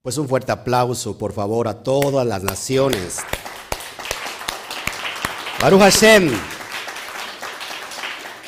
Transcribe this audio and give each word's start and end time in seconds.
Pues 0.00 0.16
un 0.16 0.28
fuerte 0.28 0.52
aplauso, 0.52 1.18
por 1.18 1.32
favor, 1.32 1.66
a 1.66 1.82
todas 1.82 2.24
las 2.24 2.44
naciones. 2.44 3.16
Baruch 5.60 5.80
Hashem. 5.80 6.30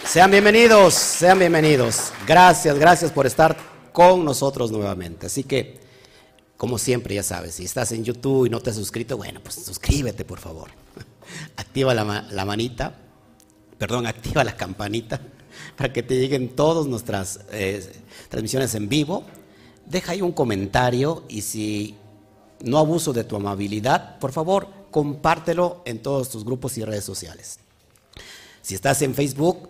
Sean 0.05 0.31
bienvenidos, 0.31 0.95
sean 0.95 1.41
bienvenidos. 1.41 2.13
Gracias, 2.25 2.79
gracias 2.79 3.11
por 3.11 3.27
estar 3.27 3.57
con 3.93 4.25
nosotros 4.25 4.71
nuevamente. 4.71 5.27
Así 5.27 5.43
que, 5.43 5.81
como 6.57 6.79
siempre, 6.79 7.17
ya 7.17 7.25
sabes, 7.25 7.57
si 7.57 7.65
estás 7.65 7.91
en 7.91 8.05
YouTube 8.05 8.47
y 8.47 8.51
no 8.51 8.61
te 8.61 8.71
has 8.71 8.77
suscrito, 8.77 9.17
bueno, 9.17 9.41
pues 9.43 9.57
suscríbete, 9.57 10.25
por 10.25 10.39
favor. 10.39 10.71
Activa 11.57 11.95
la, 11.95 12.45
manita, 12.45 12.95
perdón, 13.77 14.07
activa 14.07 14.45
la 14.45 14.57
campanita 14.57 15.21
para 15.77 15.93
que 15.93 16.05
te 16.05 16.15
lleguen 16.15 16.51
todas 16.55 16.87
nuestras 16.87 17.41
eh, 17.51 17.85
transmisiones 18.29 18.73
en 18.77 18.89
vivo 18.89 19.25
deja 19.91 20.13
ahí 20.13 20.23
un 20.23 20.33
comentario 20.33 21.25
y 21.29 21.43
si 21.43 21.97
no 22.63 22.79
abuso 22.79 23.13
de 23.13 23.25
tu 23.25 23.37
amabilidad, 23.37 24.19
por 24.19 24.33
favor, 24.33 24.69
compártelo 24.91 25.83
en 25.85 26.01
todos 26.01 26.31
tus 26.31 26.45
grupos 26.45 26.79
y 26.79 26.85
redes 26.85 27.05
sociales. 27.05 27.59
Si 28.63 28.75
estás 28.75 29.03
en 29.03 29.15
Facebook, 29.15 29.69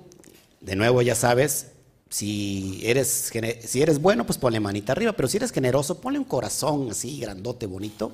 de 0.61 0.77
nuevo 0.77 1.01
ya 1.03 1.15
sabes, 1.15 1.69
si 2.11 2.81
eres, 2.85 3.31
si 3.65 3.83
eres 3.83 4.01
bueno, 4.01 4.27
pues 4.27 4.39
ponle 4.39 4.61
manita 4.61 4.93
arriba, 4.93 5.13
pero 5.13 5.29
si 5.29 5.39
eres 5.39 5.53
generoso, 5.53 6.01
ponle 6.01 6.19
un 6.19 6.25
corazón 6.25 6.89
así, 6.91 7.21
grandote, 7.21 7.67
bonito. 7.67 8.13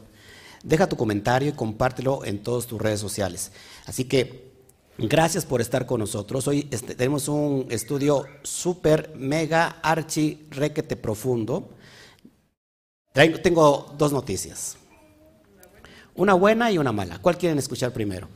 Deja 0.62 0.88
tu 0.88 0.96
comentario 0.96 1.48
y 1.48 1.52
compártelo 1.52 2.24
en 2.24 2.42
todas 2.42 2.66
tus 2.66 2.80
redes 2.80 3.00
sociales. 3.00 3.52
Así 3.86 4.04
que 4.04 4.52
gracias 4.98 5.44
por 5.44 5.60
estar 5.60 5.86
con 5.86 6.00
nosotros. 6.00 6.46
Hoy 6.46 6.68
este, 6.70 6.94
tenemos 6.94 7.28
un 7.28 7.66
estudio 7.70 8.24
súper, 8.42 9.14
mega, 9.16 9.78
archi, 9.82 10.46
requete 10.50 10.96
profundo 10.96 11.70
tengo 13.42 13.94
dos 13.96 14.12
noticias. 14.12 14.76
Una 16.14 16.34
buena 16.34 16.70
y 16.70 16.78
una 16.78 16.92
mala. 16.92 17.18
¿Cuál 17.18 17.38
quieren 17.38 17.58
escuchar 17.58 17.92
primero? 17.92 18.28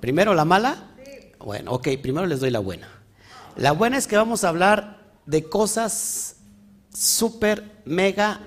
¿Primero 0.00 0.34
la 0.34 0.44
mala? 0.44 0.88
Bueno, 1.38 1.72
ok, 1.72 1.88
primero 2.02 2.26
les 2.26 2.40
doy 2.40 2.50
la 2.50 2.58
buena. 2.58 2.88
La 3.56 3.72
buena 3.72 3.98
es 3.98 4.06
que 4.06 4.16
vamos 4.16 4.44
a 4.44 4.48
hablar 4.48 5.00
de 5.26 5.48
cosas 5.48 6.36
súper, 6.92 7.82
mega 7.84 8.40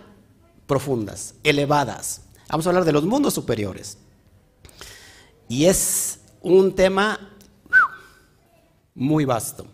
profundas, 0.67 1.35
elevadas. 1.43 2.21
Vamos 2.49 2.65
a 2.65 2.69
hablar 2.69 2.85
de 2.85 2.91
los 2.91 3.05
mundos 3.05 3.33
superiores. 3.33 3.97
Y 5.47 5.65
es 5.65 6.19
un 6.41 6.75
tema 6.75 7.31
muy 8.93 9.25
vasto. 9.25 9.67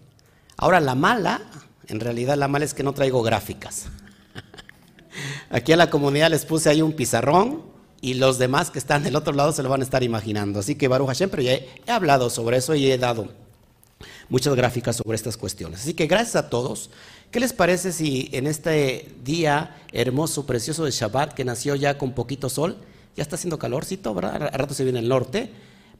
Ahora, 0.57 0.79
la 0.79 0.95
mala, 0.95 1.41
en 1.87 1.99
realidad 1.99 2.37
la 2.37 2.47
mala 2.47 2.65
es 2.65 2.73
que 2.73 2.83
no 2.83 2.93
traigo 2.93 3.23
gráficas. 3.23 3.87
Aquí 5.49 5.73
a 5.73 5.77
la 5.77 5.89
comunidad 5.89 6.29
les 6.29 6.45
puse 6.45 6.69
ahí 6.69 6.81
un 6.81 6.93
pizarrón 6.93 7.63
y 8.01 8.15
los 8.15 8.39
demás 8.39 8.71
que 8.71 8.79
están 8.79 9.03
del 9.03 9.15
otro 9.15 9.33
lado 9.33 9.51
se 9.51 9.61
lo 9.63 9.69
van 9.69 9.81
a 9.81 9.83
estar 9.83 10.03
imaginando. 10.03 10.59
Así 10.59 10.75
que 10.75 10.87
Baruch 10.87 11.07
Hashem, 11.07 11.29
pero 11.29 11.43
ya 11.43 11.53
he, 11.53 11.69
hablado 11.87 12.29
sobre 12.29 12.57
eso 12.57 12.73
y 12.73 12.91
he 12.91 12.97
dado 12.97 13.29
muchas 14.29 14.55
gráficas 14.55 14.95
sobre 14.95 15.15
estas 15.15 15.37
cuestiones. 15.37 15.81
Así 15.81 15.93
que 15.93 16.07
gracias 16.07 16.35
a 16.35 16.49
todos. 16.49 16.89
¿Qué 17.29 17.39
les 17.39 17.53
parece 17.53 17.91
si 17.91 18.29
en 18.33 18.47
este 18.47 19.13
día 19.23 19.77
hermoso, 19.93 20.45
precioso 20.45 20.83
de 20.83 20.91
Shabbat, 20.91 21.33
que 21.33 21.45
nació 21.45 21.75
ya 21.75 21.97
con 21.97 22.13
poquito 22.13 22.49
sol, 22.49 22.77
ya 23.15 23.23
está 23.23 23.35
haciendo 23.35 23.59
calorcito, 23.59 24.13
¿verdad? 24.13 24.49
A 24.51 24.57
rato 24.57 24.73
se 24.73 24.83
viene 24.83 24.99
el 24.99 25.07
norte, 25.07 25.51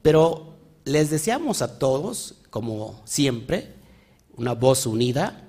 pero 0.02 0.56
les 0.84 1.10
deseamos 1.10 1.62
a 1.62 1.78
todos, 1.78 2.36
como 2.50 3.02
siempre, 3.06 3.74
una 4.36 4.54
voz 4.54 4.86
unida 4.86 5.44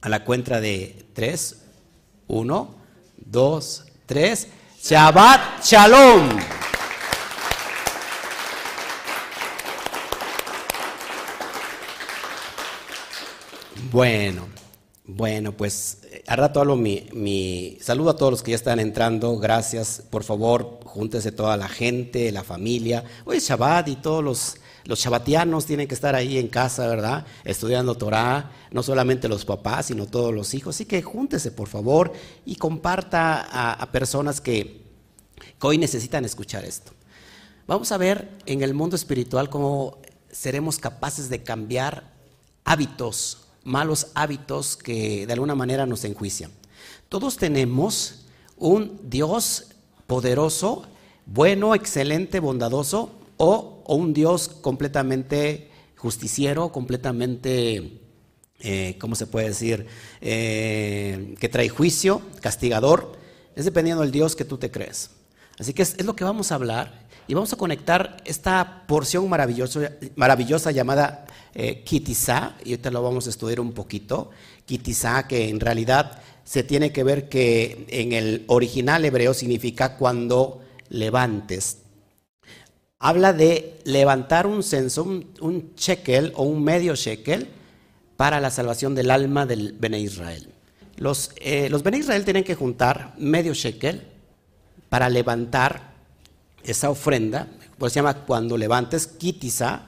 a 0.00 0.08
la 0.08 0.24
cuenta 0.24 0.60
de 0.60 1.04
tres, 1.12 1.65
uno, 2.28 2.74
dos, 3.16 3.84
tres. 4.06 4.48
Shabbat 4.82 5.64
Shalom. 5.64 6.28
Bueno, 13.90 14.46
bueno, 15.04 15.52
pues 15.52 16.02
a 16.26 16.36
rato 16.36 16.60
hablo 16.60 16.76
mi, 16.76 17.08
mi, 17.12 17.78
saludo 17.80 18.10
a 18.10 18.16
todos 18.16 18.32
los 18.32 18.42
que 18.42 18.50
ya 18.50 18.56
están 18.56 18.80
entrando. 18.80 19.38
Gracias, 19.38 20.02
por 20.10 20.24
favor, 20.24 20.80
júntese 20.84 21.32
toda 21.32 21.56
la 21.56 21.68
gente, 21.68 22.30
la 22.32 22.42
familia. 22.42 23.04
Hoy 23.24 23.38
es 23.38 23.48
Shabbat 23.48 23.88
y 23.88 23.96
todos 23.96 24.22
los 24.22 24.56
los 24.86 25.00
shabatianos 25.00 25.66
tienen 25.66 25.88
que 25.88 25.94
estar 25.94 26.14
ahí 26.14 26.38
en 26.38 26.48
casa, 26.48 26.86
¿verdad? 26.86 27.26
Estudiando 27.44 27.96
Torah, 27.96 28.52
no 28.70 28.82
solamente 28.82 29.28
los 29.28 29.44
papás, 29.44 29.86
sino 29.86 30.06
todos 30.06 30.32
los 30.32 30.54
hijos. 30.54 30.76
Así 30.76 30.84
que 30.84 31.02
júntese, 31.02 31.50
por 31.50 31.68
favor, 31.68 32.12
y 32.44 32.56
comparta 32.56 33.72
a, 33.72 33.92
personas 33.92 34.40
que, 34.40 34.84
que 35.38 35.66
hoy 35.66 35.78
necesitan 35.78 36.24
escuchar 36.24 36.64
esto. 36.64 36.92
Vamos 37.66 37.90
a 37.90 37.98
ver 37.98 38.30
en 38.46 38.62
el 38.62 38.74
mundo 38.74 38.94
espiritual 38.94 39.50
cómo 39.50 39.98
seremos 40.30 40.78
capaces 40.78 41.28
de 41.28 41.42
cambiar 41.42 42.12
hábitos, 42.64 43.48
malos 43.64 44.08
hábitos 44.14 44.76
que 44.76 45.26
de 45.26 45.32
alguna 45.32 45.56
manera 45.56 45.84
nos 45.86 46.04
enjuician. 46.04 46.52
Todos 47.08 47.36
tenemos 47.36 48.26
un 48.56 49.00
Dios 49.02 49.66
poderoso, 50.06 50.84
bueno, 51.26 51.74
excelente, 51.74 52.38
bondadoso, 52.38 53.10
o, 53.36 53.82
un 53.88 54.12
Dios 54.12 54.48
completamente 54.48 55.70
justiciero, 55.96 56.72
completamente, 56.72 58.00
eh, 58.60 58.96
¿cómo 59.00 59.14
se 59.14 59.26
puede 59.26 59.48
decir?, 59.48 59.86
eh, 60.20 61.34
que 61.38 61.48
trae 61.48 61.68
juicio, 61.68 62.22
castigador. 62.40 63.12
Es 63.54 63.64
dependiendo 63.64 64.02
del 64.02 64.12
Dios 64.12 64.36
que 64.36 64.44
tú 64.44 64.58
te 64.58 64.70
crees. 64.70 65.10
Así 65.58 65.72
que 65.72 65.82
es, 65.82 66.04
lo 66.04 66.14
que 66.14 66.24
vamos 66.24 66.52
a 66.52 66.56
hablar 66.56 67.06
y 67.28 67.34
vamos 67.34 67.52
a 67.52 67.56
conectar 67.56 68.18
esta 68.24 68.84
porción 68.86 69.28
maravillosa 69.28 70.70
llamada 70.70 71.26
eh, 71.54 71.82
Kitizá, 71.84 72.56
y 72.64 72.72
ahorita 72.72 72.90
lo 72.90 73.02
vamos 73.02 73.26
a 73.26 73.30
estudiar 73.30 73.60
un 73.60 73.72
poquito. 73.72 74.30
Kitizá, 74.66 75.26
que 75.26 75.48
en 75.48 75.58
realidad 75.58 76.20
se 76.44 76.62
tiene 76.62 76.92
que 76.92 77.02
ver 77.02 77.28
que 77.28 77.86
en 77.88 78.12
el 78.12 78.44
original 78.46 79.04
hebreo 79.04 79.32
significa 79.32 79.96
cuando 79.96 80.60
levantes 80.90 81.78
habla 82.98 83.32
de 83.32 83.78
levantar 83.84 84.46
un 84.46 84.62
censo, 84.62 85.04
un, 85.04 85.72
shekel 85.76 86.32
o 86.36 86.44
un 86.44 86.62
medio 86.62 86.94
shekel 86.94 87.48
para 88.16 88.40
la 88.40 88.50
salvación 88.50 88.94
del 88.94 89.10
alma 89.10 89.46
del 89.46 89.72
Bene 89.72 90.00
Israel. 90.00 90.48
Los, 90.96 91.32
eh, 91.36 91.70
Bene 91.84 91.98
Israel 91.98 92.24
tienen 92.24 92.44
que 92.44 92.54
juntar 92.54 93.14
medio 93.18 93.52
shekel 93.52 94.02
para 94.88 95.10
levantar 95.10 95.94
esa 96.64 96.90
ofrenda, 96.90 97.48
pues 97.78 97.92
se 97.92 97.98
llama 97.98 98.14
cuando 98.24 98.56
levantes 98.56 99.06
kitisa, 99.06 99.86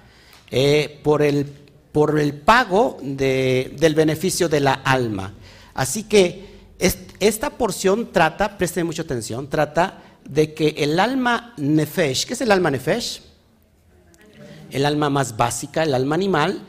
eh, 0.51 1.01
por, 1.03 1.23
el, 1.23 1.47
por 1.93 2.19
el 2.19 2.35
pago 2.35 2.99
del 3.03 3.95
beneficio 3.95 4.49
de 4.49 4.61
la 4.61 4.75
alma. 4.75 5.35
Así 5.75 6.05
que 6.05 6.47
esta 6.79 7.51
porción 7.51 8.13
trata, 8.13 8.59
presten 8.59 8.87
mucha 8.87 9.03
atención, 9.03 9.49
trata 9.49 10.03
de 10.29 10.55
que 10.55 10.75
el 10.79 11.01
alma 11.01 11.55
nefesh, 11.57 12.27
¿qué 12.27 12.35
es 12.35 12.41
el 12.41 12.53
alma 12.53 12.71
nefesh? 12.71 13.23
El 14.71 14.85
alma 14.85 15.09
más 15.11 15.37
básica, 15.37 15.83
el 15.83 15.95
alma 15.95 16.15
animal, 16.15 16.61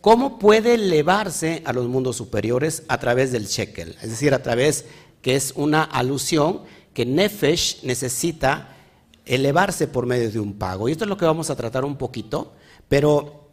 ¿cómo 0.00 0.38
puede 0.38 0.74
elevarse 0.74 1.62
a 1.66 1.72
los 1.72 1.88
mundos 1.88 2.16
superiores 2.16 2.84
a 2.88 2.98
través 2.98 3.32
del 3.32 3.46
shekel? 3.46 3.96
Es 4.00 4.10
decir, 4.10 4.32
a 4.32 4.42
través 4.42 4.84
que 5.20 5.34
es 5.34 5.52
una 5.56 5.82
alusión 5.82 6.62
que 6.94 7.04
nefesh 7.04 7.82
necesita 7.82 8.76
elevarse 9.26 9.88
por 9.88 10.06
medio 10.06 10.30
de 10.30 10.40
un 10.40 10.54
pago. 10.54 10.88
Y 10.88 10.92
esto 10.92 11.04
es 11.04 11.08
lo 11.08 11.16
que 11.16 11.24
vamos 11.24 11.50
a 11.50 11.56
tratar 11.56 11.84
un 11.84 11.96
poquito, 11.96 12.52
pero 12.88 13.50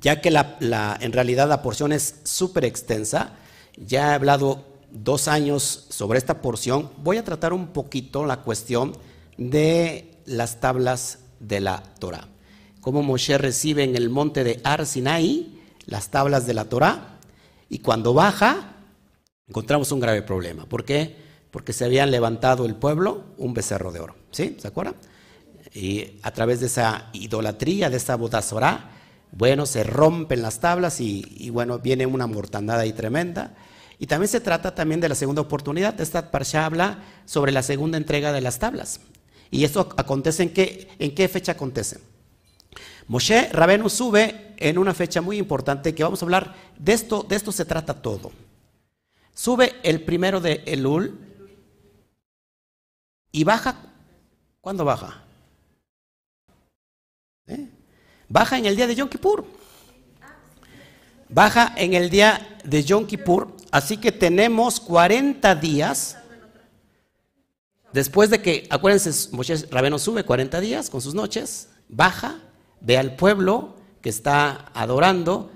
ya 0.00 0.20
que 0.20 0.30
la, 0.30 0.98
en 1.00 1.12
realidad 1.12 1.48
la 1.48 1.62
porción 1.62 1.92
es 1.92 2.16
súper 2.24 2.64
extensa, 2.64 3.34
ya 3.76 4.10
he 4.10 4.14
hablado 4.14 4.64
dos 4.90 5.28
años 5.28 5.86
sobre 5.90 6.18
esta 6.18 6.40
porción, 6.40 6.90
voy 6.98 7.16
a 7.16 7.24
tratar 7.24 7.52
un 7.52 7.68
poquito 7.68 8.24
la 8.24 8.42
cuestión 8.42 8.96
de 9.36 10.18
las 10.24 10.60
tablas 10.60 11.20
de 11.40 11.60
la 11.60 11.82
Torah. 11.98 12.28
Cómo 12.80 13.02
Moshe 13.02 13.36
recibe 13.38 13.84
en 13.84 13.96
el 13.96 14.10
monte 14.10 14.44
de 14.44 14.60
Ar 14.64 14.86
Sinai 14.86 15.58
las 15.86 16.10
tablas 16.10 16.46
de 16.46 16.54
la 16.54 16.66
Torah 16.66 17.18
y 17.68 17.80
cuando 17.80 18.14
baja 18.14 18.76
encontramos 19.48 19.90
un 19.92 20.00
grave 20.00 20.22
problema. 20.22 20.66
¿Por 20.66 20.84
qué? 20.84 21.16
Porque 21.50 21.72
se 21.72 21.84
habían 21.84 22.10
levantado 22.10 22.66
el 22.66 22.74
pueblo 22.74 23.24
un 23.38 23.54
becerro 23.54 23.92
de 23.92 24.00
oro. 24.00 24.16
¿Sí? 24.30 24.56
¿Se 24.58 24.68
acuerdan? 24.68 24.94
Y 25.74 26.18
a 26.22 26.30
través 26.30 26.60
de 26.60 26.66
esa 26.66 27.10
idolatría, 27.12 27.90
de 27.90 27.96
esa 27.96 28.16
bodazorá, 28.16 28.92
bueno, 29.32 29.66
se 29.66 29.82
rompen 29.82 30.42
las 30.42 30.60
tablas 30.60 31.00
y, 31.00 31.24
y 31.36 31.50
bueno, 31.50 31.78
viene 31.78 32.06
una 32.06 32.26
mortandad 32.26 32.78
ahí 32.78 32.92
tremenda. 32.92 33.54
Y 33.98 34.06
también 34.06 34.28
se 34.28 34.40
trata 34.40 34.74
también 34.74 35.00
de 35.00 35.08
la 35.08 35.14
segunda 35.14 35.42
oportunidad. 35.42 36.00
Esta 36.00 36.30
parsha 36.30 36.66
habla 36.66 37.02
sobre 37.24 37.52
la 37.52 37.62
segunda 37.62 37.96
entrega 37.96 38.32
de 38.32 38.40
las 38.40 38.58
tablas. 38.58 39.00
Y 39.50 39.64
esto 39.64 39.88
acontece 39.96 40.42
en 40.42 40.52
qué, 40.52 40.88
en 40.98 41.14
qué 41.14 41.28
fecha 41.28 41.52
acontece. 41.52 42.00
Moshe 43.08 43.48
Rabenu 43.52 43.88
sube 43.88 44.54
en 44.58 44.78
una 44.78 44.92
fecha 44.92 45.20
muy 45.20 45.38
importante 45.38 45.94
que 45.94 46.02
vamos 46.02 46.20
a 46.20 46.24
hablar 46.24 46.54
de 46.78 46.92
esto, 46.92 47.22
de 47.22 47.36
esto 47.36 47.52
se 47.52 47.64
trata 47.64 47.94
todo. 47.94 48.32
Sube 49.32 49.76
el 49.82 50.02
primero 50.02 50.40
de 50.40 50.62
Elul, 50.66 51.26
y 53.36 53.44
baja, 53.44 53.76
¿cuándo 54.62 54.82
baja? 54.86 55.22
¿Eh? 57.46 57.68
Baja 58.30 58.56
en 58.56 58.64
el 58.64 58.76
día 58.76 58.86
de 58.86 58.94
Yom 58.94 59.10
Kippur. 59.10 59.44
Baja 61.28 61.72
en 61.76 61.94
el 61.94 62.10
día 62.10 62.58
de 62.64 62.84
Yom 62.84 63.06
Kippur, 63.06 63.56
así 63.70 63.96
que 63.96 64.12
tenemos 64.12 64.80
40 64.80 65.54
días. 65.56 66.16
Después 67.92 68.30
de 68.30 68.40
que, 68.40 68.66
acuérdense, 68.70 69.30
Moshe 69.32 69.56
Rabeno 69.70 69.98
sube 69.98 70.24
40 70.24 70.60
días 70.60 70.90
con 70.90 71.00
sus 71.00 71.14
noches, 71.14 71.70
baja, 71.88 72.40
ve 72.80 72.98
al 72.98 73.16
pueblo 73.16 73.76
que 74.00 74.08
está 74.08 74.70
adorando, 74.74 75.50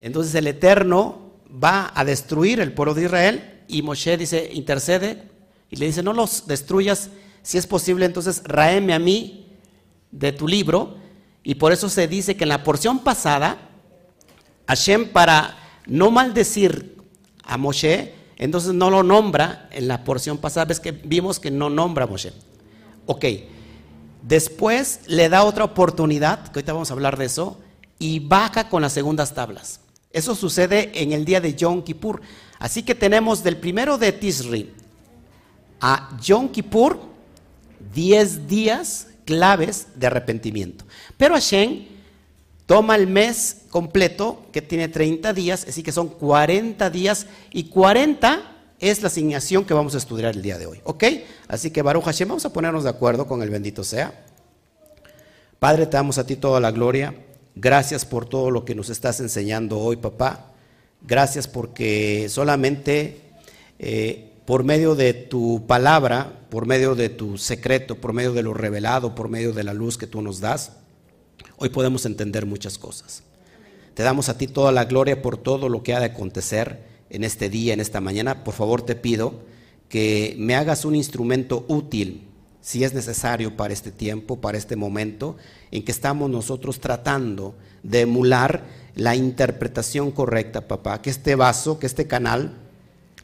entonces 0.00 0.34
el 0.34 0.46
Eterno 0.46 1.32
va 1.52 1.90
a 1.94 2.04
destruir 2.04 2.60
el 2.60 2.72
pueblo 2.72 2.94
de 2.94 3.04
Israel 3.04 3.64
y 3.68 3.82
Moshe 3.82 4.16
dice, 4.16 4.50
intercede 4.52 5.30
y 5.70 5.76
le 5.76 5.86
dice, 5.86 6.02
no 6.02 6.12
los 6.12 6.46
destruyas, 6.46 7.10
si 7.42 7.58
es 7.58 7.66
posible, 7.66 8.06
entonces 8.06 8.42
raeme 8.44 8.94
a 8.94 8.98
mí 8.98 9.56
de 10.10 10.32
tu 10.32 10.46
libro. 10.46 10.96
Y 11.42 11.56
por 11.56 11.72
eso 11.72 11.88
se 11.88 12.06
dice 12.06 12.36
que 12.36 12.44
en 12.44 12.50
la 12.50 12.62
porción 12.62 13.00
pasada, 13.00 13.71
Hashem 14.66 15.08
para 15.08 15.56
no 15.86 16.10
maldecir 16.10 16.96
a 17.44 17.56
Moshe, 17.56 18.14
entonces 18.36 18.72
no 18.74 18.90
lo 18.90 19.02
nombra 19.02 19.68
en 19.72 19.88
la 19.88 20.04
porción 20.04 20.38
pasada, 20.38 20.66
ves 20.66 20.80
que 20.80 20.92
vimos 20.92 21.38
que 21.38 21.50
no 21.50 21.70
nombra 21.70 22.04
a 22.04 22.08
Moshe. 22.08 22.32
Ok, 23.06 23.24
después 24.22 25.00
le 25.06 25.28
da 25.28 25.44
otra 25.44 25.64
oportunidad, 25.64 26.44
que 26.44 26.58
ahorita 26.58 26.72
vamos 26.72 26.90
a 26.90 26.94
hablar 26.94 27.16
de 27.18 27.26
eso, 27.26 27.58
y 27.98 28.18
baja 28.18 28.68
con 28.68 28.82
las 28.82 28.92
segundas 28.92 29.34
tablas. 29.34 29.80
Eso 30.12 30.34
sucede 30.34 30.90
en 30.94 31.12
el 31.12 31.24
día 31.24 31.40
de 31.40 31.54
Yom 31.54 31.82
Kippur. 31.82 32.20
Así 32.58 32.82
que 32.82 32.94
tenemos 32.94 33.42
del 33.42 33.56
primero 33.56 33.96
de 33.96 34.12
Tisri 34.12 34.72
a 35.80 36.16
Yom 36.20 36.48
Kippur 36.48 37.00
10 37.94 38.46
días 38.46 39.08
claves 39.24 39.88
de 39.94 40.06
arrepentimiento. 40.06 40.84
Pero 41.16 41.34
Hashem 41.34 41.86
toma 42.72 42.96
el 42.96 43.06
mes 43.06 43.64
completo, 43.68 44.46
que 44.50 44.62
tiene 44.62 44.88
30 44.88 45.34
días, 45.34 45.66
así 45.68 45.82
que 45.82 45.92
son 45.92 46.08
40 46.08 46.88
días, 46.88 47.26
y 47.52 47.64
40 47.64 48.50
es 48.78 49.02
la 49.02 49.08
asignación 49.08 49.66
que 49.66 49.74
vamos 49.74 49.94
a 49.94 49.98
estudiar 49.98 50.34
el 50.34 50.40
día 50.40 50.56
de 50.56 50.64
hoy. 50.64 50.80
¿Ok? 50.84 51.04
Así 51.48 51.70
que 51.70 51.82
Baruch 51.82 52.04
Hashem, 52.04 52.28
vamos 52.28 52.46
a 52.46 52.52
ponernos 52.54 52.84
de 52.84 52.88
acuerdo 52.88 53.26
con 53.26 53.42
el 53.42 53.50
bendito 53.50 53.84
sea. 53.84 54.24
Padre, 55.58 55.84
te 55.84 55.98
damos 55.98 56.16
a 56.16 56.24
ti 56.24 56.36
toda 56.36 56.60
la 56.60 56.70
gloria. 56.70 57.14
Gracias 57.54 58.06
por 58.06 58.24
todo 58.24 58.50
lo 58.50 58.64
que 58.64 58.74
nos 58.74 58.88
estás 58.88 59.20
enseñando 59.20 59.78
hoy, 59.78 59.96
papá. 59.96 60.52
Gracias 61.02 61.46
porque 61.46 62.30
solamente 62.30 63.20
eh, 63.78 64.32
por 64.46 64.64
medio 64.64 64.94
de 64.94 65.12
tu 65.12 65.66
palabra, 65.66 66.40
por 66.48 66.64
medio 66.64 66.94
de 66.94 67.10
tu 67.10 67.36
secreto, 67.36 67.96
por 67.96 68.14
medio 68.14 68.32
de 68.32 68.42
lo 68.42 68.54
revelado, 68.54 69.14
por 69.14 69.28
medio 69.28 69.52
de 69.52 69.62
la 69.62 69.74
luz 69.74 69.98
que 69.98 70.06
tú 70.06 70.22
nos 70.22 70.40
das, 70.40 70.72
hoy 71.62 71.68
podemos 71.68 72.04
entender 72.06 72.44
muchas 72.44 72.76
cosas. 72.76 73.22
Te 73.94 74.02
damos 74.02 74.28
a 74.28 74.36
ti 74.36 74.48
toda 74.48 74.72
la 74.72 74.84
gloria 74.84 75.22
por 75.22 75.36
todo 75.36 75.68
lo 75.68 75.84
que 75.84 75.94
ha 75.94 76.00
de 76.00 76.06
acontecer 76.06 76.82
en 77.08 77.22
este 77.22 77.48
día, 77.48 77.72
en 77.72 77.78
esta 77.78 78.00
mañana. 78.00 78.42
Por 78.42 78.52
favor 78.52 78.82
te 78.82 78.96
pido 78.96 79.34
que 79.88 80.34
me 80.38 80.56
hagas 80.56 80.84
un 80.84 80.96
instrumento 80.96 81.64
útil 81.68 82.26
si 82.60 82.82
es 82.82 82.94
necesario 82.94 83.56
para 83.56 83.72
este 83.72 83.92
tiempo, 83.92 84.40
para 84.40 84.58
este 84.58 84.74
momento 84.74 85.36
en 85.70 85.84
que 85.84 85.92
estamos 85.92 86.28
nosotros 86.28 86.80
tratando 86.80 87.54
de 87.84 88.00
emular 88.00 88.64
la 88.96 89.14
interpretación 89.14 90.10
correcta, 90.10 90.66
papá. 90.66 91.00
Que 91.00 91.10
este 91.10 91.36
vaso, 91.36 91.78
que 91.78 91.86
este 91.86 92.08
canal, 92.08 92.56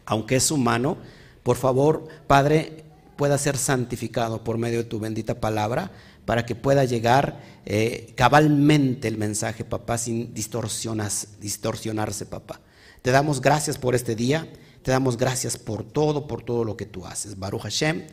aunque 0.07 0.37
es 0.37 0.53
humano, 0.53 0.97
por 1.43 1.57
favor, 1.57 2.07
Padre, 2.29 2.85
pueda 3.17 3.37
ser 3.37 3.57
santificado 3.57 4.45
por 4.45 4.59
medio 4.59 4.79
de 4.79 4.85
tu 4.85 5.01
bendita 5.01 5.41
palabra 5.41 5.91
para 6.29 6.45
que 6.45 6.55
pueda 6.55 6.85
llegar 6.85 7.41
eh, 7.65 8.13
cabalmente 8.15 9.09
el 9.09 9.17
mensaje, 9.17 9.65
papá, 9.65 9.97
sin 9.97 10.35
distorsionarse, 10.35 12.27
papá. 12.27 12.61
Te 13.01 13.11
damos 13.11 13.41
gracias 13.41 13.79
por 13.79 13.95
este 13.95 14.15
día, 14.15 14.47
te 14.83 14.91
damos 14.91 15.17
gracias 15.17 15.57
por 15.57 15.85
todo, 15.85 16.27
por 16.27 16.43
todo 16.43 16.65
lo 16.65 16.77
que 16.77 16.85
tú 16.85 17.07
haces. 17.07 17.39
Baruch 17.39 17.63
Hashem. 17.63 18.09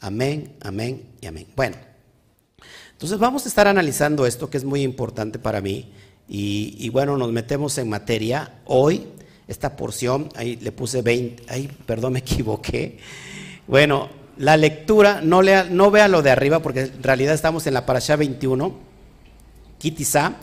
Amén, 0.00 0.56
amén 0.62 1.10
y 1.20 1.26
amén. 1.26 1.46
Bueno, 1.54 1.76
entonces 2.92 3.18
vamos 3.18 3.44
a 3.44 3.50
estar 3.50 3.68
analizando 3.68 4.24
esto 4.24 4.48
que 4.48 4.56
es 4.56 4.64
muy 4.64 4.80
importante 4.80 5.38
para 5.38 5.60
mí. 5.60 5.92
Y, 6.26 6.88
bueno, 6.88 7.18
nos 7.18 7.30
metemos 7.32 7.76
en 7.76 7.90
materia. 7.90 8.62
Hoy, 8.64 9.08
esta 9.46 9.76
porción, 9.76 10.30
ahí 10.36 10.56
le 10.56 10.72
puse 10.72 11.02
20, 11.02 11.42
ahí, 11.48 11.68
perdón, 11.84 12.14
me 12.14 12.20
equivoqué. 12.20 12.98
Bueno, 13.66 14.08
la 14.38 14.56
lectura, 14.56 15.20
no, 15.20 15.42
vea 15.90 16.08
lo 16.08 16.22
de 16.22 16.30
arriba 16.30 16.60
porque 16.60 16.80
en 16.80 17.02
realidad 17.02 17.34
estamos 17.34 17.66
en 17.66 17.74
la 17.74 17.84
parasha 17.86 18.16
21, 18.16 18.74
Kitizá. 19.78 20.36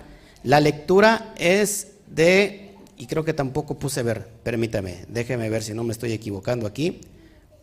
La 0.44 0.60
lectura 0.60 1.34
es 1.38 1.94
de, 2.08 2.76
y 2.98 3.08
creo 3.08 3.26
que 3.26 3.34
tampoco 3.34 3.80
puse 3.80 4.04
ver, 4.04 4.28
permítame, 4.44 5.06
déjeme 5.08 5.50
ver 5.50 5.64
si 5.64 5.74
no 5.74 5.84
me 5.84 5.94
estoy 5.94 6.12
equivocando 6.12 6.68
aquí 6.68 7.02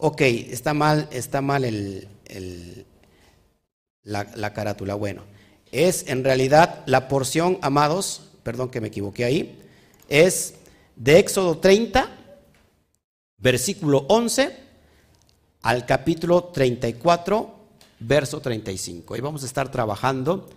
ok, 0.04 0.20
está 0.20 0.74
mal, 0.74 1.08
está 1.12 1.40
mal 1.40 1.64
el, 1.64 2.08
la, 4.02 4.52
carátula. 4.52 4.96
Bueno, 4.96 5.22
es 5.70 6.08
en 6.08 6.24
realidad 6.24 6.82
la 6.86 7.06
porción, 7.06 7.58
amados, 7.62 8.30
perdón 8.42 8.68
que 8.68 8.80
me 8.80 8.88
equivoqué 8.88 9.24
ahí, 9.24 9.60
es 10.08 10.54
de 10.96 11.20
Éxodo 11.20 11.58
30, 11.58 12.10
versículo 13.38 14.04
11, 14.08 14.56
al 15.62 15.86
capítulo 15.86 16.44
34, 16.44 17.54
verso 18.00 18.40
35. 18.40 19.14
Ahí 19.14 19.20
vamos 19.20 19.42
a 19.42 19.46
estar 19.46 19.70
trabajando. 19.70 20.48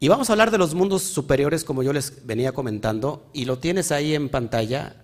Y 0.00 0.08
vamos 0.08 0.28
a 0.28 0.32
hablar 0.32 0.50
de 0.50 0.58
los 0.58 0.74
mundos 0.74 1.02
superiores, 1.02 1.64
como 1.64 1.82
yo 1.82 1.92
les 1.92 2.26
venía 2.26 2.52
comentando, 2.52 3.26
y 3.32 3.44
lo 3.44 3.58
tienes 3.58 3.92
ahí 3.92 4.14
en 4.14 4.28
pantalla, 4.28 4.96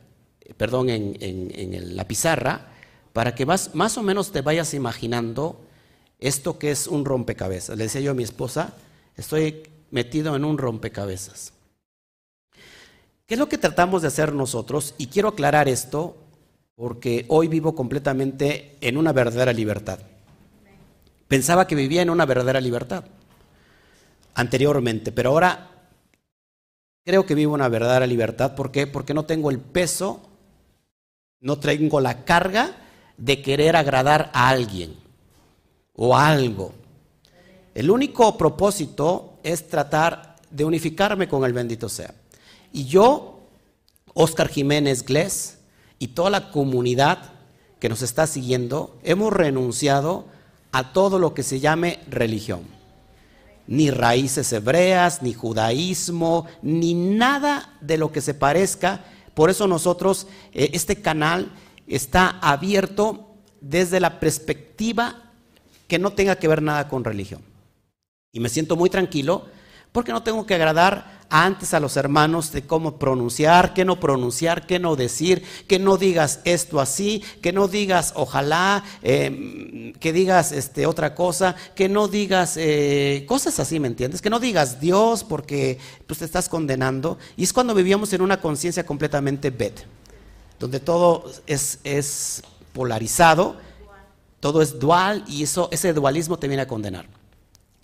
perdón, 0.56 0.90
en, 0.90 1.16
en 1.20 1.96
la 1.96 2.06
pizarra 2.06 2.70
para 3.12 3.34
que 3.34 3.46
más, 3.46 3.74
más 3.74 3.98
o 3.98 4.02
menos 4.02 4.32
te 4.32 4.42
vayas 4.42 4.74
imaginando 4.74 5.60
esto 6.18 6.58
que 6.58 6.70
es 6.70 6.86
un 6.86 7.04
rompecabezas. 7.04 7.76
Le 7.76 7.84
decía 7.84 8.00
yo 8.00 8.12
a 8.12 8.14
mi 8.14 8.22
esposa, 8.22 8.74
estoy 9.16 9.62
metido 9.90 10.36
en 10.36 10.44
un 10.44 10.58
rompecabezas. 10.58 11.52
¿Qué 13.26 13.34
es 13.34 13.38
lo 13.38 13.48
que 13.48 13.58
tratamos 13.58 14.02
de 14.02 14.08
hacer 14.08 14.32
nosotros? 14.34 14.94
Y 14.98 15.06
quiero 15.06 15.28
aclarar 15.28 15.68
esto 15.68 16.16
porque 16.80 17.26
hoy 17.28 17.46
vivo 17.46 17.74
completamente 17.74 18.78
en 18.80 18.96
una 18.96 19.12
verdadera 19.12 19.52
libertad. 19.52 19.98
Pensaba 21.28 21.66
que 21.66 21.74
vivía 21.74 22.00
en 22.00 22.08
una 22.08 22.24
verdadera 22.24 22.58
libertad 22.58 23.04
anteriormente, 24.32 25.12
pero 25.12 25.28
ahora 25.28 25.72
creo 27.04 27.26
que 27.26 27.34
vivo 27.34 27.52
una 27.52 27.68
verdadera 27.68 28.06
libertad. 28.06 28.54
¿Por 28.54 28.72
qué? 28.72 28.86
Porque 28.86 29.12
no 29.12 29.26
tengo 29.26 29.50
el 29.50 29.58
peso, 29.58 30.22
no 31.40 31.58
tengo 31.58 32.00
la 32.00 32.24
carga 32.24 32.74
de 33.18 33.42
querer 33.42 33.76
agradar 33.76 34.30
a 34.32 34.48
alguien 34.48 34.96
o 35.92 36.16
algo. 36.16 36.72
El 37.74 37.90
único 37.90 38.38
propósito 38.38 39.34
es 39.42 39.68
tratar 39.68 40.36
de 40.50 40.64
unificarme 40.64 41.28
con 41.28 41.44
el 41.44 41.52
bendito 41.52 41.90
sea. 41.90 42.14
Y 42.72 42.86
yo, 42.86 43.40
Oscar 44.14 44.48
Jiménez 44.48 45.04
Glés 45.04 45.59
y 46.00 46.08
toda 46.08 46.30
la 46.30 46.50
comunidad 46.50 47.34
que 47.78 47.90
nos 47.90 48.02
está 48.02 48.26
siguiendo, 48.26 48.98
hemos 49.04 49.32
renunciado 49.32 50.24
a 50.72 50.92
todo 50.92 51.18
lo 51.18 51.34
que 51.34 51.42
se 51.42 51.60
llame 51.60 52.00
religión. 52.08 52.62
Ni 53.66 53.90
raíces 53.90 54.52
hebreas, 54.52 55.22
ni 55.22 55.34
judaísmo, 55.34 56.46
ni 56.62 56.94
nada 56.94 57.76
de 57.82 57.98
lo 57.98 58.10
que 58.10 58.22
se 58.22 58.34
parezca. 58.34 59.04
Por 59.34 59.50
eso 59.50 59.68
nosotros, 59.68 60.26
eh, 60.52 60.70
este 60.72 61.00
canal 61.00 61.52
está 61.86 62.38
abierto 62.40 63.28
desde 63.60 64.00
la 64.00 64.20
perspectiva 64.20 65.30
que 65.86 65.98
no 65.98 66.12
tenga 66.14 66.36
que 66.36 66.48
ver 66.48 66.62
nada 66.62 66.88
con 66.88 67.04
religión. 67.04 67.42
Y 68.32 68.40
me 68.40 68.48
siento 68.48 68.74
muy 68.74 68.88
tranquilo 68.88 69.46
porque 69.92 70.12
no 70.12 70.22
tengo 70.22 70.46
que 70.46 70.54
agradar 70.54 71.19
antes 71.30 71.72
a 71.72 71.80
los 71.80 71.96
hermanos 71.96 72.52
de 72.52 72.66
cómo 72.66 72.98
pronunciar, 72.98 73.72
qué 73.72 73.84
no 73.84 74.00
pronunciar, 74.00 74.66
qué 74.66 74.78
no 74.78 74.96
decir, 74.96 75.42
que 75.66 75.78
no 75.78 75.96
digas 75.96 76.40
esto 76.44 76.80
así, 76.80 77.22
que 77.40 77.52
no 77.52 77.68
digas 77.68 78.12
ojalá, 78.16 78.84
em, 79.02 79.92
que 79.94 80.12
digas 80.12 80.52
este, 80.52 80.86
otra 80.86 81.14
cosa, 81.14 81.54
que 81.74 81.88
no 81.88 82.08
digas 82.08 82.56
eh, 82.56 83.24
cosas 83.28 83.60
así, 83.60 83.78
¿me 83.78 83.88
entiendes? 83.88 84.20
Que 84.20 84.30
no 84.30 84.40
digas 84.40 84.80
Dios 84.80 85.24
porque 85.24 85.78
pues, 86.06 86.18
te 86.18 86.24
estás 86.24 86.48
condenando. 86.48 87.16
Y 87.36 87.44
es 87.44 87.52
cuando 87.52 87.74
vivíamos 87.74 88.12
en 88.12 88.22
una 88.22 88.40
conciencia 88.40 88.84
completamente 88.84 89.50
bet 89.50 89.86
donde 90.60 90.78
todo 90.78 91.24
es, 91.46 92.42
polarizado, 92.74 93.56
todo 94.38 94.62
es 94.62 94.78
dual 94.78 95.24
y 95.26 95.42
eso, 95.42 95.68
ese 95.72 95.92
dualismo 95.92 96.38
te 96.38 96.46
viene 96.46 96.62
a 96.62 96.68
condenar. 96.68 97.06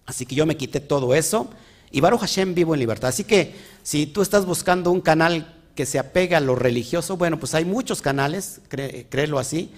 Así 0.05 0.27
que 0.27 0.37
yo 0.37 0.47
me 0.47 0.57
quité 0.57 0.79
todo 0.79 1.15
eso 1.15 1.49
y 1.91 2.01
Baruch 2.01 2.21
Hashem 2.21 2.55
vivo 2.55 2.75
en 2.75 2.81
libertad. 2.81 3.09
Así 3.09 3.25
que 3.25 3.55
si 3.83 4.07
tú 4.07 4.23
estás 4.23 4.47
buscando 4.47 4.91
un 4.91 5.01
canal 5.01 5.55
que 5.75 5.87
se 5.87 5.99
apega 5.99 6.39
a 6.39 6.41
lo 6.41 6.55
religioso, 6.55 7.17
bueno, 7.17 7.39
pues 7.39 7.55
hay 7.55 7.65
muchos 7.65 8.03
canales, 8.03 8.61
créelo 8.69 9.39
así. 9.39 9.71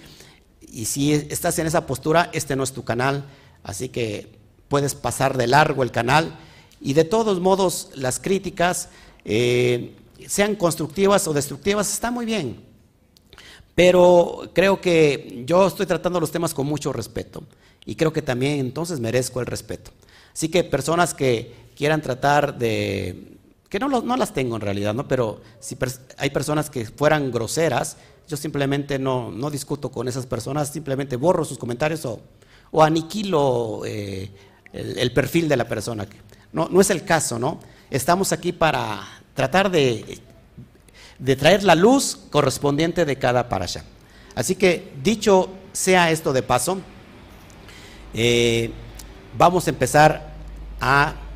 Y 0.71 0.85
si 0.85 1.13
estás 1.13 1.59
en 1.59 1.67
esa 1.67 1.85
postura, 1.85 2.29
este 2.33 2.55
no 2.55 2.63
es 2.63 2.71
tu 2.71 2.83
canal, 2.83 3.25
así 3.63 3.89
que 3.89 4.39
puedes 4.67 4.95
pasar 4.95 5.37
de 5.37 5.47
largo 5.47 5.83
el 5.83 5.91
canal. 5.91 6.37
Y 6.81 6.93
de 6.93 7.03
todos 7.03 7.39
modos, 7.41 7.89
las 7.95 8.19
críticas, 8.19 8.89
eh, 9.25 9.95
sean 10.27 10.55
constructivas 10.55 11.27
o 11.27 11.33
destructivas, 11.33 11.91
está 11.91 12.11
muy 12.11 12.25
bien. 12.25 12.63
Pero 13.75 14.51
creo 14.53 14.81
que 14.81 15.43
yo 15.45 15.67
estoy 15.67 15.85
tratando 15.85 16.19
los 16.19 16.31
temas 16.31 16.53
con 16.53 16.67
mucho 16.67 16.91
respeto. 16.93 17.43
Y 17.85 17.95
creo 17.95 18.13
que 18.13 18.21
también 18.21 18.59
entonces 18.59 18.99
merezco 18.99 19.39
el 19.39 19.45
respeto. 19.45 19.91
Así 20.33 20.49
que 20.49 20.63
personas 20.63 21.13
que 21.13 21.68
quieran 21.79 22.01
tratar 22.01 22.57
de 22.57 23.37
que 23.69 23.79
no, 23.79 23.87
no, 23.87 24.17
las 24.17 24.33
tengo 24.33 24.57
en 24.57 24.61
realidad, 24.61 24.93
¿no? 24.93 25.07
pero 25.07 25.39
si 25.61 25.77
hay 26.17 26.29
personas 26.29 26.69
que 26.69 26.83
fueran 26.83 27.31
groseras, 27.31 27.95
yo 28.27 28.35
simplemente 28.35 28.99
no, 28.99 29.31
no, 29.31 29.49
discuto 29.49 29.89
con 29.89 30.09
esas 30.09 30.25
personas, 30.25 30.67
simplemente 30.73 31.15
borro 31.15 31.45
sus 31.45 31.57
comentarios 31.57 32.03
o, 32.03 32.19
o 32.71 32.83
aniquilo 32.83 33.83
eh, 33.85 34.29
el, 34.73 35.13
perfil 35.13 35.47
de 35.47 35.55
la 35.55 35.69
persona. 35.69 36.05
No, 36.51 36.67
no 36.67 36.81
es 36.81 36.89
el 36.89 37.05
caso, 37.05 37.39
¿no? 37.39 37.61
Estamos 37.89 38.33
aquí 38.33 38.51
para 38.51 39.01
tratar 39.33 39.71
de, 39.71 40.19
de 41.17 41.35
traer 41.37 41.63
la 41.63 41.75
luz 41.75 42.19
correspondiente 42.29 43.05
de 43.05 43.17
cada 43.17 43.47
parasha. 43.47 43.85
Así 44.35 44.55
que, 44.55 44.91
dicho 45.01 45.49
sea 45.71 46.11
esto 46.11 46.33
de 46.33 46.43
paso, 46.43 46.81
eh, 48.13 48.69
vamos 49.37 49.65
a 49.67 49.69
empezar 49.69 50.33
a 50.81 51.28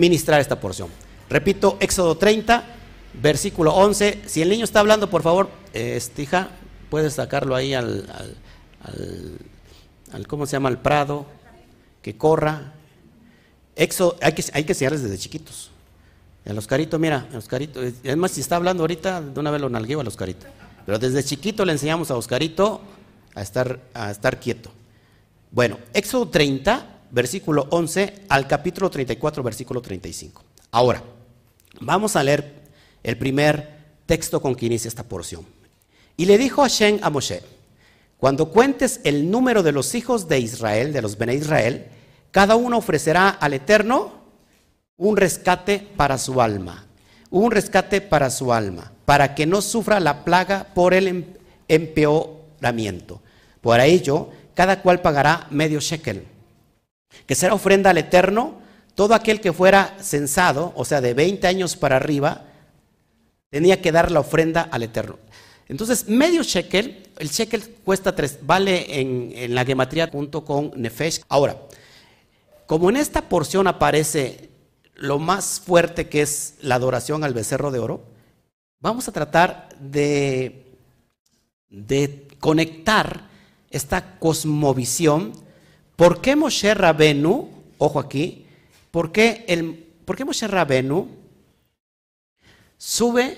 ministrar 0.00 0.40
esta 0.40 0.58
porción. 0.58 0.88
Repito, 1.28 1.76
Éxodo 1.78 2.16
30, 2.16 2.64
versículo 3.22 3.72
11. 3.74 4.22
Si 4.26 4.42
el 4.42 4.48
niño 4.48 4.64
está 4.64 4.80
hablando, 4.80 5.08
por 5.10 5.22
favor, 5.22 5.50
estija, 5.72 6.48
puedes 6.88 7.14
sacarlo 7.14 7.54
ahí 7.54 7.74
al, 7.74 8.06
al, 10.12 10.26
¿cómo 10.26 10.46
se 10.46 10.52
llama? 10.52 10.70
Al 10.70 10.80
prado, 10.80 11.26
que 12.02 12.16
corra. 12.16 12.72
Éxodo, 13.76 14.16
hay 14.20 14.32
que, 14.32 14.44
hay 14.52 14.64
que 14.64 14.72
enseñarles 14.72 15.02
desde 15.02 15.18
chiquitos. 15.18 15.70
El 16.44 16.58
Oscarito, 16.58 16.98
mira, 16.98 17.28
el 17.30 17.36
Oscarito, 17.36 17.80
es 17.82 18.16
más, 18.16 18.32
si 18.32 18.40
está 18.40 18.56
hablando 18.56 18.82
ahorita, 18.82 19.20
de 19.20 19.38
una 19.38 19.50
vez 19.50 19.60
lo 19.60 19.68
nalgueo 19.68 20.00
al 20.00 20.08
Oscarito. 20.08 20.46
Pero 20.86 20.98
desde 20.98 21.22
chiquito 21.22 21.64
le 21.64 21.72
enseñamos 21.72 22.10
a 22.10 22.16
Oscarito 22.16 22.80
a 23.34 23.42
estar, 23.42 23.78
a 23.94 24.10
estar 24.10 24.40
quieto. 24.40 24.72
Bueno, 25.52 25.78
Éxodo 25.92 26.28
30, 26.28 26.86
versículo 27.10 27.66
11, 27.70 28.24
al 28.28 28.46
capítulo 28.46 28.90
34, 28.90 29.42
versículo 29.42 29.80
35. 29.80 30.42
Ahora, 30.72 31.02
Vamos 31.78 32.16
a 32.16 32.22
leer 32.22 32.52
el 33.02 33.16
primer 33.16 33.78
texto 34.06 34.42
con 34.42 34.54
que 34.54 34.66
inicia 34.66 34.88
esta 34.88 35.04
porción. 35.04 35.46
Y 36.16 36.26
le 36.26 36.36
dijo 36.36 36.62
Hashem 36.62 36.98
a 37.02 37.10
Moshe, 37.10 37.42
cuando 38.18 38.50
cuentes 38.50 39.00
el 39.04 39.30
número 39.30 39.62
de 39.62 39.72
los 39.72 39.94
hijos 39.94 40.28
de 40.28 40.40
Israel, 40.40 40.92
de 40.92 41.00
los 41.00 41.16
Bene 41.16 41.34
Israel, 41.34 41.86
cada 42.30 42.56
uno 42.56 42.76
ofrecerá 42.76 43.30
al 43.30 43.54
Eterno 43.54 44.12
un 44.98 45.16
rescate 45.16 45.78
para 45.96 46.18
su 46.18 46.42
alma, 46.42 46.86
un 47.30 47.50
rescate 47.50 48.02
para 48.02 48.28
su 48.28 48.52
alma, 48.52 48.92
para 49.06 49.34
que 49.34 49.46
no 49.46 49.62
sufra 49.62 50.00
la 50.00 50.24
plaga 50.24 50.66
por 50.74 50.92
el 50.92 51.08
em-, 51.08 51.24
empeoramiento. 51.68 53.22
Por 53.62 53.80
ello, 53.80 54.28
cada 54.54 54.82
cual 54.82 55.00
pagará 55.00 55.46
medio 55.50 55.80
shekel, 55.80 56.26
que 57.26 57.34
será 57.34 57.54
ofrenda 57.54 57.90
al 57.90 57.98
Eterno 57.98 58.60
todo 58.94 59.14
aquel 59.14 59.40
que 59.40 59.52
fuera 59.52 59.96
censado, 60.00 60.72
o 60.76 60.84
sea, 60.84 61.00
de 61.00 61.14
20 61.14 61.46
años 61.46 61.76
para 61.76 61.96
arriba, 61.96 62.44
tenía 63.48 63.80
que 63.80 63.92
dar 63.92 64.10
la 64.10 64.20
ofrenda 64.20 64.62
al 64.70 64.82
Eterno. 64.82 65.18
Entonces, 65.70 66.08
medio 66.08 66.42
shekel, 66.42 67.08
el 67.18 67.28
shekel 67.28 67.76
cuesta 67.84 68.14
tres, 68.14 68.40
vale 68.42 69.00
en, 69.00 69.54
la 69.54 69.64
gematría 69.64 70.08
junto 70.08 70.44
con 70.44 70.72
nefesh. 70.74 71.22
Ahora, 71.28 71.56
como 72.66 72.90
en 72.90 72.96
esta 72.96 73.28
porción 73.28 73.68
aparece 73.68 74.50
lo 74.96 75.18
más 75.18 75.62
fuerte 75.64 76.08
que 76.08 76.22
es 76.22 76.54
la 76.60 76.74
adoración 76.74 77.22
al 77.22 77.34
becerro 77.34 77.70
de 77.70 77.78
oro, 77.78 78.02
vamos 78.80 79.06
a 79.06 79.12
tratar 79.12 79.68
de, 79.78 80.74
de 81.68 82.26
conectar 82.40 83.28
esta 83.70 84.18
cosmovisión. 84.18 85.32
¿Por 86.00 86.22
qué 86.22 86.34
Moshe 86.34 86.72
Rabenu, 86.72 87.50
ojo 87.76 88.00
aquí, 88.00 88.46
¿Por 88.90 89.12
qué, 89.12 89.44
el, 89.46 89.74
por 90.06 90.24
Moshe 90.24 90.48
Rabenu 90.48 91.06
sube 92.78 93.36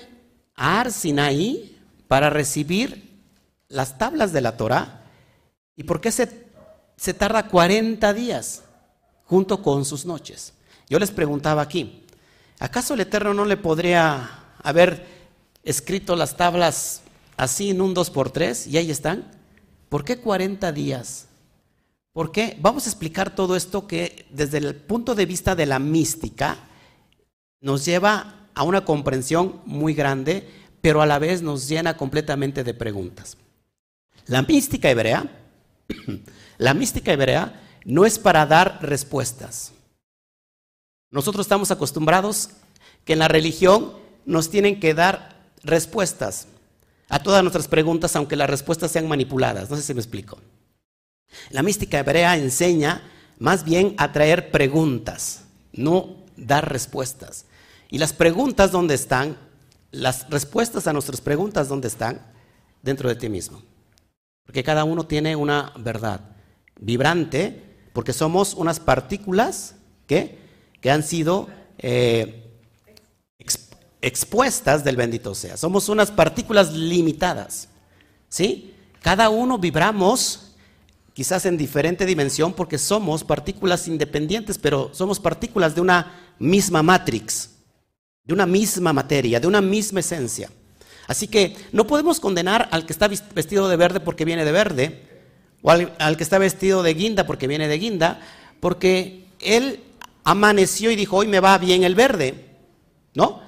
a 0.55 0.79
Arsinaí 0.79 1.77
para 2.07 2.29
recibir 2.29 3.19
las 3.67 3.97
tablas 3.97 4.31
de 4.31 4.39
la 4.39 4.55
Torah? 4.55 5.03
¿Y 5.75 5.83
por 5.83 5.99
qué 5.99 6.09
se, 6.09 6.47
se 6.95 7.13
tarda 7.13 7.49
40 7.49 8.13
días 8.13 8.63
junto 9.25 9.61
con 9.61 9.83
sus 9.83 10.05
noches? 10.05 10.53
Yo 10.87 10.99
les 10.99 11.11
preguntaba 11.11 11.61
aquí, 11.61 12.05
¿acaso 12.59 12.93
el 12.93 13.01
Eterno 13.01 13.33
no 13.33 13.43
le 13.43 13.57
podría 13.57 14.55
haber 14.63 15.05
escrito 15.65 16.15
las 16.15 16.37
tablas 16.37 17.01
así 17.35 17.71
en 17.71 17.81
un 17.81 17.93
2x3 17.93 18.67
y 18.67 18.77
ahí 18.77 18.89
están? 18.89 19.29
¿Por 19.89 20.05
qué 20.05 20.21
40 20.21 20.71
días? 20.71 21.27
¿Por 22.13 22.31
qué? 22.31 22.57
Vamos 22.61 22.85
a 22.85 22.89
explicar 22.89 23.33
todo 23.35 23.55
esto 23.55 23.87
que 23.87 24.27
desde 24.29 24.59
el 24.59 24.75
punto 24.75 25.15
de 25.15 25.25
vista 25.25 25.55
de 25.55 25.65
la 25.65 25.79
mística 25.79 26.57
nos 27.59 27.85
lleva 27.85 28.47
a 28.53 28.63
una 28.63 28.85
comprensión 28.85 29.61
muy 29.65 29.95
grande, 29.95 30.47
pero 30.79 31.01
a 31.01 31.07
la 31.07 31.17
vez 31.17 31.41
nos 31.41 31.67
llena 31.67 31.97
completamente 31.97 32.63
de 32.63 32.75
preguntas. 32.75 33.35
La 34.27 34.43
mística 34.43 34.91
hebrea, 34.91 35.27
la 36.59 36.75
mística 36.75 37.11
hebrea 37.11 37.59
no 37.83 38.05
es 38.05 38.19
para 38.19 38.45
dar 38.45 38.77
respuestas. 38.83 39.71
Nosotros 41.09 41.45
estamos 41.45 41.71
acostumbrados 41.71 42.51
que 43.05 43.13
en 43.13 43.19
la 43.19 43.27
religión 43.27 43.93
nos 44.25 44.51
tienen 44.51 44.79
que 44.79 44.93
dar 44.93 45.35
respuestas 45.63 46.47
a 47.09 47.23
todas 47.23 47.43
nuestras 47.43 47.67
preguntas, 47.67 48.15
aunque 48.15 48.35
las 48.35 48.49
respuestas 48.49 48.91
sean 48.91 49.07
manipuladas. 49.07 49.69
No 49.69 49.75
sé 49.75 49.81
si 49.81 49.93
me 49.95 49.99
explico. 49.99 50.37
La 51.49 51.63
mística 51.63 51.99
hebrea 51.99 52.37
enseña 52.37 53.03
más 53.39 53.63
bien 53.63 53.95
a 53.97 54.11
traer 54.11 54.51
preguntas, 54.51 55.43
no 55.71 56.17
dar 56.37 56.71
respuestas. 56.71 57.45
Y 57.89 57.97
las 57.97 58.13
preguntas, 58.13 58.71
¿dónde 58.71 58.95
están? 58.95 59.37
Las 59.91 60.29
respuestas 60.29 60.87
a 60.87 60.93
nuestras 60.93 61.21
preguntas, 61.21 61.67
¿dónde 61.67 61.87
están? 61.87 62.21
Dentro 62.81 63.09
de 63.09 63.15
ti 63.15 63.29
mismo. 63.29 63.61
Porque 64.45 64.63
cada 64.63 64.83
uno 64.83 65.05
tiene 65.05 65.35
una 65.35 65.73
verdad 65.77 66.21
vibrante, 66.79 67.61
porque 67.93 68.13
somos 68.13 68.55
unas 68.55 68.79
partículas 68.79 69.75
que, 70.07 70.39
que 70.81 70.91
han 70.91 71.03
sido 71.03 71.47
eh, 71.77 72.43
expuestas 74.01 74.83
del 74.83 74.97
bendito 74.97 75.33
sea. 75.33 75.57
Somos 75.57 75.89
unas 75.89 76.11
partículas 76.11 76.73
limitadas. 76.73 77.69
¿Sí? 78.27 78.73
Cada 79.01 79.29
uno 79.29 79.57
vibramos 79.57 80.42
quizás 81.13 81.45
en 81.45 81.57
diferente 81.57 82.05
dimensión 82.05 82.53
porque 82.53 82.77
somos 82.77 83.23
partículas 83.23 83.87
independientes, 83.87 84.57
pero 84.57 84.89
somos 84.93 85.19
partículas 85.19 85.75
de 85.75 85.81
una 85.81 86.35
misma 86.39 86.83
matrix, 86.83 87.51
de 88.23 88.33
una 88.33 88.45
misma 88.45 88.93
materia, 88.93 89.39
de 89.39 89.47
una 89.47 89.61
misma 89.61 89.99
esencia. 89.99 90.49
Así 91.07 91.27
que 91.27 91.55
no 91.71 91.85
podemos 91.85 92.19
condenar 92.19 92.69
al 92.71 92.85
que 92.85 92.93
está 92.93 93.07
vestido 93.07 93.67
de 93.69 93.75
verde 93.75 93.99
porque 93.99 94.25
viene 94.25 94.45
de 94.45 94.51
verde, 94.51 95.03
o 95.61 95.71
al, 95.71 96.17
que 96.17 96.23
está 96.23 96.37
vestido 96.39 96.83
de 96.83 96.93
guinda 96.93 97.25
porque 97.25 97.47
viene 97.47 97.67
de 97.67 97.77
guinda, 97.77 98.19
porque 98.59 99.27
él 99.39 99.81
amaneció 100.23 100.91
y 100.91 100.95
dijo, 100.95 101.17
hoy 101.17 101.27
me 101.27 101.39
va 101.39 101.57
bien 101.57 101.83
el 101.83 101.95
verde, 101.95 102.45
¿no? 103.13 103.41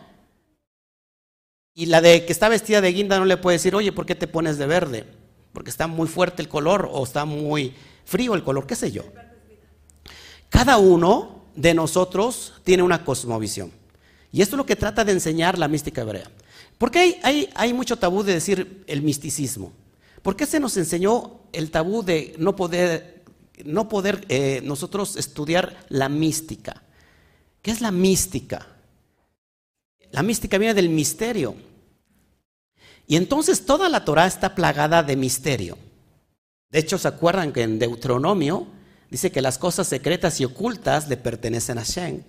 Y 1.73 1.87
la 1.87 2.01
de 2.01 2.25
que 2.25 2.31
está 2.31 2.47
vestida 2.47 2.79
de 2.79 2.93
guinda 2.93 3.19
no 3.19 3.25
le 3.25 3.37
puede 3.37 3.55
decir, 3.55 3.75
oye, 3.75 3.91
¿por 3.91 4.05
qué 4.05 4.15
te 4.15 4.27
pones 4.27 4.57
de 4.57 4.65
verde? 4.65 5.05
Porque 5.55 5.71
está 5.71 5.87
muy 5.87 6.07
fuerte 6.07 6.43
el 6.43 6.49
color 6.49 6.87
o 6.91 7.03
está 7.03 7.25
muy 7.25 7.73
frío 8.05 8.35
el 8.35 8.43
color, 8.43 8.67
qué 8.67 8.75
sé 8.75 8.91
yo. 8.91 9.03
Cada 10.49 10.77
uno 10.77 11.45
de 11.55 11.73
nosotros 11.73 12.53
tiene 12.63 12.83
una 12.83 13.03
cosmovisión. 13.03 13.71
Y 14.31 14.41
esto 14.41 14.55
es 14.55 14.57
lo 14.57 14.65
que 14.65 14.75
trata 14.75 15.03
de 15.03 15.13
enseñar 15.13 15.57
la 15.57 15.67
mística 15.67 16.01
hebrea. 16.01 16.29
¿Por 16.77 16.91
qué 16.91 17.19
hay, 17.23 17.73
mucho 17.73 17.97
tabú 17.97 18.21
de 18.21 18.33
decir 18.33 18.83
el 18.85 19.01
misticismo? 19.01 19.71
¿Por 20.21 20.35
qué 20.35 20.45
se 20.45 20.59
nos 20.59 20.75
enseñó 20.75 21.39
el 21.53 21.71
tabú 21.71 22.03
de 22.03 22.35
no 22.37 22.55
poder, 22.55 23.23
no 23.63 23.87
poder 23.87 24.25
eh, 24.27 24.61
nosotros 24.63 25.15
estudiar 25.15 25.85
la 25.87 26.09
mística? 26.09 26.83
¿Qué 27.61 27.71
es 27.71 27.79
la 27.79 27.91
mística? 27.91 28.67
La 30.11 30.21
mística 30.21 30.57
viene 30.57 30.73
del 30.73 30.89
misterio. 30.89 31.55
Y 33.07 33.15
entonces 33.15 33.65
toda 33.65 33.89
la 33.89 34.05
Torah 34.05 34.25
está 34.25 34.55
plagada 34.55 35.03
de 35.03 35.15
misterio. 35.15 35.77
De 36.71 36.79
hecho, 36.79 36.97
¿se 36.97 37.07
acuerdan 37.07 37.53
que 37.53 37.61
en 37.61 37.79
Deuteronomio 37.79 38.67
dice 39.09 39.31
que 39.31 39.41
las 39.41 39.57
cosas 39.57 39.87
secretas 39.87 40.39
y 40.41 40.45
ocultas 40.45 41.07
le 41.07 41.17
pertenecen 41.17 41.77
a 41.77 41.83
Shem? 41.83 42.23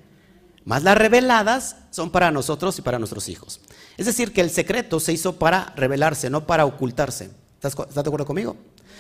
Más 0.65 0.83
las 0.83 0.99
reveladas 0.99 1.77
son 1.91 2.11
para 2.11 2.31
nosotros 2.31 2.79
y 2.79 2.83
para 2.83 2.99
nuestros 2.99 3.29
hijos. 3.29 3.61
Es 3.97 4.07
decir, 4.07 4.33
que 4.33 4.41
el 4.41 4.51
secreto 4.51 5.01
se 5.01 5.13
hizo 5.13 5.37
para 5.37 5.73
revelarse, 5.77 6.29
no 6.29 6.47
para 6.47 6.67
ocultarse. 6.67 7.31
¿Estás, 7.55 7.95
de 7.95 8.01
acuerdo 8.01 8.27
conmigo? 8.27 8.57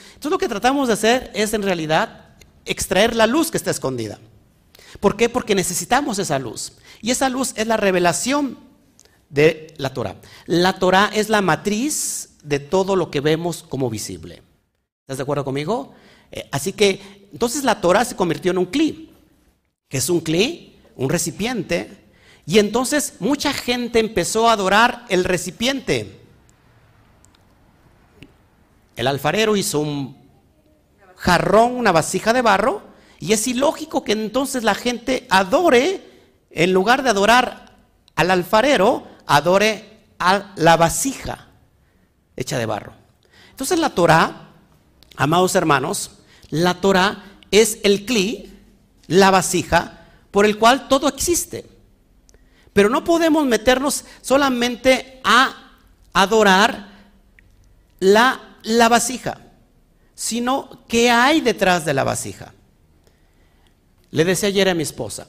Entonces 0.08 0.30
lo 0.30 0.38
que 0.38 0.48
tratamos 0.48 0.88
de 0.88 0.94
hacer 0.94 1.30
es 1.34 1.52
en 1.52 1.62
realidad 1.62 2.36
extraer 2.64 3.14
la 3.14 3.26
luz 3.26 3.50
que 3.50 3.58
está 3.58 3.70
escondida. 3.70 4.18
¿Por 5.00 5.16
qué? 5.16 5.28
Porque 5.28 5.54
necesitamos 5.54 6.18
esa 6.18 6.38
luz. 6.38 6.72
Y 7.02 7.10
esa 7.10 7.28
luz 7.28 7.52
es 7.56 7.66
la 7.66 7.76
revelación 7.76 8.58
de 9.28 9.74
la 9.76 9.92
Torah. 9.92 10.16
La 10.46 10.78
Torah 10.78 11.10
es 11.12 11.28
la 11.28 11.42
matriz 11.42 12.36
de 12.42 12.60
todo 12.60 12.96
lo 12.96 13.10
que 13.10 13.20
vemos 13.20 13.64
como 13.68 13.90
visible. 13.90 14.42
¿Estás 15.02 15.18
de 15.18 15.22
acuerdo 15.22 15.44
conmigo? 15.44 15.94
Eh, 16.30 16.48
así 16.52 16.72
que 16.72 17.28
entonces 17.32 17.64
la 17.64 17.80
Torah 17.80 18.04
se 18.04 18.16
convirtió 18.16 18.50
en 18.50 18.58
un 18.58 18.66
cli, 18.66 19.10
que 19.88 19.98
es 19.98 20.08
un 20.08 20.20
cli, 20.20 20.76
un 20.96 21.10
recipiente, 21.10 22.04
y 22.46 22.58
entonces 22.58 23.14
mucha 23.18 23.52
gente 23.52 23.98
empezó 23.98 24.48
a 24.48 24.52
adorar 24.52 25.04
el 25.08 25.24
recipiente. 25.24 26.20
El 28.94 29.08
alfarero 29.08 29.56
hizo 29.56 29.80
un 29.80 30.16
jarrón, 31.16 31.72
una 31.72 31.92
vasija 31.92 32.32
de 32.32 32.42
barro, 32.42 32.82
y 33.18 33.32
es 33.32 33.46
ilógico 33.48 34.04
que 34.04 34.12
entonces 34.12 34.62
la 34.62 34.74
gente 34.74 35.26
adore, 35.30 36.02
en 36.50 36.72
lugar 36.72 37.02
de 37.02 37.10
adorar 37.10 37.76
al 38.14 38.30
alfarero, 38.30 39.06
adore 39.26 40.00
a 40.18 40.52
la 40.56 40.76
vasija 40.76 41.48
hecha 42.36 42.58
de 42.58 42.66
barro. 42.66 42.94
Entonces 43.50 43.78
la 43.78 43.90
Torah, 43.90 44.50
amados 45.16 45.54
hermanos, 45.54 46.10
la 46.50 46.80
Torah 46.80 47.24
es 47.50 47.78
el 47.82 48.04
cli, 48.04 48.52
la 49.06 49.30
vasija, 49.30 50.06
por 50.30 50.44
el 50.44 50.58
cual 50.58 50.88
todo 50.88 51.08
existe. 51.08 51.66
Pero 52.72 52.90
no 52.90 53.04
podemos 53.04 53.46
meternos 53.46 54.04
solamente 54.20 55.20
a 55.24 55.72
adorar 56.12 56.88
la, 58.00 58.58
la 58.62 58.88
vasija, 58.88 59.40
sino 60.14 60.84
qué 60.86 61.10
hay 61.10 61.40
detrás 61.40 61.84
de 61.84 61.94
la 61.94 62.04
vasija. 62.04 62.52
Le 64.10 64.24
decía 64.24 64.48
ayer 64.48 64.68
a 64.68 64.74
mi 64.74 64.82
esposa, 64.82 65.26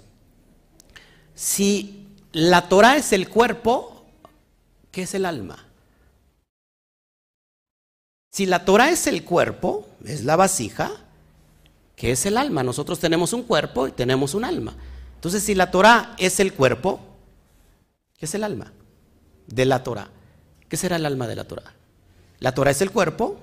si 1.34 1.97
la 2.34 2.70
Torah 2.70 2.98
es 2.98 3.14
el 3.14 3.30
cuerpo, 3.30 4.06
¿qué 4.92 5.04
es 5.04 5.14
el 5.14 5.26
alma? 5.26 5.66
Si 8.32 8.46
la 8.46 8.66
Torah 8.66 8.92
es 8.92 9.08
el 9.08 9.24
cuerpo, 9.24 9.88
es 10.06 10.24
la 10.24 10.36
vasija, 10.36 10.92
¿qué 11.96 12.12
es 12.12 12.26
el 12.26 12.38
alma? 12.38 12.64
Nosotros 12.64 13.00
tenemos 13.00 13.34
un 13.34 13.44
cuerpo 13.44 13.88
y 13.88 13.92
tenemos 13.92 14.34
un 14.34 14.46
alma. 14.46 14.76
Entonces, 15.16 15.44
si 15.44 15.56
la 15.56 15.72
Torah 15.72 16.16
es 16.20 16.40
el 16.40 16.54
cuerpo, 16.54 17.00
¿qué 18.18 18.26
es 18.26 18.36
el 18.36 18.44
alma 18.44 18.72
de 19.48 19.66
la 19.66 19.84
Torah? 19.84 20.10
¿Qué 20.70 20.78
será 20.78 20.98
el 20.98 21.06
alma 21.06 21.28
de 21.28 21.36
la 21.36 21.46
Torah? 21.46 21.74
La 22.40 22.54
Torah 22.54 22.72
es 22.72 22.82
el 22.82 22.92
cuerpo, 22.92 23.40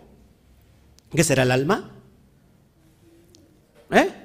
¿qué 1.11 1.25
será 1.25 1.43
el 1.43 1.51
alma? 1.51 1.91
¿Eh? 3.91 4.24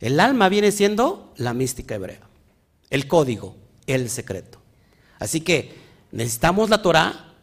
El 0.00 0.18
alma 0.18 0.48
viene 0.48 0.72
siendo 0.72 1.32
la 1.36 1.52
mística 1.52 1.94
hebrea, 1.94 2.20
el 2.88 3.06
código, 3.06 3.54
el 3.86 4.08
secreto. 4.08 4.58
Así 5.18 5.42
que 5.42 5.74
necesitamos 6.10 6.70
la 6.70 6.82
Torah 6.82 7.34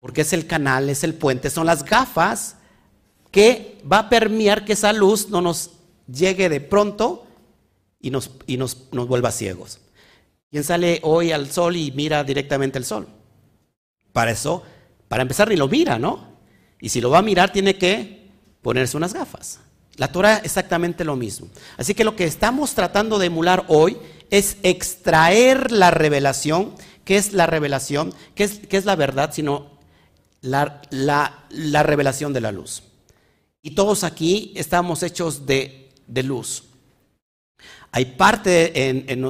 porque 0.00 0.20
es 0.20 0.32
el 0.32 0.46
canal, 0.46 0.88
es 0.88 1.02
el 1.02 1.14
puente, 1.14 1.50
son 1.50 1.66
las 1.66 1.84
gafas 1.84 2.56
que 3.30 3.78
va 3.90 4.00
a 4.00 4.08
permear 4.08 4.64
que 4.64 4.74
esa 4.74 4.92
luz 4.92 5.28
no 5.30 5.40
nos 5.40 5.72
llegue 6.06 6.48
de 6.48 6.60
pronto 6.60 7.26
y 8.00 8.10
nos, 8.10 8.30
y 8.46 8.56
nos, 8.56 8.92
nos 8.92 9.08
vuelva 9.08 9.30
ciegos. 9.30 9.80
¿Quién 10.50 10.64
sale 10.64 11.00
hoy 11.02 11.32
al 11.32 11.50
sol 11.50 11.76
y 11.76 11.92
mira 11.92 12.24
directamente 12.24 12.76
el 12.76 12.84
sol? 12.84 13.06
Para 14.12 14.32
eso, 14.32 14.62
para 15.08 15.22
empezar, 15.22 15.48
ni 15.48 15.56
lo 15.56 15.68
mira, 15.68 15.98
¿no? 15.98 16.28
Y 16.80 16.88
si 16.88 17.00
lo 17.00 17.10
va 17.10 17.18
a 17.18 17.22
mirar, 17.22 17.52
tiene 17.52 17.76
que 17.76 18.30
ponerse 18.62 18.96
unas 18.96 19.14
gafas. 19.14 19.60
La 20.00 20.10
Torah 20.10 20.40
exactamente 20.42 21.04
lo 21.04 21.14
mismo. 21.14 21.48
Así 21.76 21.92
que 21.92 22.04
lo 22.04 22.16
que 22.16 22.24
estamos 22.24 22.74
tratando 22.74 23.18
de 23.18 23.26
emular 23.26 23.66
hoy 23.68 23.98
es 24.30 24.56
extraer 24.62 25.70
la 25.70 25.90
revelación. 25.90 26.72
¿Qué 27.04 27.18
es 27.18 27.34
la 27.34 27.44
revelación? 27.44 28.14
¿Qué 28.34 28.44
es, 28.44 28.62
es 28.70 28.86
la 28.86 28.96
verdad? 28.96 29.30
Sino 29.34 29.72
la, 30.40 30.80
la, 30.88 31.82
revelación 31.82 32.32
de 32.32 32.40
la 32.40 32.50
luz. 32.50 32.82
Y 33.60 33.72
todos 33.72 34.02
aquí 34.02 34.54
estamos 34.56 35.02
hechos 35.02 35.44
de, 35.44 35.90
luz. 36.24 36.62
Hay 37.92 38.06
parte 38.06 38.72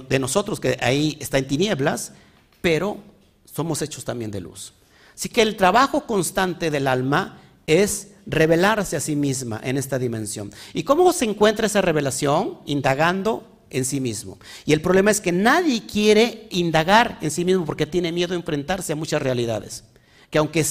de 0.09 0.19
nosotros 0.21 0.61
que 0.61 0.79
ahí 0.81 1.17
está 1.19 1.39
en 1.39 1.49
tinieblas, 1.49 2.13
pero 2.61 2.99
somos 3.45 3.83
hechos 3.83 4.05
también 4.05 4.31
de 4.31 4.41
luz. 4.41 4.73
Así 5.17 5.31
que 5.31 5.43
el 5.43 5.57
trabajo 5.57 6.07
constante 6.07 6.71
del 6.71 6.87
alma 6.87 7.41
es 7.67 8.10
revelarse 8.27 8.97
a 8.97 9.01
sí 9.01 9.17
misma 9.17 9.61
en 9.63 9.77
esta 9.77 9.99
dimensión. 9.99 10.53
¿Y 10.75 10.83
cómo 10.83 11.13
se 11.13 11.25
encuentra 11.25 11.67
esa 11.67 11.81
revelación? 11.81 12.59
Indagando 12.67 13.51
en 13.71 13.85
sí 13.85 14.01
mismo. 14.01 14.39
Y 14.65 14.73
el 14.73 14.83
problema 14.83 15.11
es 15.11 15.21
que 15.21 15.33
nadie 15.33 15.87
quiere 15.87 16.49
indagar 16.51 17.19
en 17.21 17.31
sí 17.31 17.45
mismo 17.45 17.65
porque 17.65 17.87
tiene 17.87 18.13
miedo 18.13 18.31
de 18.31 18.37
enfrentarse 18.37 18.93
a 18.93 18.97
muchas 18.97 19.23
realidades. 19.23 19.85
Que 20.29 20.39
aunque 20.39 20.65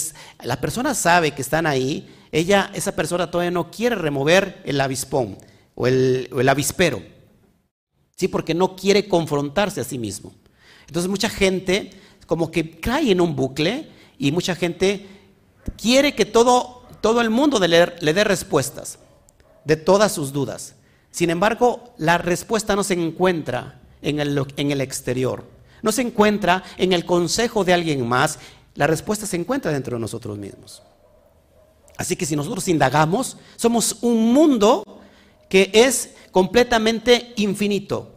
la 0.43 0.61
persona 0.61 0.93
sabe 0.93 1.31
que 1.31 1.41
están 1.41 1.65
ahí, 1.65 2.09
ella, 2.31 2.71
esa 2.73 2.95
persona 2.95 3.31
todavía 3.31 3.51
no 3.51 3.71
quiere 3.71 3.95
remover 3.95 4.61
el 4.65 4.79
avispón 4.79 5.37
o 5.75 5.87
el, 5.87 6.29
o 6.31 6.41
el 6.41 6.49
avispero. 6.49 7.01
Sí, 8.15 8.27
porque 8.27 8.53
no 8.53 8.75
quiere 8.75 9.07
confrontarse 9.07 9.81
a 9.81 9.85
sí 9.85 9.97
mismo. 9.97 10.33
Entonces 10.87 11.09
mucha 11.09 11.29
gente 11.29 11.91
como 12.25 12.51
que 12.51 12.79
cae 12.79 13.11
en 13.11 13.21
un 13.21 13.35
bucle 13.35 13.89
y 14.17 14.31
mucha 14.31 14.55
gente 14.55 15.07
quiere 15.81 16.13
que 16.13 16.25
todo 16.25 16.78
todo 17.01 17.21
el 17.21 17.29
mundo 17.29 17.59
le, 17.59 18.13
dé 18.13 18.23
respuestas 18.23 18.99
de 19.65 19.75
todas 19.75 20.11
sus 20.11 20.31
dudas. 20.31 20.75
Sin 21.11 21.29
embargo, 21.29 21.93
la 21.97 22.17
respuesta 22.17 22.75
no 22.75 22.83
se 22.83 22.93
encuentra 22.93 23.81
en 24.01 24.19
el, 24.19 24.45
en 24.57 24.71
el 24.71 24.81
exterior, 24.81 25.45
no 25.81 25.91
se 25.91 26.01
encuentra 26.01 26.63
en 26.77 26.93
el 26.93 27.05
consejo 27.05 27.63
de 27.63 27.73
alguien 27.73 28.07
más, 28.07 28.39
la 28.75 28.87
respuesta 28.87 29.25
se 29.25 29.35
encuentra 29.35 29.71
dentro 29.71 29.97
de 29.97 30.01
nosotros 30.01 30.37
mismos. 30.37 30.81
Así 31.97 32.15
que 32.15 32.25
si 32.25 32.35
nosotros 32.35 32.67
indagamos, 32.67 33.35
somos 33.57 33.97
un 34.01 34.31
mundo 34.33 34.83
que 35.49 35.69
es 35.73 36.11
completamente 36.31 37.33
infinito 37.35 38.15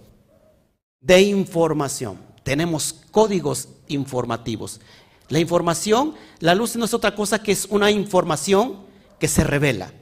de 1.01 1.21
información. 1.23 2.19
Tenemos 2.45 2.95
códigos 3.11 3.69
informativos. 3.89 4.81
La 5.29 5.39
información, 5.39 6.15
la 6.41 6.55
luz 6.55 6.77
no 6.77 6.85
es 6.85 6.95
otra 6.95 7.15
cosa 7.15 7.43
que 7.43 7.53
es 7.53 7.67
una 7.71 7.91
información 7.91 8.79
que 9.19 9.29
se 9.29 9.45
revela. 9.45 9.93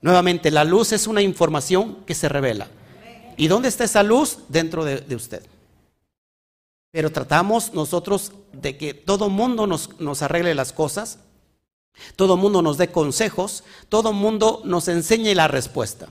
Nuevamente, 0.00 0.50
la 0.50 0.64
luz 0.64 0.92
es 0.92 1.06
una 1.06 1.22
información 1.22 2.04
que 2.04 2.14
se 2.14 2.28
revela. 2.28 2.68
¿Y 3.36 3.48
dónde 3.48 3.68
está 3.68 3.84
esa 3.84 4.02
luz? 4.02 4.38
Dentro 4.48 4.84
de, 4.84 5.14
usted. 5.14 5.44
Pero 6.90 7.10
tratamos 7.10 7.72
nosotros 7.72 8.32
de 8.52 8.76
que 8.76 8.92
todo 8.92 9.28
mundo 9.30 9.66
nos, 9.66 9.98
nos 10.00 10.22
arregle 10.22 10.54
las 10.54 10.72
cosas, 10.72 11.18
todo 12.16 12.36
mundo 12.36 12.60
nos 12.60 12.76
dé 12.76 12.88
consejos, 12.90 13.64
todo 13.88 14.12
mundo 14.12 14.62
nos 14.64 14.88
enseñe 14.88 15.34
la 15.34 15.48
respuesta. 15.48 16.08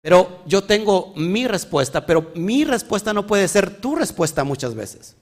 Pero 0.00 0.42
yo 0.46 0.64
tengo 0.64 1.14
mi 1.16 1.46
respuesta, 1.46 2.04
pero 2.04 2.30
mi 2.34 2.64
respuesta 2.64 3.12
no 3.12 3.26
puede 3.26 3.48
ser 3.48 3.80
tu 3.80 3.96
respuesta 3.96 4.44
muchas 4.44 4.74
veces. 4.74 5.16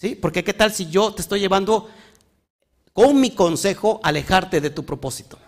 ¿Sí? 0.00 0.14
Porque 0.14 0.42
qué 0.42 0.54
tal 0.54 0.72
si 0.72 0.88
yo 0.88 1.12
te 1.12 1.20
estoy 1.20 1.40
llevando 1.40 1.90
con 2.94 3.20
mi 3.20 3.32
consejo 3.32 4.00
alejarte 4.02 4.62
de 4.62 4.70
tu 4.70 4.86
propósito. 4.86 5.38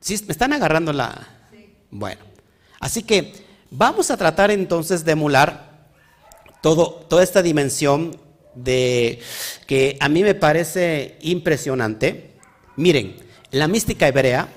¿Sí? 0.00 0.18
¿Me 0.26 0.32
están 0.32 0.54
agarrando 0.54 0.90
la...? 0.94 1.28
Bueno, 1.90 2.22
así 2.78 3.02
que 3.02 3.34
vamos 3.70 4.10
a 4.10 4.16
tratar 4.16 4.50
entonces 4.50 5.04
de 5.04 5.12
emular 5.12 5.90
todo, 6.62 7.04
toda 7.10 7.22
esta 7.22 7.42
dimensión 7.42 8.18
de 8.54 9.20
que 9.66 9.98
a 10.00 10.08
mí 10.08 10.22
me 10.22 10.34
parece 10.34 11.18
impresionante. 11.20 12.36
Miren, 12.76 13.16
en 13.52 13.58
la 13.58 13.68
mística 13.68 14.08
hebrea 14.08 14.48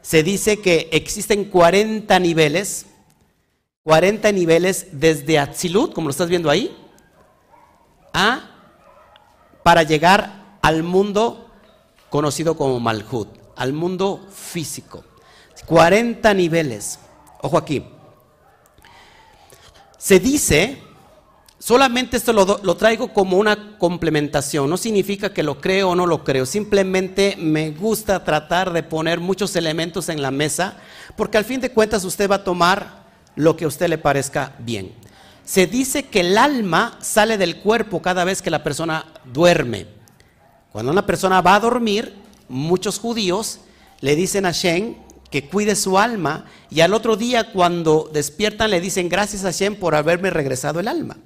se 0.00 0.22
dice 0.22 0.60
que 0.60 0.88
existen 0.92 1.46
40 1.46 2.18
niveles, 2.20 2.86
40 3.82 4.30
niveles 4.30 4.86
desde 4.92 5.40
Atzilut, 5.40 5.92
como 5.92 6.06
lo 6.06 6.12
estás 6.12 6.28
viendo 6.28 6.50
ahí, 6.50 6.76
a 8.12 8.50
para 9.62 9.82
llegar 9.82 10.58
al 10.62 10.82
mundo 10.82 11.48
conocido 12.08 12.56
como 12.56 12.80
Malhut, 12.80 13.28
al 13.56 13.72
mundo 13.72 14.26
físico. 14.30 15.04
40 15.66 16.34
niveles. 16.34 16.98
Ojo 17.42 17.56
aquí. 17.56 17.84
Se 19.98 20.18
dice, 20.18 20.78
solamente 21.58 22.16
esto 22.16 22.32
lo, 22.32 22.60
lo, 22.62 22.76
traigo 22.76 23.12
como 23.12 23.36
una 23.36 23.78
complementación, 23.78 24.68
no 24.70 24.78
significa 24.78 25.32
que 25.32 25.42
lo 25.42 25.60
creo 25.60 25.90
o 25.90 25.94
no 25.94 26.06
lo 26.06 26.24
creo, 26.24 26.46
simplemente 26.46 27.36
me 27.38 27.70
gusta 27.70 28.24
tratar 28.24 28.72
de 28.72 28.82
poner 28.82 29.20
muchos 29.20 29.54
elementos 29.56 30.08
en 30.08 30.22
la 30.22 30.30
mesa, 30.30 30.78
porque 31.16 31.36
al 31.36 31.44
fin 31.44 31.60
de 31.60 31.70
cuentas 31.70 32.04
usted 32.04 32.30
va 32.30 32.36
a 32.36 32.44
tomar 32.44 33.04
lo 33.36 33.56
que 33.56 33.66
a 33.66 33.68
usted 33.68 33.88
le 33.88 33.98
parezca 33.98 34.54
bien 34.58 34.99
se 35.50 35.66
dice 35.66 36.04
que 36.04 36.20
el 36.20 36.38
alma 36.38 36.96
sale 37.00 37.36
del 37.36 37.56
cuerpo 37.56 38.00
cada 38.00 38.22
vez 38.22 38.40
que 38.40 38.50
la 38.50 38.62
persona 38.62 39.06
duerme. 39.24 39.88
Cuando 40.70 40.92
una 40.92 41.04
persona 41.04 41.40
va 41.40 41.56
a 41.56 41.60
dormir, 41.60 42.14
muchos 42.48 43.00
judíos 43.00 43.58
le 43.98 44.14
dicen 44.14 44.46
a 44.46 44.52
Shem 44.52 44.94
que 45.28 45.48
cuide 45.48 45.74
su 45.74 45.98
alma 45.98 46.44
y 46.70 46.82
al 46.82 46.94
otro 46.94 47.16
día 47.16 47.50
cuando 47.52 48.08
despiertan 48.12 48.70
le 48.70 48.80
dicen 48.80 49.08
gracias 49.08 49.44
a 49.44 49.50
Shem 49.50 49.74
por 49.74 49.96
haberme 49.96 50.30
regresado 50.30 50.78
el 50.78 50.86
alma. 50.86 51.16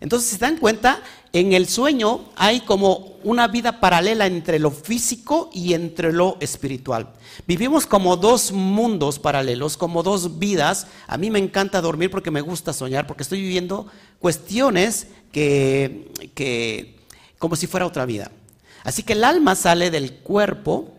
Entonces, 0.00 0.30
si 0.30 0.36
se 0.36 0.40
dan 0.40 0.56
cuenta, 0.56 1.02
en 1.32 1.52
el 1.52 1.68
sueño 1.68 2.24
hay 2.34 2.60
como 2.60 3.18
una 3.22 3.46
vida 3.48 3.80
paralela 3.80 4.26
entre 4.26 4.58
lo 4.58 4.70
físico 4.70 5.50
y 5.52 5.74
entre 5.74 6.12
lo 6.12 6.38
espiritual. 6.40 7.12
Vivimos 7.46 7.86
como 7.86 8.16
dos 8.16 8.50
mundos 8.50 9.18
paralelos, 9.18 9.76
como 9.76 10.02
dos 10.02 10.38
vidas. 10.38 10.86
A 11.06 11.18
mí 11.18 11.30
me 11.30 11.38
encanta 11.38 11.80
dormir 11.80 12.10
porque 12.10 12.30
me 12.30 12.40
gusta 12.40 12.72
soñar, 12.72 13.06
porque 13.06 13.22
estoy 13.22 13.42
viviendo 13.42 13.86
cuestiones 14.18 15.08
que, 15.32 16.10
que 16.34 16.96
como 17.38 17.54
si 17.54 17.66
fuera 17.66 17.86
otra 17.86 18.06
vida. 18.06 18.30
Así 18.82 19.02
que 19.02 19.12
el 19.12 19.22
alma 19.22 19.54
sale 19.54 19.90
del 19.90 20.14
cuerpo, 20.14 20.94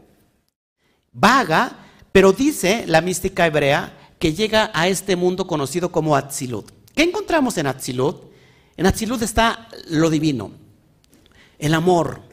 vaga, 1.11 1.77
pero 2.11 2.31
dice 2.33 2.85
la 2.87 3.01
mística 3.01 3.47
hebrea 3.47 3.97
que 4.19 4.33
llega 4.33 4.69
a 4.73 4.87
este 4.87 5.15
mundo 5.15 5.47
conocido 5.47 5.91
como 5.91 6.15
Atzilut. 6.15 6.69
¿Qué 6.93 7.01
encontramos 7.01 7.57
en 7.57 7.65
Atzilut? 7.65 8.30
En 8.81 8.87
Atzilut 8.87 9.21
está 9.21 9.67
lo 9.89 10.09
divino, 10.09 10.49
el 11.59 11.75
amor. 11.75 12.23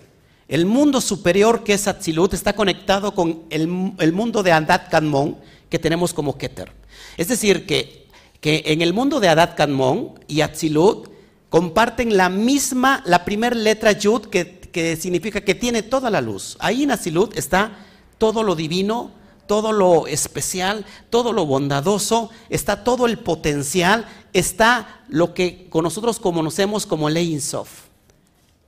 El 0.49 0.65
mundo 0.65 1.03
superior 1.03 1.63
que 1.63 1.75
es 1.75 1.87
Atzilut 1.87 2.33
está 2.33 2.55
conectado 2.55 3.15
con 3.15 3.43
el, 3.51 3.67
mundo 3.69 4.43
de 4.43 4.53
Adat 4.53 4.89
Kanmon 4.89 5.37
que 5.69 5.79
tenemos 5.79 6.15
como 6.15 6.39
Keter. 6.39 6.73
Es 7.19 7.29
decir, 7.29 7.67
que, 7.67 8.07
que 8.41 8.63
en 8.65 8.81
el 8.81 8.95
mundo 8.95 9.21
de 9.21 9.29
Adat 9.29 9.57
Kanmon 9.57 10.19
y 10.27 10.41
Atzilut 10.41 11.11
comparten 11.51 12.17
la 12.17 12.31
misma, 12.31 13.03
la 13.05 13.27
primera 13.27 13.55
letra 13.55 13.93
Yud 13.93 14.29
que, 14.29 14.59
que 14.73 14.97
significa 14.97 15.43
que 15.43 15.55
tiene 15.55 15.83
toda 15.83 16.09
la 16.09 16.23
luz. 16.23 16.57
Ahí 16.61 16.85
en 16.85 16.93
Atzilut 16.93 17.37
está 17.37 17.77
todo 18.17 18.43
lo 18.43 18.55
divino, 18.55 19.13
todo 19.49 19.73
lo 19.73 20.07
especial, 20.07 20.87
todo 21.11 21.33
lo 21.33 21.45
bondadoso, 21.45 22.31
está 22.49 22.85
todo 22.85 23.07
el 23.07 23.19
potencial, 23.19 24.07
está 24.33 25.03
lo 25.09 25.35
que 25.35 25.69
con 25.69 25.83
nosotros 25.83 26.21
conocemos 26.21 26.87
como 26.87 27.09
el 27.09 27.43
Sof, 27.43 27.69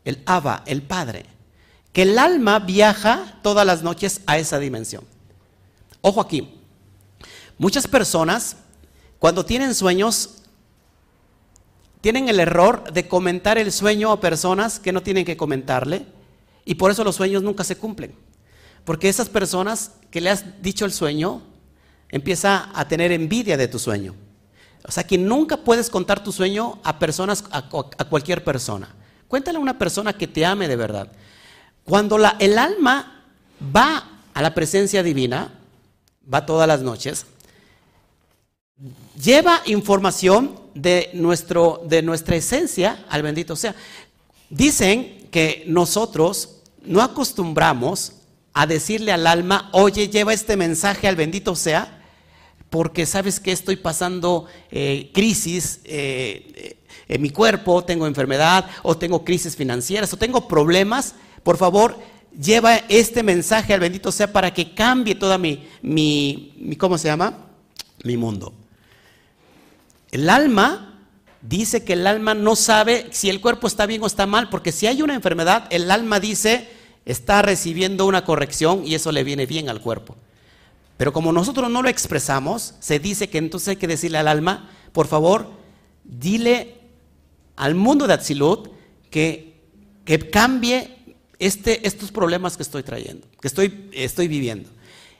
el 0.05 0.21
Abba, 0.27 0.65
el 0.67 0.83
Padre. 0.83 1.27
Que 1.93 2.03
el 2.03 2.19
alma 2.19 2.59
viaja 2.61 3.39
todas 3.43 3.67
las 3.67 3.83
noches 3.83 4.23
a 4.27 4.39
esa 4.39 4.59
dimensión. 4.59 5.05
Ojo 6.01 6.21
aquí, 6.21 6.59
muchas 7.59 7.87
personas 7.87 8.57
cuando 9.19 9.45
tienen 9.45 9.75
sueños 9.75 10.37
tienen 12.01 12.29
el 12.29 12.41
error 12.41 12.93
de 12.93 13.07
comentar 13.07 13.59
el 13.59 13.71
sueño 13.73 14.11
a 14.11 14.21
personas 14.21 14.81
que 14.81 14.93
no 14.93 15.03
tienen 15.03 15.25
que 15.25 15.37
comentarle 15.37 16.07
y 16.65 16.77
por 16.77 16.91
eso 16.91 17.05
los 17.05 17.17
sueños 17.17 17.43
nunca 17.43 17.65
se 17.65 17.77
cumplen. 17.77 18.15
Porque 18.85 19.09
esas 19.09 19.29
personas 19.29 19.93
que 20.11 20.21
le 20.21 20.31
has 20.31 20.63
dicho 20.63 20.85
el 20.85 20.93
sueño, 20.93 21.43
empieza 22.11 22.71
a 22.75 22.89
tener 22.89 23.13
envidia 23.13 23.57
de 23.57 23.69
tu 23.69 23.79
sueño. 23.79 24.15
O 24.87 24.91
sea 24.91 25.05
que 25.05 25.19
nunca 25.19 25.59
puedes 25.59 25.91
contar 25.91 26.25
tu 26.25 26.33
sueño 26.33 26.79
a 26.83 26.99
personas, 26.99 27.45
a, 27.51 27.69
cualquier 28.09 28.43
persona. 28.43 28.95
Cuéntale 29.29 29.59
a 29.59 29.61
una 29.61 29.79
persona 29.79 30.13
que 30.13 30.27
te 30.27 30.45
ame 30.45 30.69
de 30.69 30.77
verdad. 30.77 31.13
Cuando 31.85 32.19
el 32.39 32.59
alma 32.59 33.25
va 33.75 34.09
a 34.33 34.43
la 34.43 34.55
presencia 34.55 35.03
divina, 35.03 35.53
va 36.33 36.47
todas 36.47 36.67
las 36.67 36.83
noches, 36.83 37.27
lleva 39.23 39.63
información 39.67 40.59
de, 40.75 41.11
nuestro, 41.13 41.83
de 41.87 42.03
nuestra 42.03 42.37
esencia 42.37 43.05
al 43.09 43.23
bendito 43.23 43.55
sea. 43.57 43.75
Dicen 44.49 45.29
que 45.31 45.65
nosotros 45.67 46.57
no 46.83 47.03
acostumbramos 47.03 48.15
a 48.53 48.67
decirle 48.67 49.13
al 49.13 49.27
alma, 49.27 49.69
oye, 49.73 50.09
lleva 50.09 50.33
este 50.33 50.57
mensaje 50.57 51.09
al 51.09 51.17
bendito 51.17 51.55
sea, 51.55 52.03
porque 52.69 53.07
sabes 53.07 53.41
que 53.41 53.53
estoy 53.53 53.77
pasando 53.77 54.47
eh, 54.71 55.11
crisis 55.13 55.81
eh, 55.85 56.77
en 57.09 57.23
mi 57.23 57.31
cuerpo, 57.31 57.85
tengo 57.85 58.07
enfermedad, 58.07 58.67
o 58.83 58.97
tengo 58.97 59.25
crisis 59.25 59.57
financieras, 59.57 60.13
o 60.13 60.17
tengo 60.17 60.47
problemas, 60.47 61.15
por 61.43 61.57
favor, 61.57 61.99
lleva 62.39 62.77
este 62.89 63.23
mensaje 63.23 63.75
al 63.75 63.81
bendito 63.81 64.13
sea 64.13 64.33
para 64.33 64.55
que 64.55 64.75
cambie 64.75 65.15
toda 65.15 65.37
mi, 65.37 65.69
mi 65.83 66.77
¿cómo 66.79 66.99
se 66.99 67.09
llama? 67.09 67.47
Mi 68.05 68.17
mundo. 68.17 68.55
El 70.13 70.29
alma 70.29 70.91
dice 71.43 71.85
que 71.85 71.95
el 71.95 72.07
alma 72.07 72.35
no 72.35 72.57
sabe 72.57 73.09
si 73.11 73.31
el 73.31 73.41
cuerpo 73.41 73.67
está 73.67 73.87
bien 73.87 74.03
o 74.03 74.07
está 74.07 74.27
mal, 74.27 74.49
porque 74.49 74.73
si 74.73 74.87
hay 74.87 75.03
una 75.03 75.15
enfermedad, 75.15 75.67
el 75.71 75.91
alma 75.91 76.21
dice, 76.21 76.69
está 77.05 77.43
recibiendo 77.43 78.07
una 78.07 78.25
corrección 78.25 78.87
y 78.87 78.95
eso 78.95 79.13
le 79.13 79.25
viene 79.25 79.47
bien 79.47 79.69
al 79.69 79.81
cuerpo. 79.81 80.17
Pero 80.97 81.13
como 81.13 81.33
nosotros 81.33 81.71
no 81.71 81.83
lo 81.83 81.89
expresamos, 81.89 82.75
se 82.81 82.99
dice 82.99 83.29
que 83.31 83.39
entonces 83.39 83.69
hay 83.69 83.77
que 83.77 83.87
decirle 83.87 84.19
al 84.19 84.29
alma, 84.29 84.71
por 84.93 85.07
favor, 85.07 85.51
dile 86.05 86.75
al 87.57 87.75
mundo 87.75 88.07
de 88.07 88.15
Atzilut 88.15 88.69
que, 89.11 89.55
que 90.05 90.19
cambie 90.31 90.97
este, 91.39 91.87
estos 91.87 92.13
problemas 92.13 92.57
que 92.57 92.63
estoy 92.63 92.83
trayendo, 92.83 93.27
que 93.41 93.49
estoy, 93.49 93.89
estoy 93.93 94.29
viviendo. 94.29 94.69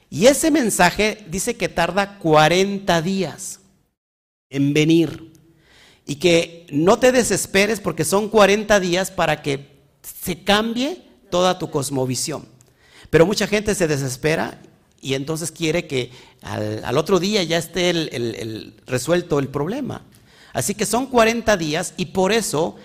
Y 0.09 0.27
ese 0.27 0.51
mensaje 0.51 1.25
dice 1.29 1.55
que 1.55 1.69
tarda 1.69 2.19
40 2.19 3.01
días 3.01 3.61
en 4.49 4.73
venir. 4.73 5.31
Y 6.05 6.15
que 6.15 6.67
no 6.71 6.99
te 6.99 7.11
desesperes 7.11 7.79
porque 7.79 8.03
son 8.03 8.29
40 8.29 8.79
días 8.79 9.09
para 9.09 9.41
que 9.41 9.71
se 10.01 10.43
cambie 10.43 11.01
toda 11.31 11.57
tu 11.57 11.71
cosmovisión. 11.71 12.45
Pero 13.09 13.25
mucha 13.25 13.47
gente 13.47 13.73
se 13.73 13.87
desespera 13.87 14.61
y 15.01 15.15
entonces 15.15 15.51
quiere 15.51 15.87
que 15.87 16.11
al, 16.41 16.97
otro 16.97 17.19
día 17.19 17.43
ya 17.43 17.57
esté 17.57 17.89
el, 17.89 18.75
resuelto 18.85 19.39
el 19.39 19.47
problema. 19.47 20.03
Así 20.53 20.75
que 20.75 20.85
son 20.85 21.07
40 21.07 21.57
días 21.57 21.93
y 21.97 22.07
por 22.07 22.31
eso 22.31 22.75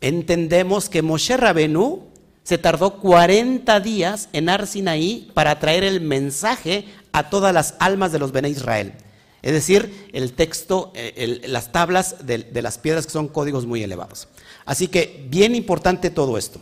entendemos 0.00 0.88
que 0.88 1.02
Moshe 1.02 1.36
Rabenu 1.36 2.04
se 2.42 2.58
tardó 2.58 2.98
40 2.98 3.80
días 3.80 4.28
en 4.32 4.48
Arsinaí 4.48 5.30
para 5.32 5.58
traer 5.58 5.84
el 5.84 6.00
mensaje 6.00 6.84
a 7.12 7.30
todas 7.30 7.54
las 7.54 7.74
almas 7.78 8.12
de 8.12 8.18
los 8.18 8.32
Bene 8.32 8.50
Israel. 8.50 8.94
Es 9.42 9.52
decir, 9.52 10.08
el 10.12 10.34
texto, 10.34 10.92
eh, 10.94 11.42
las 11.46 11.72
tablas 11.72 12.16
de 12.24 12.62
las 12.62 12.78
piedras 12.78 13.06
que 13.06 13.12
son 13.12 13.28
códigos 13.28 13.66
muy 13.66 13.82
elevados. 13.82 14.28
Así 14.64 14.88
que 14.88 15.26
bien 15.28 15.54
importante 15.54 16.10
todo 16.10 16.38
esto. 16.38 16.60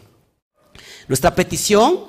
Nuestra 1.10 1.34
petición 1.34 2.04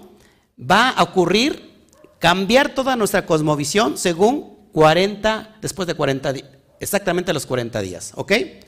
va 0.60 0.90
a 0.90 1.02
ocurrir 1.02 1.72
cambiar 2.20 2.76
toda 2.76 2.96
nuestra 2.96 3.26
cosmovisión 3.26 3.98
según 3.98 4.60
40, 4.74 5.58
después 5.60 5.88
de 5.88 5.96
40 5.96 6.34
días, 6.34 6.48
exactamente 6.80 7.34
los 7.34 7.48
40 7.48 7.82
días, 7.82 8.12
¿ok? 8.14 8.32
Eh, 8.32 8.60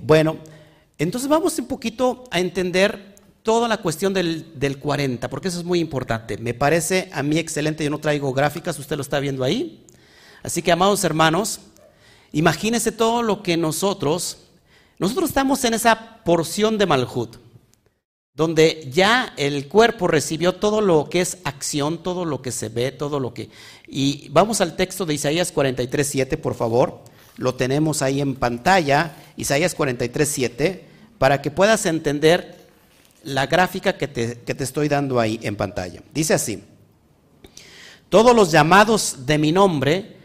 bueno, 0.00 0.38
entonces 0.96 1.28
vamos 1.28 1.58
un 1.58 1.66
poquito 1.66 2.24
a 2.30 2.40
entender 2.40 3.14
toda 3.42 3.68
la 3.68 3.76
cuestión 3.76 4.14
del, 4.14 4.58
del 4.58 4.78
40, 4.78 5.28
porque 5.28 5.48
eso 5.48 5.58
es 5.58 5.66
muy 5.66 5.80
importante. 5.80 6.38
Me 6.38 6.54
parece 6.54 7.10
a 7.12 7.22
mí 7.22 7.36
excelente, 7.36 7.84
yo 7.84 7.90
no 7.90 7.98
traigo 7.98 8.32
gráficas, 8.32 8.78
usted 8.78 8.96
lo 8.96 9.02
está 9.02 9.20
viendo 9.20 9.44
ahí. 9.44 9.84
Así 10.42 10.62
que, 10.62 10.72
amados 10.72 11.04
hermanos, 11.04 11.60
imagínense 12.32 12.90
todo 12.90 13.22
lo 13.22 13.42
que 13.42 13.58
nosotros, 13.58 14.38
nosotros 14.98 15.28
estamos 15.28 15.62
en 15.64 15.74
esa 15.74 16.22
porción 16.24 16.78
de 16.78 16.86
Malhut 16.86 17.51
donde 18.34 18.88
ya 18.90 19.34
el 19.36 19.68
cuerpo 19.68 20.08
recibió 20.08 20.54
todo 20.54 20.80
lo 20.80 21.08
que 21.10 21.20
es 21.20 21.38
acción, 21.44 22.02
todo 22.02 22.24
lo 22.24 22.40
que 22.40 22.50
se 22.50 22.68
ve, 22.68 22.90
todo 22.90 23.20
lo 23.20 23.34
que... 23.34 23.50
Y 23.86 24.28
vamos 24.30 24.60
al 24.60 24.74
texto 24.74 25.04
de 25.04 25.14
Isaías 25.14 25.52
43, 25.52 26.06
7, 26.06 26.36
por 26.38 26.54
favor. 26.54 27.00
Lo 27.36 27.54
tenemos 27.54 28.00
ahí 28.00 28.20
en 28.20 28.34
pantalla, 28.34 29.16
Isaías 29.36 29.74
43, 29.74 30.28
7, 30.28 30.88
para 31.18 31.42
que 31.42 31.50
puedas 31.50 31.84
entender 31.84 32.56
la 33.22 33.46
gráfica 33.46 33.98
que 33.98 34.08
te, 34.08 34.40
que 34.40 34.54
te 34.54 34.64
estoy 34.64 34.88
dando 34.88 35.20
ahí 35.20 35.38
en 35.42 35.56
pantalla. 35.56 36.02
Dice 36.14 36.34
así, 36.34 36.62
todos 38.08 38.34
los 38.34 38.50
llamados 38.50 39.26
de 39.26 39.38
mi 39.38 39.52
nombre, 39.52 40.16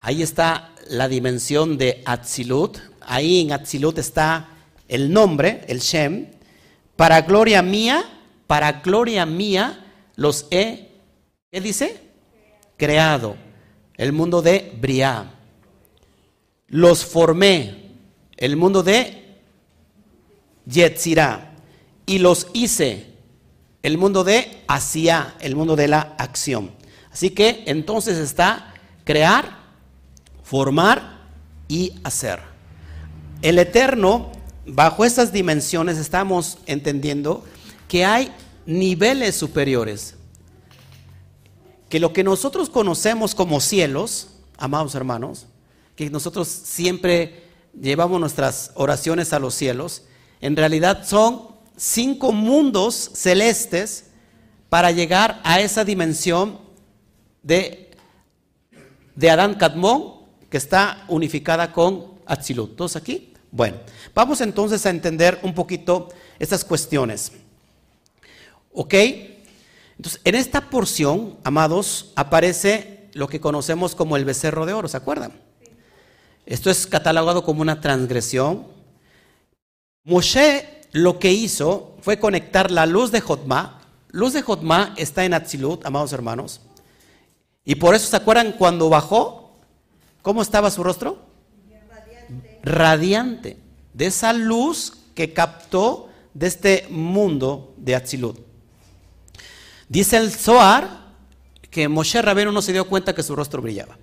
ahí 0.00 0.22
está 0.22 0.74
la 0.88 1.08
dimensión 1.08 1.76
de 1.78 2.02
Atzilut, 2.04 2.78
ahí 3.00 3.40
en 3.40 3.52
Atzilut 3.52 3.98
está 3.98 4.48
el 4.88 5.12
nombre, 5.12 5.64
el 5.68 5.80
Shem, 5.80 6.33
para 6.96 7.22
gloria 7.22 7.62
mía, 7.62 8.04
para 8.46 8.72
gloria 8.72 9.26
mía, 9.26 9.84
los 10.16 10.46
he, 10.50 10.90
¿qué 11.50 11.60
dice? 11.60 12.00
Creado. 12.76 13.36
El 13.96 14.12
mundo 14.12 14.42
de 14.42 14.76
Briá. 14.80 15.32
Los 16.68 17.04
formé. 17.04 17.90
El 18.36 18.56
mundo 18.56 18.82
de 18.82 19.38
Yetzirah. 20.66 21.52
Y 22.06 22.18
los 22.18 22.48
hice. 22.52 23.14
El 23.82 23.98
mundo 23.98 24.24
de 24.24 24.62
Asia, 24.66 25.34
el 25.40 25.56
mundo 25.56 25.76
de 25.76 25.88
la 25.88 26.14
acción. 26.18 26.72
Así 27.12 27.30
que 27.30 27.62
entonces 27.66 28.18
está 28.18 28.74
crear, 29.04 29.58
formar 30.42 31.28
y 31.68 31.92
hacer. 32.02 32.40
El 33.42 33.58
Eterno 33.58 34.32
bajo 34.66 35.04
estas 35.04 35.32
dimensiones 35.32 35.98
estamos 35.98 36.58
entendiendo 36.66 37.44
que 37.88 38.04
hay 38.04 38.32
niveles 38.66 39.36
superiores. 39.36 40.14
Que 41.88 42.00
lo 42.00 42.12
que 42.12 42.24
nosotros 42.24 42.70
conocemos 42.70 43.34
como 43.34 43.60
cielos, 43.60 44.28
amados 44.56 44.94
hermanos, 44.94 45.46
que 45.96 46.10
nosotros 46.10 46.48
siempre 46.48 47.44
llevamos 47.80 48.18
nuestras 48.18 48.72
oraciones 48.74 49.32
a 49.32 49.38
los 49.38 49.54
cielos, 49.54 50.02
en 50.40 50.56
realidad 50.56 51.06
son 51.06 51.48
cinco 51.76 52.32
mundos 52.32 53.10
celestes 53.14 54.06
para 54.68 54.90
llegar 54.90 55.40
a 55.44 55.60
esa 55.60 55.84
dimensión 55.84 56.58
de, 57.42 57.90
de 59.14 59.30
Adán 59.30 59.54
Kadmon, 59.54 60.14
que 60.50 60.56
está 60.56 61.04
unificada 61.08 61.72
con 61.72 62.14
Atzilut. 62.26 62.76
¿Todos 62.76 62.96
aquí? 62.96 63.33
Bueno, 63.54 63.76
vamos 64.12 64.40
entonces 64.40 64.84
a 64.84 64.90
entender 64.90 65.38
un 65.44 65.54
poquito 65.54 66.08
estas 66.40 66.64
cuestiones. 66.64 67.30
¿Ok? 68.72 68.94
Entonces, 69.96 70.20
en 70.24 70.34
esta 70.34 70.70
porción, 70.70 71.38
amados, 71.44 72.10
aparece 72.16 73.08
lo 73.12 73.28
que 73.28 73.38
conocemos 73.38 73.94
como 73.94 74.16
el 74.16 74.24
becerro 74.24 74.66
de 74.66 74.72
oro, 74.72 74.88
¿se 74.88 74.96
acuerdan? 74.96 75.34
Esto 76.46 76.68
es 76.68 76.84
catalogado 76.88 77.44
como 77.44 77.62
una 77.62 77.80
transgresión. 77.80 78.66
Moshe 80.02 80.80
lo 80.90 81.20
que 81.20 81.30
hizo 81.30 81.96
fue 82.00 82.18
conectar 82.18 82.72
la 82.72 82.86
luz 82.86 83.12
de 83.12 83.20
Jotma. 83.20 83.82
Luz 84.08 84.32
de 84.32 84.42
Jotma 84.42 84.94
está 84.96 85.24
en 85.24 85.32
Atzilut, 85.32 85.86
amados 85.86 86.12
hermanos. 86.12 86.60
Y 87.64 87.76
por 87.76 87.94
eso, 87.94 88.08
¿se 88.08 88.16
acuerdan 88.16 88.50
cuando 88.58 88.88
bajó? 88.88 89.52
¿Cómo 90.22 90.42
estaba 90.42 90.72
su 90.72 90.82
rostro? 90.82 91.23
Radiante. 92.64 93.58
De 93.92 94.06
esa 94.06 94.32
luz 94.32 94.94
que 95.14 95.32
captó 95.32 96.08
de 96.32 96.48
este 96.48 96.86
mundo 96.90 97.74
de 97.76 97.94
Atzilut. 97.94 98.40
Dice 99.88 100.16
el 100.16 100.32
Zohar 100.32 101.12
que 101.70 101.88
Moshe 101.88 102.20
Rabeno 102.20 102.50
no 102.50 102.62
se 102.62 102.72
dio 102.72 102.88
cuenta 102.88 103.14
que 103.14 103.22
su 103.22 103.36
rostro 103.36 103.62
brillaba. 103.62 103.96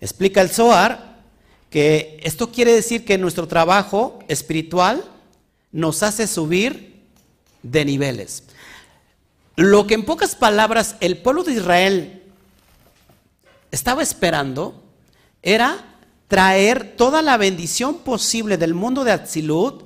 Explica 0.00 0.40
el 0.40 0.50
Zohar 0.50 1.22
que 1.70 2.20
esto 2.22 2.50
quiere 2.50 2.72
decir 2.72 3.04
que 3.04 3.18
nuestro 3.18 3.46
trabajo 3.46 4.18
espiritual 4.28 5.04
nos 5.70 6.02
hace 6.02 6.26
subir 6.26 7.04
de 7.62 7.84
niveles. 7.84 8.44
Lo 9.56 9.86
que 9.86 9.94
en 9.94 10.04
pocas 10.04 10.34
palabras 10.34 10.96
el 11.00 11.18
pueblo 11.18 11.44
de 11.44 11.52
Israel 11.52 12.22
estaba 13.70 14.02
esperando 14.02 14.82
era 15.42 15.95
traer 16.28 16.96
toda 16.96 17.22
la 17.22 17.36
bendición 17.36 17.96
posible 17.98 18.56
del 18.56 18.74
mundo 18.74 19.04
de 19.04 19.12
Atzilut 19.12 19.84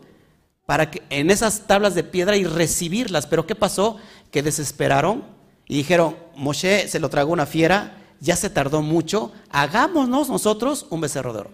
para 0.67 0.91
que 0.91 1.03
en 1.11 1.31
esas 1.31 1.67
tablas 1.67 1.95
de 1.95 2.05
piedra 2.05 2.37
y 2.37 2.45
recibirlas. 2.45 3.27
Pero 3.27 3.47
¿qué 3.47 3.55
pasó? 3.55 3.97
Que 4.31 4.43
desesperaron 4.43 5.25
y 5.67 5.77
dijeron, 5.77 6.17
Moshe 6.37 6.89
se 6.89 7.01
lo 7.01 7.09
tragó 7.09 7.33
una 7.33 7.47
fiera, 7.47 7.99
ya 8.21 8.37
se 8.37 8.51
tardó 8.51 8.83
mucho, 8.83 9.33
hagámonos 9.51 10.29
nosotros 10.29 10.87
un 10.91 11.01
becerro 11.01 11.33
de 11.33 11.41
oro. 11.41 11.51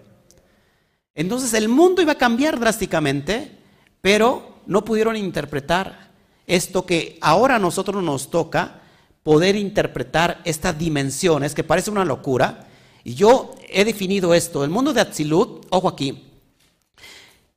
Entonces 1.15 1.53
el 1.53 1.67
mundo 1.69 2.01
iba 2.01 2.13
a 2.13 2.17
cambiar 2.17 2.59
drásticamente 2.59 3.57
pero 4.01 4.61
no 4.65 4.85
pudieron 4.85 5.15
interpretar 5.15 6.11
esto 6.45 6.85
que 6.85 7.17
ahora 7.21 7.55
a 7.55 7.59
nosotros 7.59 8.01
nos 8.03 8.29
toca, 8.29 8.81
poder 9.23 9.55
interpretar 9.55 10.39
estas 10.45 10.77
dimensiones, 10.77 11.53
que 11.53 11.63
parece 11.63 11.91
una 11.91 12.05
locura. 12.05 12.66
Y 13.07 13.15
yo 13.15 13.55
he 13.69 13.85
definido 13.85 14.33
esto, 14.33 14.65
el 14.65 14.69
mundo 14.69 14.91
de 14.91 14.99
Atzilut, 14.99 15.65
ojo 15.69 15.87
aquí, 15.87 16.25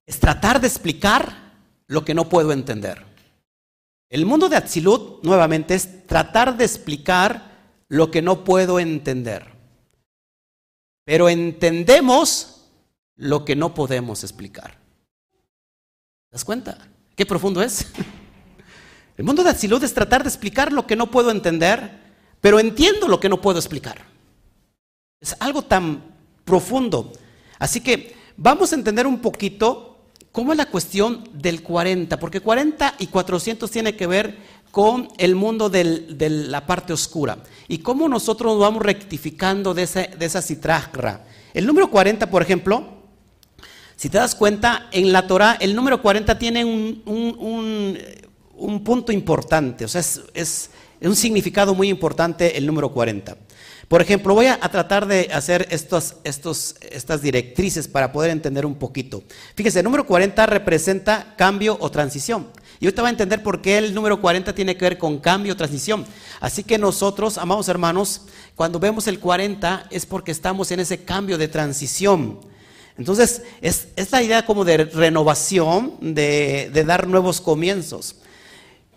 es 0.07 0.21
tratar 0.21 0.61
de 0.61 0.69
explicar 0.69 1.57
lo 1.89 2.05
que 2.05 2.15
no 2.15 2.29
puedo 2.29 2.53
entender. 2.53 3.05
El 4.09 4.27
mundo 4.27 4.49
de 4.49 4.55
Atzilut, 4.55 5.25
nuevamente, 5.25 5.75
es 5.75 6.07
tratar 6.07 6.57
de 6.57 6.65
explicar 6.65 7.51
lo 7.89 8.13
que 8.13 8.23
no 8.23 8.45
puedo 8.45 8.79
entender. 8.79 9.45
Pero 11.05 11.29
entendemos 11.29 12.67
lo 13.17 13.45
que 13.45 13.57
no 13.57 13.75
podemos 13.75 14.23
explicar. 14.23 14.79
¿Te 16.29 16.31
das 16.31 16.45
cuenta? 16.45 16.79
¿Qué 17.17 17.27
profundo 17.27 17.61
es? 17.61 17.89
El 19.17 19.25
mundo 19.25 19.43
de 19.43 19.51
Atzilut 19.51 19.83
es 19.83 19.95
tratar 19.95 20.23
de 20.23 20.29
explicar 20.29 20.73
lo 20.73 20.87
que 20.87 20.95
no 20.95 21.11
puedo 21.11 21.33
entender, 21.33 21.91
pero 22.41 22.61
entiendo 22.61 23.09
lo 23.09 23.19
que 23.19 23.29
no 23.29 23.41
puedo 23.41 23.59
explicar. 23.59 24.10
Es 25.21 25.37
algo 25.41 25.63
tan 25.63 26.03
profundo. 26.45 27.13
Así 27.59 27.81
que 27.81 28.15
vamos 28.37 28.73
a 28.73 28.77
entender 28.77 29.07
un 29.07 29.21
poquito 29.21 29.99
cómo 30.33 30.53
es 30.53 30.59
la 30.59 30.67
cuestión 30.67 31.29
del 31.33 31.63
40, 31.63 32.19
porque 32.19 32.41
40 32.41 32.95
y 32.99 33.09
400 33.09 33.71
tiene 33.71 33.97
que 33.97 34.07
ver 34.07 34.39
con 34.71 35.09
el 35.19 35.35
mundo 35.35 35.69
de 35.69 36.31
la 36.31 36.67
parte 36.67 36.93
oscura 36.93 37.39
y 37.69 37.79
cómo 37.79 38.09
nosotros 38.09 38.53
nos 38.53 38.61
vamos 38.61 38.83
rectificando 38.83 39.75
de, 39.75 39.87
de 39.87 40.27
esa 40.27 40.41
citragra. 40.41 41.27
El 41.53 41.67
número 41.67 41.91
40, 41.91 42.31
por 42.31 42.41
ejemplo, 42.43 43.01
si 44.01 44.09
te 44.09 44.17
das 44.17 44.35
cuenta, 44.35 44.89
en 44.93 45.13
la 45.13 45.27
Torah 45.27 45.59
el 45.61 45.77
número 45.77 46.01
40 46.01 46.39
tiene 46.39 46.65
un, 46.65 47.99
punto 48.83 49.13
importante, 49.13 49.85
o 49.85 49.89
sea, 49.89 50.01
es, 50.33 50.71
un 51.09 51.17
significado 51.17 51.75
muy 51.75 51.89
importante 51.89 52.59
el 52.59 52.67
número 52.67 52.93
40. 52.93 53.37
Por 53.91 54.01
ejemplo, 54.01 54.35
voy 54.35 54.47
a, 54.47 54.61
tratar 54.61 55.07
de 55.07 55.31
hacer 55.33 55.67
estas 55.71 57.23
directrices 57.23 57.89
para 57.89 58.13
poder 58.13 58.31
entender 58.31 58.65
un 58.65 58.77
poquito. 58.77 59.25
Fíjese, 59.57 59.81
el 59.81 59.85
número 59.85 60.07
40 60.07 60.47
representa 60.47 61.35
cambio 61.37 61.77
o 61.81 61.91
transición. 61.91 62.47
Y 62.79 62.87
ahorita 62.87 63.03
va 63.03 63.09
a 63.09 63.11
entender 63.11 63.43
por 63.43 63.61
qué 63.61 63.79
el 63.79 63.93
número 63.93 64.21
40 64.21 64.55
tiene 64.55 64.77
que 64.77 64.85
ver 64.85 64.97
con 64.97 65.19
cambio 65.19 65.55
o 65.55 65.57
transición. 65.57 66.05
Así 66.39 66.63
que 66.63 66.79
nosotros, 66.79 67.37
amados 67.37 67.69
hermanos, 67.69 68.27
cuando 68.55 68.79
vemos 68.79 69.09
el 69.09 69.19
40 69.19 69.89
es 69.91 70.07
porque 70.07 70.31
estamos 70.31 70.71
en 70.71 70.79
ese 70.79 71.03
cambio 71.03 71.37
de 71.37 71.49
transición. 71.49 72.39
Entonces, 72.97 73.43
es, 73.61 73.89
la 74.13 74.23
idea 74.23 74.47
como 74.47 74.65
de 74.65 74.85
renovación, 74.85 75.97
de 76.01 76.85
dar 76.87 77.09
nuevos 77.09 77.41
comienzos. 77.41 78.17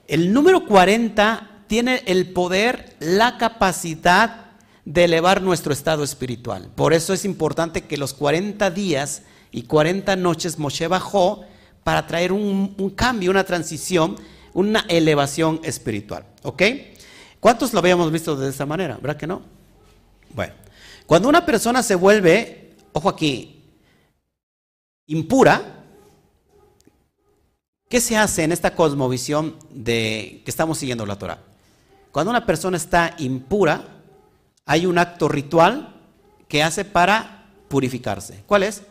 El 0.08 0.34
número 0.34 0.68
40 0.68 1.53
tiene 1.68 2.04
el 2.06 2.32
poder, 2.32 2.96
la 3.00 3.38
capacidad 3.38 4.44
de 4.86 5.06
elevar 5.06 5.42
nuestro 5.42 5.74
estado 5.74 6.04
espiritual. 6.04 6.70
Por 6.76 6.94
eso 6.94 7.14
es 7.14 7.26
importante 7.26 7.86
que 7.86 7.98
los 7.98 8.14
40 8.14 8.70
días 8.72 9.24
y 9.52 9.64
40 9.64 10.16
noches 10.16 10.60
Moshe 10.60 10.88
bajó 10.88 11.46
para 11.84 12.08
traer 12.08 12.32
un, 12.32 12.94
cambio, 12.96 13.32
una 13.32 13.44
transición, 13.44 14.16
una 14.54 14.82
elevación 14.90 15.60
espiritual. 15.64 16.26
¿Ok? 16.44 16.64
¿Cuántos 17.40 17.74
lo 17.74 17.80
habíamos 17.80 18.12
visto 18.12 18.36
de 18.36 18.50
esa 18.50 18.66
manera? 18.66 18.98
¿Verdad 19.02 19.18
que 19.18 19.28
no? 19.28 19.42
Bueno, 20.34 20.54
cuando 21.06 21.30
una 21.30 21.46
persona 21.46 21.84
se 21.84 21.96
vuelve, 21.96 22.76
ojo 22.94 23.10
aquí, 23.10 23.62
impura, 25.08 25.84
¿qué 27.90 28.00
se 28.00 28.18
hace 28.18 28.44
en 28.44 28.52
esta 28.52 28.74
cosmovisión 28.74 29.56
de 29.70 30.42
que 30.44 30.52
estamos 30.52 30.78
siguiendo 30.78 31.06
la 31.06 31.18
Torah? 31.18 31.53
Cuando 32.14 32.30
una 32.30 32.46
persona 32.46 32.78
está 32.78 33.16
impura, 33.18 33.86
hay 34.66 34.86
un 34.86 35.00
acto 35.00 35.28
ritual 35.28 35.96
que 36.48 36.62
hace 36.62 36.86
para 36.86 37.50
purificarse. 37.70 38.44
¿Cuál 38.46 38.62
es? 38.62 38.84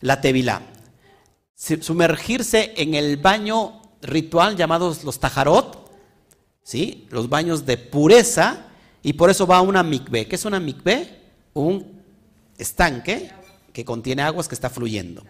La 0.00 0.20
tevilá. 0.20 0.62
Sumergirse 1.56 2.72
en 2.76 2.94
el 2.94 3.16
baño 3.16 3.82
ritual 4.00 4.54
llamados 4.54 5.02
los 5.02 5.18
tajarot, 5.18 5.90
¿sí? 6.62 7.08
los 7.10 7.28
baños 7.28 7.66
de 7.66 7.78
pureza, 7.78 8.68
y 9.02 9.14
por 9.14 9.28
eso 9.28 9.44
va 9.48 9.56
a 9.56 9.62
una 9.62 9.82
mikve. 9.82 10.28
¿Qué 10.28 10.36
es 10.36 10.44
una 10.44 10.60
mikve? 10.60 11.20
Un 11.52 12.00
estanque 12.58 13.32
que 13.72 13.84
contiene 13.84 14.22
aguas 14.22 14.46
que 14.46 14.54
está 14.54 14.70
fluyendo. 14.70 15.24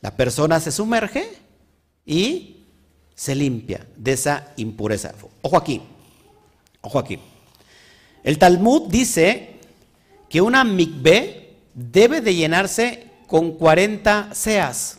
La 0.00 0.16
persona 0.16 0.60
se 0.60 0.72
sumerge 0.72 1.30
y 2.06 2.64
se 3.14 3.34
limpia 3.34 3.86
de 3.98 4.12
esa 4.12 4.54
impureza. 4.56 5.12
Ojo 5.42 5.58
aquí, 5.58 5.82
ojo 6.88 6.98
aquí. 6.98 7.18
El 8.24 8.38
Talmud 8.38 8.88
dice 8.88 9.56
que 10.30 10.40
una 10.40 10.64
mikve 10.64 11.54
debe 11.74 12.22
de 12.22 12.34
llenarse 12.34 13.10
con 13.26 13.52
40 13.52 14.30
seas. 14.34 14.98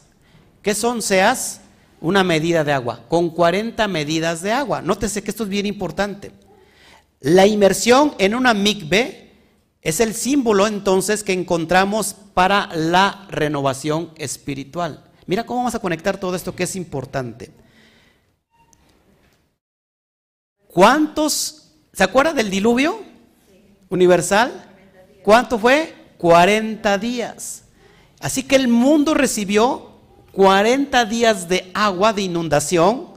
¿Qué 0.61 0.75
son 0.75 1.01
seas? 1.01 1.61
Una 1.99 2.23
medida 2.23 2.63
de 2.63 2.71
agua, 2.71 3.05
con 3.09 3.31
40 3.31 3.87
medidas 3.87 4.41
de 4.43 4.51
agua. 4.51 4.83
Nótese 4.83 5.23
que 5.23 5.31
esto 5.31 5.43
es 5.43 5.49
bien 5.49 5.65
importante. 5.65 6.31
La 7.19 7.47
inmersión 7.47 8.13
en 8.19 8.35
una 8.35 8.53
mikve 8.53 9.31
es 9.81 9.99
el 9.99 10.13
símbolo 10.13 10.67
entonces 10.67 11.23
que 11.23 11.33
encontramos 11.33 12.15
para 12.35 12.69
la 12.75 13.25
renovación 13.29 14.11
espiritual. 14.15 15.03
Mira 15.25 15.45
cómo 15.45 15.61
vamos 15.61 15.75
a 15.75 15.79
conectar 15.79 16.19
todo 16.19 16.35
esto 16.35 16.55
que 16.55 16.63
es 16.63 16.75
importante. 16.75 17.51
¿Cuántos, 20.67 21.68
se 21.99 22.05
acuerda 22.05 22.31
del 22.31 22.49
diluvio 22.49 23.01
universal? 23.89 24.53
¿Cuánto 25.21 25.59
fue? 25.59 25.93
40 26.17 26.97
días. 26.97 27.63
Así 28.21 28.43
que 28.43 28.55
el 28.55 28.69
mundo 28.69 29.13
recibió 29.13 29.89
40 30.31 31.03
días 31.03 31.49
de 31.49 31.69
agua, 31.73 32.13
de 32.13 32.21
inundación. 32.21 33.07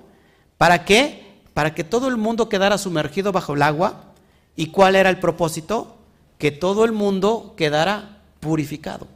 ¿Para 0.58 0.84
qué? 0.84 1.22
para 1.54 1.76
que 1.76 1.84
todo 1.84 2.08
el 2.08 2.16
mundo 2.16 2.48
quedara 2.48 2.76
sumergido 2.76 3.30
bajo 3.30 3.54
el 3.54 3.62
agua. 3.62 4.14
¿Y 4.56 4.66
cuál 4.72 4.96
era 4.96 5.10
el 5.10 5.20
propósito? 5.20 5.98
Que 6.38 6.50
todo 6.50 6.84
el 6.84 6.90
mundo 6.90 7.54
quedara 7.56 8.18
purificado. 8.40 9.06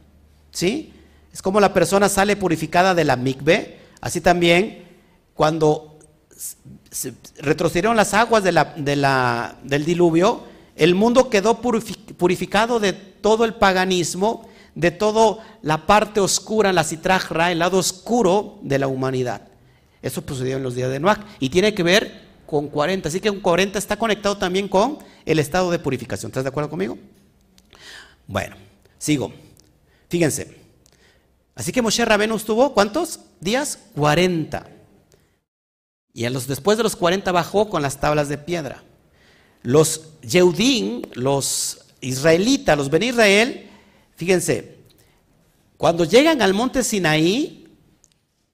¿Sí? 0.51 0.93
Es 1.33 1.41
como 1.41 1.59
la 1.59 1.73
persona 1.73 2.07
sale 2.07 2.37
purificada 2.37 2.95
de 2.95 3.03
la 3.03 3.17
mikve, 3.17 3.79
así 3.99 4.21
también 4.21 4.85
cuando 5.33 5.99
retrocedieron 7.39 7.95
las 7.95 8.13
aguas 8.13 8.43
del 8.43 9.85
diluvio, 9.85 10.43
el 10.75 10.95
mundo 10.95 11.29
quedó 11.29 11.59
purificado 11.61 12.79
de 12.79 12.93
todo 12.93 13.45
el 13.45 13.55
paganismo, 13.55 14.47
de 14.75 14.91
toda 14.91 15.43
la 15.63 15.87
parte 15.87 16.19
oscura, 16.19 16.71
la 16.71 16.83
citrajra, 16.83 17.51
el 17.51 17.59
lado 17.59 17.79
oscuro 17.79 18.59
de 18.61 18.77
la 18.79 18.87
humanidad. 18.87 19.41
Eso 20.01 20.23
sucedió 20.25 20.57
en 20.57 20.63
los 20.63 20.75
días 20.75 20.91
de 20.91 20.99
Noach 20.99 21.21
y 21.39 21.49
tiene 21.49 21.73
que 21.73 21.81
ver 21.81 22.27
con 22.45 22.67
40. 22.67 23.09
Así 23.09 23.19
que 23.19 23.31
un 23.31 23.39
40 23.39 23.79
está 23.79 23.97
conectado 23.97 24.37
también 24.37 24.67
con 24.67 24.99
el 25.25 25.39
estado 25.39 25.71
de 25.71 25.79
purificación. 25.79 26.29
¿Estás 26.29 26.43
de 26.43 26.49
acuerdo 26.49 26.69
conmigo? 26.69 26.97
Bueno, 28.27 28.55
sigo. 28.99 29.33
Fíjense. 30.09 30.55
Así 31.55 31.71
que 31.71 31.81
Moshe 31.81 32.05
Rabenu 32.05 32.35
estuvo, 32.35 32.73
¿cuántos 32.73 33.19
días? 33.41 33.79
40. 33.95 34.76
Y 36.17 36.25
a 36.25 36.31
los, 36.31 36.47
después 36.47 36.77
de 36.79 36.83
los 36.83 36.95
40 36.95 37.31
bajó 37.31 37.69
con 37.69 37.83
las 37.83 37.99
tablas 37.99 38.27
de 38.27 38.39
piedra. 38.39 38.83
Los 39.61 40.01
Yeudín, 40.23 41.05
los 41.13 41.85
israelitas, 42.01 42.75
los 42.75 42.89
Ben 42.89 43.03
Israel, 43.03 43.69
fíjense, 44.15 44.79
cuando 45.77 46.05
llegan 46.05 46.41
al 46.41 46.55
monte 46.55 46.81
Sinaí, 46.81 47.67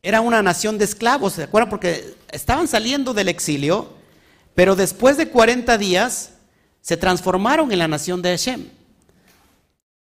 era 0.01 0.19
una 0.19 0.43
nación 0.43 0.77
de 0.77 0.83
esclavos, 0.83 1.35
¿se 1.35 1.43
acuerdan? 1.43 1.69
Porque 1.69 2.15
estaban 2.33 2.67
saliendo 2.67 3.13
del 3.13 3.29
exilio, 3.29 3.93
pero 4.55 4.75
después 4.75 5.15
de 5.15 5.29
40 5.29 5.77
días 5.77 6.31
se 6.81 6.97
transformaron 6.97 7.71
en 7.71 7.79
la 7.79 7.87
nación 7.87 8.21
de 8.21 8.31
Hashem. 8.31 8.67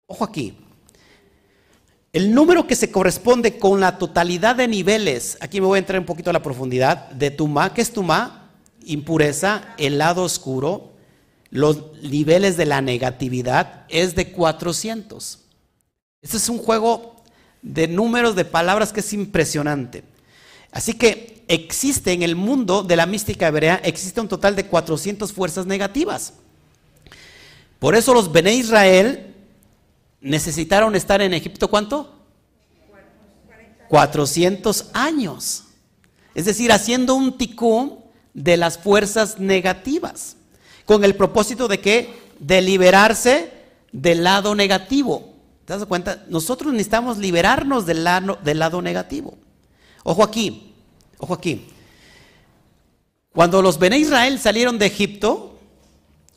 Ojo 0.08 0.24
aquí. 0.24 0.58
El 2.14 2.36
número 2.36 2.68
que 2.68 2.76
se 2.76 2.92
corresponde 2.92 3.58
con 3.58 3.80
la 3.80 3.98
totalidad 3.98 4.58
de 4.58 4.68
niveles, 4.68 5.38
aquí 5.40 5.62
me 5.62 5.68
voy 5.68 5.78
a 5.78 5.80
entrar 5.80 5.98
un 5.98 6.06
poquito 6.06 6.30
a 6.30 6.34
la 6.34 6.44
profundidad, 6.44 7.10
de 7.12 7.32
Tumá, 7.32 7.74
¿qué 7.74 7.82
es 7.82 7.94
Tumá? 7.94 8.50
Impureza, 8.84 9.76
el 9.78 9.98
lado 9.98 10.24
oscuro, 10.24 10.92
los 11.52 12.02
niveles 12.02 12.58
de 12.58 12.66
la 12.66 12.82
negatividad, 12.82 13.86
es 13.88 14.14
de 14.16 14.34
400. 14.34 15.40
Este 16.22 16.36
es 16.36 16.50
un 16.50 16.58
juego 16.58 17.16
de 17.62 17.88
números 17.88 18.36
de 18.36 18.44
palabras 18.44 18.92
que 18.92 19.00
es 19.00 19.14
impresionante. 19.14 20.04
Así 20.74 20.94
que 20.94 21.46
existe 21.48 22.12
en 22.12 22.24
el 22.24 22.36
mundo 22.36 22.84
de 22.84 22.98
la 22.98 23.06
mística 23.06 23.48
hebrea, 23.48 23.80
existe 23.86 24.20
un 24.20 24.28
total 24.28 24.58
de 24.58 24.66
400 24.66 25.32
fuerzas 25.32 25.66
negativas. 25.66 26.34
Por 27.80 27.96
eso 27.96 28.14
los 28.14 28.34
Bene 28.34 28.54
Israel 28.54 29.31
necesitaron 30.22 30.96
estar 30.96 31.22
en 31.22 31.34
Egipto, 31.34 31.68
¿cuánto? 31.68 32.16
400 33.90 34.92
años. 34.94 35.66
Es 36.34 36.46
decir, 36.46 36.72
haciendo 36.72 37.16
un 37.16 37.38
ticún 37.38 38.00
de 38.34 38.56
las 38.56 38.78
fuerzas 38.78 39.40
negativas, 39.40 40.38
con 40.86 41.04
el 41.04 41.16
propósito 41.16 41.68
de 41.68 41.82
que 41.82 42.22
de 42.40 42.62
liberarse 42.62 43.52
del 43.92 44.24
lado 44.24 44.56
negativo. 44.56 45.34
¿Te 45.66 45.74
das 45.74 45.86
cuenta? 45.86 46.24
Nosotros 46.30 46.72
necesitamos 46.72 47.18
liberarnos 47.18 47.86
del 47.86 48.04
lado, 48.04 48.40
del 48.44 48.60
lado 48.60 48.82
negativo. 48.82 49.38
Ojo 50.04 50.24
aquí, 50.24 50.74
ojo 51.18 51.34
aquí. 51.34 51.68
Cuando 53.34 53.62
los 53.62 53.78
Bene 53.78 53.98
Israel 53.98 54.40
salieron 54.40 54.78
de 54.78 54.88
Egipto, 54.88 55.60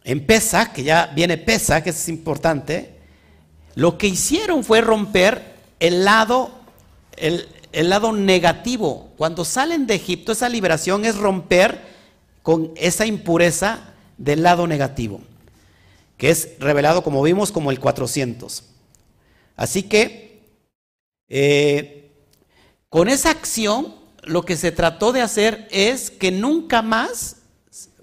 en 0.04 0.26
Pesa, 0.26 0.72
que 0.72 0.84
ya 0.84 1.06
viene 1.14 1.38
Pesa, 1.38 1.82
que 1.82 1.90
es 1.90 2.08
importante, 2.08 2.93
lo 3.74 3.98
que 3.98 4.06
hicieron 4.06 4.64
fue 4.64 4.80
romper 4.80 5.54
el 5.80 6.04
lado, 6.04 6.50
el, 7.16 7.48
el 7.72 7.90
lado 7.90 8.12
negativo. 8.12 9.12
Cuando 9.16 9.44
salen 9.44 9.86
de 9.86 9.94
Egipto, 9.94 10.32
esa 10.32 10.48
liberación 10.48 11.04
es 11.04 11.16
romper 11.16 11.80
con 12.42 12.72
esa 12.76 13.06
impureza 13.06 13.94
del 14.18 14.42
lado 14.42 14.66
negativo, 14.66 15.20
que 16.16 16.30
es 16.30 16.50
revelado, 16.60 17.02
como 17.02 17.22
vimos, 17.22 17.50
como 17.50 17.70
el 17.70 17.80
400. 17.80 18.64
Así 19.56 19.84
que, 19.84 20.42
eh, 21.28 22.12
con 22.88 23.08
esa 23.08 23.30
acción, 23.30 23.94
lo 24.22 24.44
que 24.44 24.56
se 24.56 24.72
trató 24.72 25.12
de 25.12 25.22
hacer 25.22 25.66
es 25.70 26.10
que 26.10 26.30
nunca 26.30 26.82
más 26.82 27.36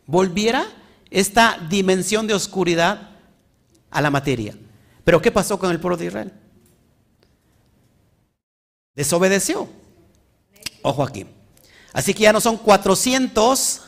volviera 0.05 0.67
esta 1.09 1.57
dimensión 1.69 2.27
de 2.27 2.33
oscuridad 2.33 3.11
a 3.89 4.01
la 4.01 4.09
materia. 4.09 4.55
Pero 5.03 5.21
¿qué 5.21 5.31
pasó 5.31 5.57
con 5.57 5.71
el 5.71 5.79
pueblo 5.79 5.97
de 5.97 6.05
Israel? 6.05 6.33
Desobedeció. 8.95 9.67
Ojo 10.81 11.03
aquí. 11.03 11.25
Así 11.93 12.13
que 12.13 12.23
ya 12.23 12.33
no 12.33 12.41
son 12.41 12.57
400 12.57 13.81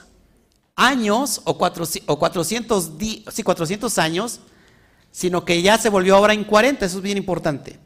años 0.75 1.41
o 1.45 1.57
400, 1.57 2.91
sí, 3.31 3.43
400 3.43 3.97
años 3.97 4.39
sino 5.13 5.45
que 5.45 5.61
ya 5.61 5.77
se 5.77 5.89
volvió 5.89 6.15
ahora 6.15 6.33
en 6.33 6.43
40, 6.43 6.85
eso 6.85 6.97
es 6.97 7.03
bien 7.03 7.17
importante. 7.17 7.79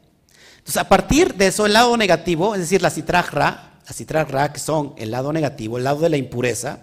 Entonces, 0.56 0.78
a 0.78 0.88
partir 0.88 1.34
de 1.34 1.48
eso, 1.48 1.66
el 1.66 1.74
lado 1.74 1.94
negativo, 1.96 2.54
es 2.54 2.62
decir, 2.62 2.80
la 2.80 2.90
citrajra, 2.90 3.78
la 3.86 3.92
citrajra, 3.92 4.52
que 4.52 4.58
son 4.58 4.94
el 4.96 5.10
lado 5.10 5.30
negativo, 5.32 5.76
el 5.76 5.84
lado 5.84 6.00
de 6.00 6.08
la 6.08 6.16
impureza, 6.16 6.80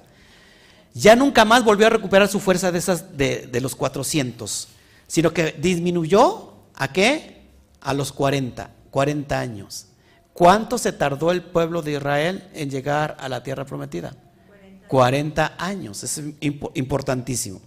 ya 0.94 1.16
nunca 1.16 1.46
más 1.46 1.64
volvió 1.64 1.88
a 1.88 1.90
recuperar 1.90 2.28
su 2.28 2.40
fuerza 2.40 2.72
de, 2.72 2.78
esas, 2.78 3.18
de, 3.18 3.48
de 3.48 3.60
los 3.60 3.76
400, 3.76 4.68
sino 5.08 5.34
que 5.34 5.56
disminuyó 5.58 6.54
a 6.76 6.92
qué? 6.92 7.44
A 7.82 7.94
los 7.94 8.12
40, 8.12 8.70
40 8.92 9.40
años. 9.40 9.88
¿Cuánto 10.34 10.78
se 10.78 10.92
tardó 10.92 11.32
el 11.32 11.44
pueblo 11.44 11.82
de 11.82 11.94
Israel 11.94 12.44
en 12.54 12.70
llegar 12.70 13.16
a 13.20 13.30
la 13.30 13.44
tierra 13.44 13.66
prometida? 13.66 14.16
40 14.88 15.56
años, 15.58 16.04
es 16.04 16.22
importantísimo. 16.42 17.62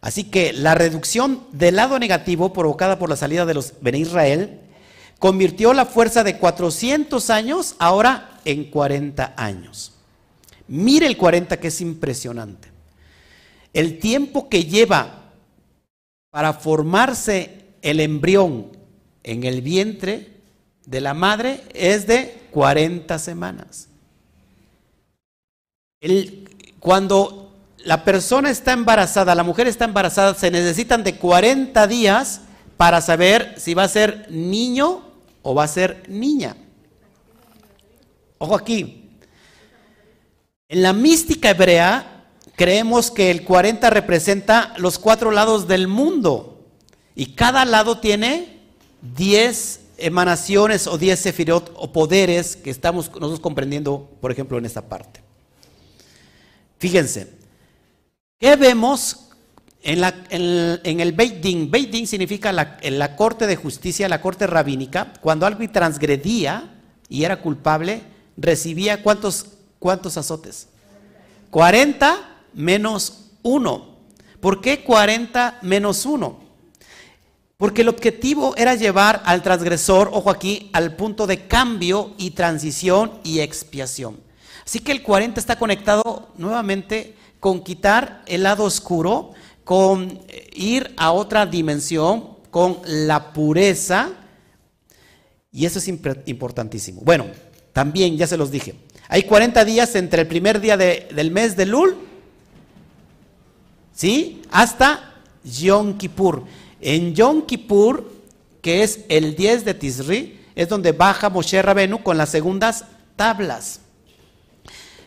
Así 0.00 0.24
que 0.24 0.52
la 0.52 0.74
reducción 0.74 1.44
del 1.52 1.76
lado 1.76 1.98
negativo 1.98 2.52
provocada 2.52 2.98
por 2.98 3.08
la 3.08 3.16
salida 3.16 3.46
de 3.46 3.54
los 3.54 3.74
Ben 3.80 3.94
Israel 3.94 4.60
convirtió 5.18 5.72
la 5.72 5.86
fuerza 5.86 6.22
de 6.24 6.38
400 6.38 7.30
años 7.30 7.76
ahora 7.78 8.40
en 8.44 8.64
40 8.70 9.32
años. 9.36 9.94
Mire 10.68 11.06
el 11.06 11.16
40 11.16 11.58
que 11.58 11.68
es 11.68 11.80
impresionante. 11.80 12.68
El 13.72 13.98
tiempo 13.98 14.48
que 14.48 14.64
lleva 14.64 15.23
para 16.34 16.52
formarse 16.52 17.64
el 17.80 18.00
embrión 18.00 18.76
en 19.22 19.44
el 19.44 19.62
vientre 19.62 20.32
de 20.84 21.00
la 21.00 21.14
madre 21.14 21.62
es 21.72 22.08
de 22.08 22.48
40 22.50 23.20
semanas. 23.20 23.86
Cuando 26.80 27.54
la 27.84 28.02
persona 28.02 28.50
está 28.50 28.72
embarazada, 28.72 29.36
la 29.36 29.44
mujer 29.44 29.68
está 29.68 29.84
embarazada, 29.84 30.34
se 30.34 30.50
necesitan 30.50 31.04
de 31.04 31.18
40 31.18 31.86
días 31.86 32.40
para 32.76 33.00
saber 33.00 33.54
si 33.56 33.74
va 33.74 33.84
a 33.84 33.88
ser 33.88 34.26
niño 34.28 35.04
o 35.42 35.54
va 35.54 35.62
a 35.62 35.68
ser 35.68 36.02
niña. 36.08 36.56
Ojo 38.38 38.56
aquí. 38.56 39.20
En 40.68 40.82
la 40.82 40.92
mística 40.92 41.50
hebrea 41.50 42.13
creemos 42.56 43.10
que 43.10 43.30
el 43.30 43.44
40 43.44 43.90
representa 43.90 44.74
los 44.78 44.98
cuatro 44.98 45.30
lados 45.30 45.68
del 45.68 45.88
mundo 45.88 46.64
y 47.14 47.34
cada 47.34 47.64
lado 47.64 47.98
tiene 47.98 48.60
10 49.16 49.80
emanaciones 49.98 50.86
o 50.86 50.98
10 50.98 51.18
sefirot 51.18 51.72
o 51.76 51.92
poderes 51.92 52.56
que 52.56 52.70
estamos 52.70 53.08
nosotros 53.08 53.40
comprendiendo, 53.40 54.10
por 54.20 54.32
ejemplo, 54.32 54.58
en 54.58 54.66
esta 54.66 54.82
parte. 54.82 55.20
Fíjense, 56.78 57.44
¿Qué 58.44 58.56
vemos 58.56 59.30
en, 59.82 60.04
el 61.00 61.12
Beit 61.12 61.36
Din? 61.36 61.70
Beit 61.70 61.90
Din 61.90 62.06
significa 62.06 62.52
la, 62.52 62.76
la 62.82 63.16
corte 63.16 63.46
de 63.46 63.56
justicia, 63.56 64.06
la 64.06 64.20
corte 64.20 64.46
rabínica. 64.46 65.14
Cuando 65.22 65.46
alguien 65.46 65.72
transgredía 65.72 66.74
y 67.08 67.24
era 67.24 67.40
culpable, 67.40 68.02
recibía 68.36 69.02
cuántos, 69.02 69.46
cuántos 69.78 70.18
azotes? 70.18 70.68
40 71.50 72.33
menos 72.54 73.30
1. 73.42 73.94
¿Por 74.40 74.60
qué 74.60 74.82
40 74.82 75.58
menos 75.62 76.04
1? 76.06 76.44
Porque 77.56 77.82
el 77.82 77.88
objetivo 77.88 78.54
era 78.56 78.74
llevar 78.74 79.22
al 79.24 79.42
transgresor, 79.42 80.10
ojo 80.12 80.30
aquí, 80.30 80.70
al 80.72 80.96
punto 80.96 81.26
de 81.26 81.46
cambio 81.46 82.12
y 82.18 82.32
transición 82.32 83.12
y 83.22 83.40
expiación. 83.40 84.18
Así 84.64 84.80
que 84.80 84.92
el 84.92 85.02
40 85.02 85.38
está 85.38 85.58
conectado 85.58 86.32
nuevamente 86.36 87.16
con 87.38 87.62
quitar 87.62 88.22
el 88.26 88.42
lado 88.42 88.64
oscuro, 88.64 89.32
con 89.62 90.20
ir 90.54 90.94
a 90.96 91.12
otra 91.12 91.46
dimensión, 91.46 92.36
con 92.50 92.80
la 92.84 93.32
pureza. 93.32 94.10
Y 95.52 95.64
eso 95.64 95.78
es 95.78 95.88
importantísimo. 95.88 97.02
Bueno, 97.02 97.26
también 97.72 98.16
ya 98.16 98.26
se 98.26 98.36
los 98.36 98.50
dije. 98.50 98.74
Hay 99.08 99.24
40 99.24 99.64
días 99.64 99.94
entre 99.94 100.22
el 100.22 100.28
primer 100.28 100.60
día 100.60 100.76
del 100.76 101.30
mes 101.30 101.56
de 101.56 101.66
Lul 101.66 101.96
¿sí? 103.94 104.42
Hasta 104.50 105.14
Yom 105.44 105.96
Kippur. 105.96 106.44
En 106.80 107.14
Yom 107.14 107.42
Kippur, 107.42 108.12
que 108.60 108.82
es 108.82 109.00
el 109.08 109.36
10 109.36 109.64
de 109.64 109.74
Tisri, 109.74 110.40
es 110.54 110.68
donde 110.68 110.92
baja 110.92 111.30
Moshe 111.30 111.60
Rabenu 111.62 112.02
con 112.02 112.18
las 112.18 112.28
segundas 112.28 112.84
tablas. 113.16 113.80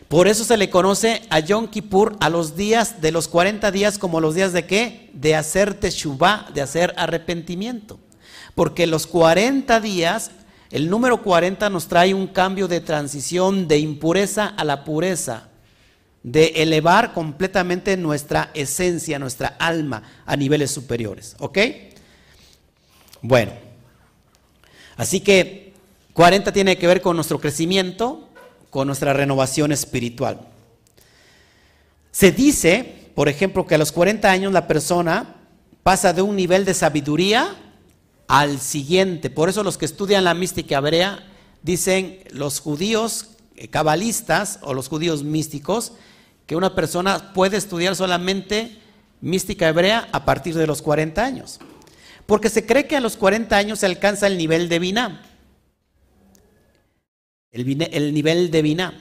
Por 0.08 0.26
eso 0.26 0.42
se 0.42 0.56
le 0.56 0.70
conoce 0.70 1.22
a 1.28 1.40
Yom 1.40 1.68
Kippur 1.68 2.16
a 2.20 2.30
los 2.30 2.56
días 2.56 3.02
de 3.02 3.12
los 3.12 3.28
40 3.28 3.70
días 3.70 3.98
como 3.98 4.20
los 4.20 4.34
días 4.34 4.54
de 4.54 4.64
qué? 4.66 5.10
De 5.12 5.36
hacer 5.36 5.74
teshuvah, 5.74 6.48
de 6.54 6.62
hacer 6.62 6.94
arrepentimiento. 6.96 7.98
Porque 8.54 8.86
los 8.86 9.06
40 9.06 9.80
días, 9.80 10.30
el 10.70 10.88
número 10.88 11.22
40 11.22 11.68
nos 11.68 11.88
trae 11.88 12.14
un 12.14 12.26
cambio 12.26 12.68
de 12.68 12.80
transición 12.80 13.68
de 13.68 13.78
impureza 13.78 14.46
a 14.46 14.64
la 14.64 14.84
pureza, 14.84 15.48
de 16.32 16.46
elevar 16.56 17.14
completamente 17.14 17.96
nuestra 17.96 18.50
esencia, 18.52 19.18
nuestra 19.18 19.56
alma 19.58 20.02
a 20.26 20.36
niveles 20.36 20.70
superiores. 20.70 21.34
¿Ok? 21.38 21.58
Bueno, 23.22 23.52
así 24.96 25.20
que 25.20 25.72
40 26.12 26.52
tiene 26.52 26.76
que 26.76 26.86
ver 26.86 27.00
con 27.00 27.16
nuestro 27.16 27.40
crecimiento, 27.40 28.28
con 28.68 28.86
nuestra 28.86 29.14
renovación 29.14 29.72
espiritual. 29.72 30.40
Se 32.10 32.30
dice, 32.30 33.10
por 33.14 33.28
ejemplo, 33.28 33.66
que 33.66 33.76
a 33.76 33.78
los 33.78 33.92
40 33.92 34.30
años 34.30 34.52
la 34.52 34.66
persona 34.66 35.36
pasa 35.82 36.12
de 36.12 36.20
un 36.20 36.36
nivel 36.36 36.66
de 36.66 36.74
sabiduría 36.74 37.56
al 38.26 38.60
siguiente. 38.60 39.30
Por 39.30 39.48
eso 39.48 39.62
los 39.62 39.78
que 39.78 39.86
estudian 39.86 40.24
la 40.24 40.34
mística 40.34 40.76
hebrea 40.76 41.26
dicen 41.62 42.18
los 42.32 42.60
judíos 42.60 43.30
eh, 43.56 43.68
cabalistas 43.68 44.58
o 44.60 44.74
los 44.74 44.88
judíos 44.88 45.24
místicos 45.24 45.94
que 46.48 46.56
una 46.56 46.74
persona 46.74 47.32
puede 47.32 47.56
estudiar 47.56 47.94
solamente 47.94 48.76
mística 49.20 49.68
hebrea 49.68 50.08
a 50.10 50.24
partir 50.24 50.56
de 50.56 50.66
los 50.66 50.82
40 50.82 51.24
años. 51.24 51.60
Porque 52.26 52.50
se 52.50 52.66
cree 52.66 52.88
que 52.88 52.96
a 52.96 53.00
los 53.00 53.16
40 53.16 53.56
años 53.56 53.78
se 53.78 53.86
alcanza 53.86 54.26
el 54.26 54.36
nivel 54.36 54.68
de 54.68 54.80
Binah 54.80 55.22
el, 57.50 58.14
nivel 58.14 58.50
de 58.50 58.62
Vina. 58.62 58.94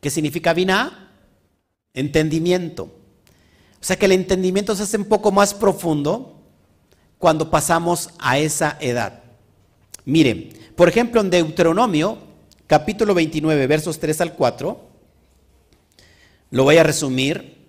¿Qué 0.00 0.10
significa 0.10 0.52
Vina? 0.52 1.10
Entendimiento. 1.92 2.84
O 2.84 3.86
sea 3.86 3.96
que 3.96 4.06
el 4.06 4.12
entendimiento 4.12 4.74
se 4.74 4.84
hace 4.84 4.96
un 4.96 5.04
poco 5.04 5.30
más 5.32 5.54
profundo 5.54 6.40
cuando 7.18 7.50
pasamos 7.50 8.10
a 8.18 8.38
esa 8.38 8.78
edad. 8.80 9.22
Miren, 10.04 10.50
por 10.76 10.88
ejemplo, 10.88 11.20
en 11.20 11.30
Deuteronomio, 11.30 12.18
capítulo 12.66 13.14
29, 13.14 13.66
versos 13.66 13.98
3 13.98 14.20
al 14.22 14.34
4, 14.34 14.93
lo 16.54 16.62
voy 16.62 16.76
a 16.76 16.84
resumir. 16.84 17.66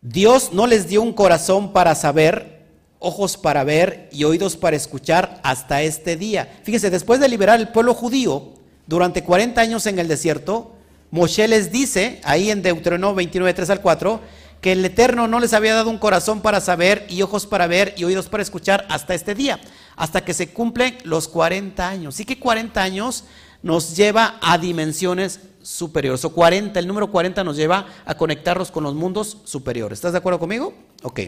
Dios 0.00 0.54
no 0.54 0.66
les 0.66 0.88
dio 0.88 1.02
un 1.02 1.12
corazón 1.12 1.74
para 1.74 1.94
saber 1.94 2.64
ojos 3.00 3.36
para 3.36 3.64
ver 3.64 4.08
y 4.10 4.24
oídos 4.24 4.56
para 4.56 4.76
escuchar 4.76 5.42
hasta 5.44 5.82
este 5.82 6.16
día. 6.16 6.58
Fíjese, 6.62 6.88
después 6.88 7.20
de 7.20 7.28
liberar 7.28 7.60
el 7.60 7.68
pueblo 7.68 7.92
judío 7.92 8.54
durante 8.86 9.24
40 9.24 9.60
años 9.60 9.86
en 9.86 9.98
el 9.98 10.08
desierto, 10.08 10.74
Moshe 11.10 11.46
les 11.46 11.70
dice, 11.70 12.22
ahí 12.24 12.50
en 12.50 12.62
Deuteronomio 12.62 13.16
29, 13.16 13.52
3 13.52 13.68
al 13.68 13.82
4, 13.82 14.20
que 14.62 14.72
el 14.72 14.82
Eterno 14.82 15.28
no 15.28 15.38
les 15.38 15.52
había 15.52 15.74
dado 15.74 15.90
un 15.90 15.98
corazón 15.98 16.40
para 16.40 16.62
saber 16.62 17.04
y 17.10 17.20
ojos 17.20 17.46
para 17.46 17.66
ver 17.66 17.92
y 17.98 18.04
oídos 18.04 18.30
para 18.30 18.42
escuchar 18.42 18.86
hasta 18.88 19.12
este 19.14 19.34
día, 19.34 19.60
hasta 19.96 20.24
que 20.24 20.32
se 20.32 20.48
cumplen 20.48 20.96
los 21.04 21.28
40 21.28 21.86
años. 21.86 22.14
Sí 22.14 22.24
que 22.24 22.38
40 22.38 22.82
años 22.82 23.24
nos 23.62 23.96
lleva 23.96 24.38
a 24.40 24.58
dimensiones 24.58 25.40
superiores. 25.62 26.24
O 26.24 26.30
40, 26.30 26.78
el 26.78 26.86
número 26.86 27.10
40 27.10 27.44
nos 27.44 27.56
lleva 27.56 27.86
a 28.04 28.16
conectarnos 28.16 28.70
con 28.70 28.84
los 28.84 28.94
mundos 28.94 29.38
superiores. 29.44 29.98
¿Estás 29.98 30.12
de 30.12 30.18
acuerdo 30.18 30.38
conmigo? 30.38 30.74
Ok. 31.02 31.20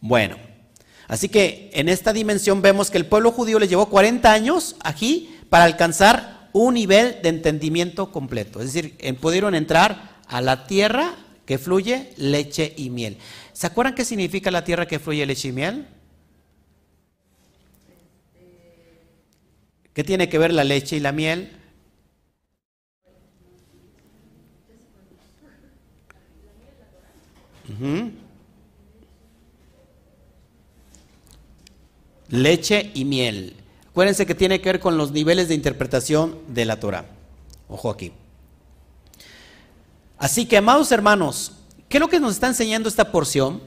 Bueno, 0.00 0.36
así 1.08 1.28
que 1.28 1.70
en 1.74 1.88
esta 1.88 2.12
dimensión 2.12 2.62
vemos 2.62 2.90
que 2.90 2.98
el 2.98 3.06
pueblo 3.06 3.32
judío 3.32 3.58
le 3.58 3.68
llevó 3.68 3.86
40 3.86 4.32
años 4.32 4.76
aquí 4.82 5.36
para 5.48 5.64
alcanzar 5.64 6.48
un 6.52 6.74
nivel 6.74 7.18
de 7.22 7.28
entendimiento 7.28 8.10
completo. 8.10 8.60
Es 8.60 8.72
decir, 8.72 8.96
pudieron 9.20 9.54
entrar 9.54 10.20
a 10.26 10.40
la 10.40 10.66
tierra 10.66 11.14
que 11.44 11.58
fluye 11.58 12.12
leche 12.16 12.74
y 12.76 12.90
miel. 12.90 13.18
¿Se 13.52 13.66
acuerdan 13.66 13.94
qué 13.94 14.04
significa 14.04 14.50
la 14.50 14.64
tierra 14.64 14.86
que 14.86 14.98
fluye 14.98 15.26
leche 15.26 15.48
y 15.48 15.52
miel? 15.52 15.86
¿Qué 19.92 20.04
tiene 20.04 20.28
que 20.28 20.38
ver 20.38 20.52
la 20.52 20.64
leche 20.64 20.96
y 20.96 21.00
la 21.00 21.12
miel? 21.12 21.56
leche 32.28 32.90
y 32.94 33.04
miel. 33.04 33.56
Acuérdense 33.90 34.26
que 34.26 34.34
tiene 34.34 34.60
que 34.60 34.70
ver 34.70 34.80
con 34.80 34.96
los 34.96 35.12
niveles 35.12 35.48
de 35.48 35.54
interpretación 35.54 36.38
de 36.48 36.64
la 36.64 36.78
Torah. 36.78 37.06
Ojo 37.68 37.90
aquí. 37.90 38.12
Así 40.18 40.46
que, 40.46 40.56
amados 40.56 40.92
hermanos, 40.92 41.52
¿qué 41.88 41.96
es 41.96 42.00
lo 42.00 42.08
que 42.08 42.20
nos 42.20 42.34
está 42.34 42.46
enseñando 42.46 42.88
esta 42.88 43.10
porción 43.10 43.60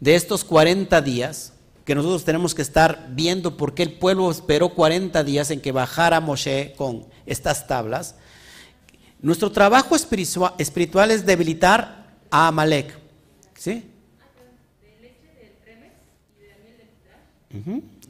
de 0.00 0.14
estos 0.14 0.44
40 0.44 1.00
días? 1.00 1.52
Que 1.84 1.94
nosotros 1.94 2.24
tenemos 2.24 2.54
que 2.54 2.62
estar 2.62 3.08
viendo 3.10 3.56
por 3.56 3.74
qué 3.74 3.82
el 3.82 3.94
pueblo 3.94 4.30
esperó 4.30 4.70
40 4.74 5.24
días 5.24 5.50
en 5.50 5.60
que 5.60 5.72
bajara 5.72 6.20
Moshe 6.20 6.74
con 6.76 7.06
estas 7.26 7.66
tablas. 7.66 8.14
Nuestro 9.20 9.50
trabajo 9.50 9.96
espiritual 9.96 11.10
es 11.10 11.26
debilitar 11.26 12.16
a 12.30 12.48
Amalek. 12.48 12.98
¿Sí? 13.56 13.84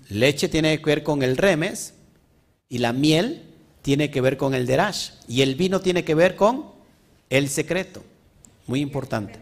Leche 0.08 0.48
tiene 0.48 0.78
que 0.78 0.84
ver 0.84 1.02
con 1.02 1.22
el 1.22 1.36
remes 1.36 1.94
y 2.68 2.78
la 2.78 2.92
miel 2.92 3.46
tiene 3.82 4.10
que 4.10 4.20
ver 4.20 4.36
con 4.36 4.54
el 4.54 4.66
derash 4.66 5.12
y 5.26 5.42
el 5.42 5.54
vino 5.54 5.80
tiene 5.80 6.04
que 6.04 6.14
ver 6.14 6.36
con 6.36 6.66
el 7.30 7.48
secreto. 7.48 8.02
Muy 8.66 8.80
importante. 8.80 9.38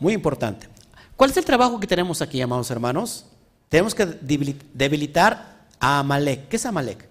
Muy 0.00 0.14
importante. 0.14 0.68
¿Cuál 1.16 1.30
es 1.30 1.36
el 1.36 1.44
trabajo 1.44 1.80
que 1.80 1.86
tenemos 1.86 2.20
aquí, 2.20 2.40
amados 2.40 2.70
hermanos? 2.70 3.24
Tenemos 3.68 3.94
que 3.94 4.06
debilitar 4.06 5.66
a 5.80 6.00
Amalek. 6.00 6.48
¿Qué 6.48 6.56
es 6.56 6.66
Amalek? 6.66 7.08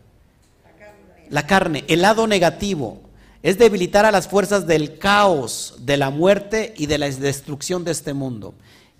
La 1.29 1.47
carne, 1.47 1.83
el 1.87 2.01
lado 2.01 2.27
negativo. 2.27 3.01
Es 3.41 3.57
debilitar 3.59 4.05
a 4.05 4.11
las 4.11 4.27
fuerzas 4.27 4.65
del 4.65 4.97
caos, 4.97 5.75
de 5.79 5.97
la 5.97 6.09
muerte 6.09 6.73
y 6.77 6.87
de 6.87 6.97
la 6.97 7.09
destrucción 7.09 7.83
de 7.83 7.91
este 7.91 8.13
mundo. 8.13 8.55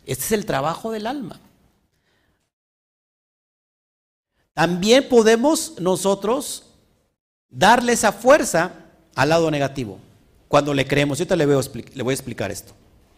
Este 0.06 0.26
es 0.26 0.32
el 0.34 0.46
trabajo 0.46 0.92
del 0.92 1.08
alma. 1.08 1.40
También 4.54 5.10
podemos 5.10 5.80
nosotros 5.80 6.68
darle 7.50 7.94
esa 7.94 8.12
fuerza 8.12 8.72
al 9.16 9.30
lado 9.30 9.50
negativo 9.50 10.00
cuando 10.48 10.74
le 10.74 10.86
creemos. 10.88 11.18
Yo 11.18 11.28
te 11.28 11.36
le, 11.36 11.46
voy 11.46 12.12
a 12.12 12.14
explicar 12.14 12.52
esto. 12.52 12.74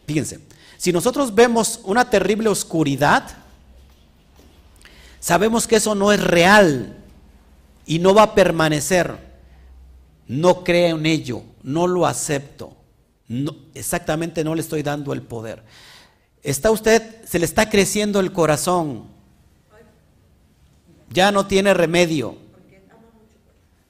Fíjense, 0.05 0.39
si 0.77 0.93
nosotros 0.93 1.33
vemos 1.33 1.81
una 1.83 2.09
terrible 2.09 2.49
oscuridad, 2.49 3.23
sabemos 5.19 5.67
que 5.67 5.77
eso 5.77 5.95
no 5.95 6.11
es 6.11 6.23
real 6.23 6.95
y 7.85 7.99
no 7.99 8.13
va 8.13 8.23
a 8.23 8.35
permanecer. 8.35 9.17
No 10.27 10.63
creo 10.63 10.97
en 10.97 11.05
ello, 11.05 11.41
no 11.63 11.87
lo 11.87 12.05
acepto. 12.05 12.73
exactamente 13.73 14.43
no 14.43 14.55
le 14.55 14.61
estoy 14.61 14.83
dando 14.83 15.13
el 15.13 15.21
poder. 15.21 15.63
Está 16.43 16.69
usted, 16.71 17.25
se 17.25 17.39
le 17.39 17.45
está 17.45 17.69
creciendo 17.69 18.19
el 18.19 18.31
corazón, 18.31 19.05
ya 21.09 21.31
no 21.31 21.47
tiene 21.47 21.73
remedio. 21.73 22.37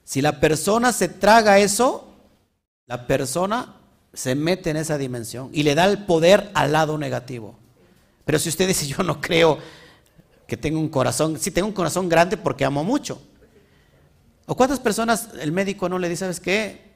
Si 0.04 0.22
la 0.22 0.40
persona 0.40 0.92
se 0.92 1.08
traga 1.08 1.58
eso, 1.58 2.08
la 2.86 3.06
persona 3.06 3.77
se 4.12 4.34
mete 4.34 4.70
en 4.70 4.76
esa 4.76 4.98
dimensión 4.98 5.50
y 5.52 5.62
le 5.62 5.74
da 5.74 5.84
el 5.84 6.04
poder 6.04 6.50
al 6.54 6.72
lado 6.72 6.98
negativo. 6.98 7.56
Pero 8.24 8.38
si 8.38 8.48
usted 8.48 8.68
dice, 8.68 8.86
yo 8.86 9.02
no 9.02 9.20
creo 9.20 9.58
que 10.46 10.56
tenga 10.56 10.78
un 10.78 10.88
corazón, 10.88 11.38
sí 11.38 11.50
tengo 11.50 11.68
un 11.68 11.74
corazón 11.74 12.08
grande 12.08 12.36
porque 12.36 12.64
amo 12.64 12.84
mucho. 12.84 13.20
¿O 14.46 14.56
cuántas 14.56 14.80
personas 14.80 15.28
el 15.40 15.52
médico 15.52 15.88
no 15.88 15.98
le 15.98 16.08
dice, 16.08 16.20
sabes 16.20 16.40
qué? 16.40 16.88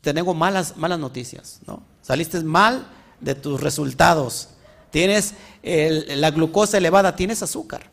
Tengo 0.00 0.34
malas, 0.34 0.76
malas 0.76 0.98
noticias, 0.98 1.60
¿no? 1.66 1.82
Saliste 2.02 2.42
mal 2.42 2.86
de 3.20 3.34
tus 3.34 3.60
resultados. 3.60 4.50
Tienes 4.90 5.34
la 5.62 6.30
glucosa 6.30 6.78
elevada, 6.78 7.16
tienes 7.16 7.42
azúcar. 7.42 7.90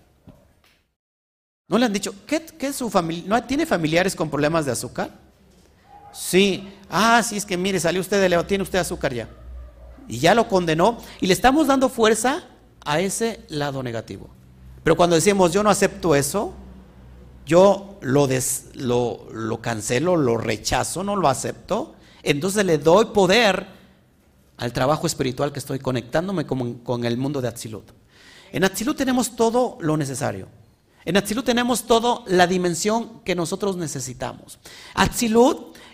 ¿No 1.67 1.77
le 1.77 1.85
han 1.85 1.93
dicho, 1.93 2.13
¿qué, 2.27 2.73
su 2.73 2.89
familia? 2.89 3.23
¿No 3.27 3.43
tiene 3.43 3.65
familiares 3.65 4.15
con 4.15 4.29
problemas 4.29 4.65
de 4.65 4.71
azúcar? 4.71 5.09
Sí. 6.15 6.67
Ah, 6.89 7.21
sí, 7.23 7.37
es 7.37 7.45
que 7.45 7.57
mire, 7.57 7.79
salió 7.79 8.01
usted 8.01 8.21
de 8.21 8.43
tiene 8.45 8.63
usted 8.63 8.79
azúcar 8.79 9.13
ya. 9.13 9.29
Y 10.07 10.19
ya 10.19 10.33
lo 10.33 10.47
condenó. 10.47 10.97
Y 11.19 11.27
le 11.27 11.33
estamos 11.33 11.67
dando 11.67 11.89
fuerza 11.89 12.45
a 12.85 12.99
ese 12.99 13.45
lado 13.49 13.83
negativo. 13.83 14.29
Pero 14.83 14.95
cuando 14.95 15.15
decimos, 15.15 15.51
yo 15.51 15.63
no 15.63 15.69
acepto 15.69 16.15
eso, 16.15 16.53
yo 17.45 17.97
lo, 18.01 18.27
lo, 18.75 19.27
lo, 19.31 19.61
cancelo, 19.61 20.15
lo 20.15 20.37
rechazo, 20.37 21.03
no 21.03 21.15
lo 21.15 21.27
acepto, 21.27 21.95
entonces 22.23 22.65
le 22.65 22.77
doy 22.77 23.05
poder 23.05 23.67
al 24.57 24.73
trabajo 24.73 25.07
espiritual 25.07 25.51
que 25.51 25.59
estoy 25.59 25.79
conectándome 25.79 26.45
con, 26.45 27.05
el 27.05 27.17
mundo 27.17 27.41
de 27.41 27.47
Atzilut. 27.47 27.91
En 28.51 28.63
Atzilut 28.63 28.97
tenemos 28.97 29.35
todo 29.35 29.77
lo 29.81 29.97
necesario. 29.97 30.47
En 31.03 31.17
Atzilut 31.17 31.45
tenemos 31.45 31.85
toda 31.85 32.21
la 32.27 32.47
dimensión 32.47 33.21
que 33.23 33.35
nosotros 33.35 33.77
necesitamos. 33.77 34.59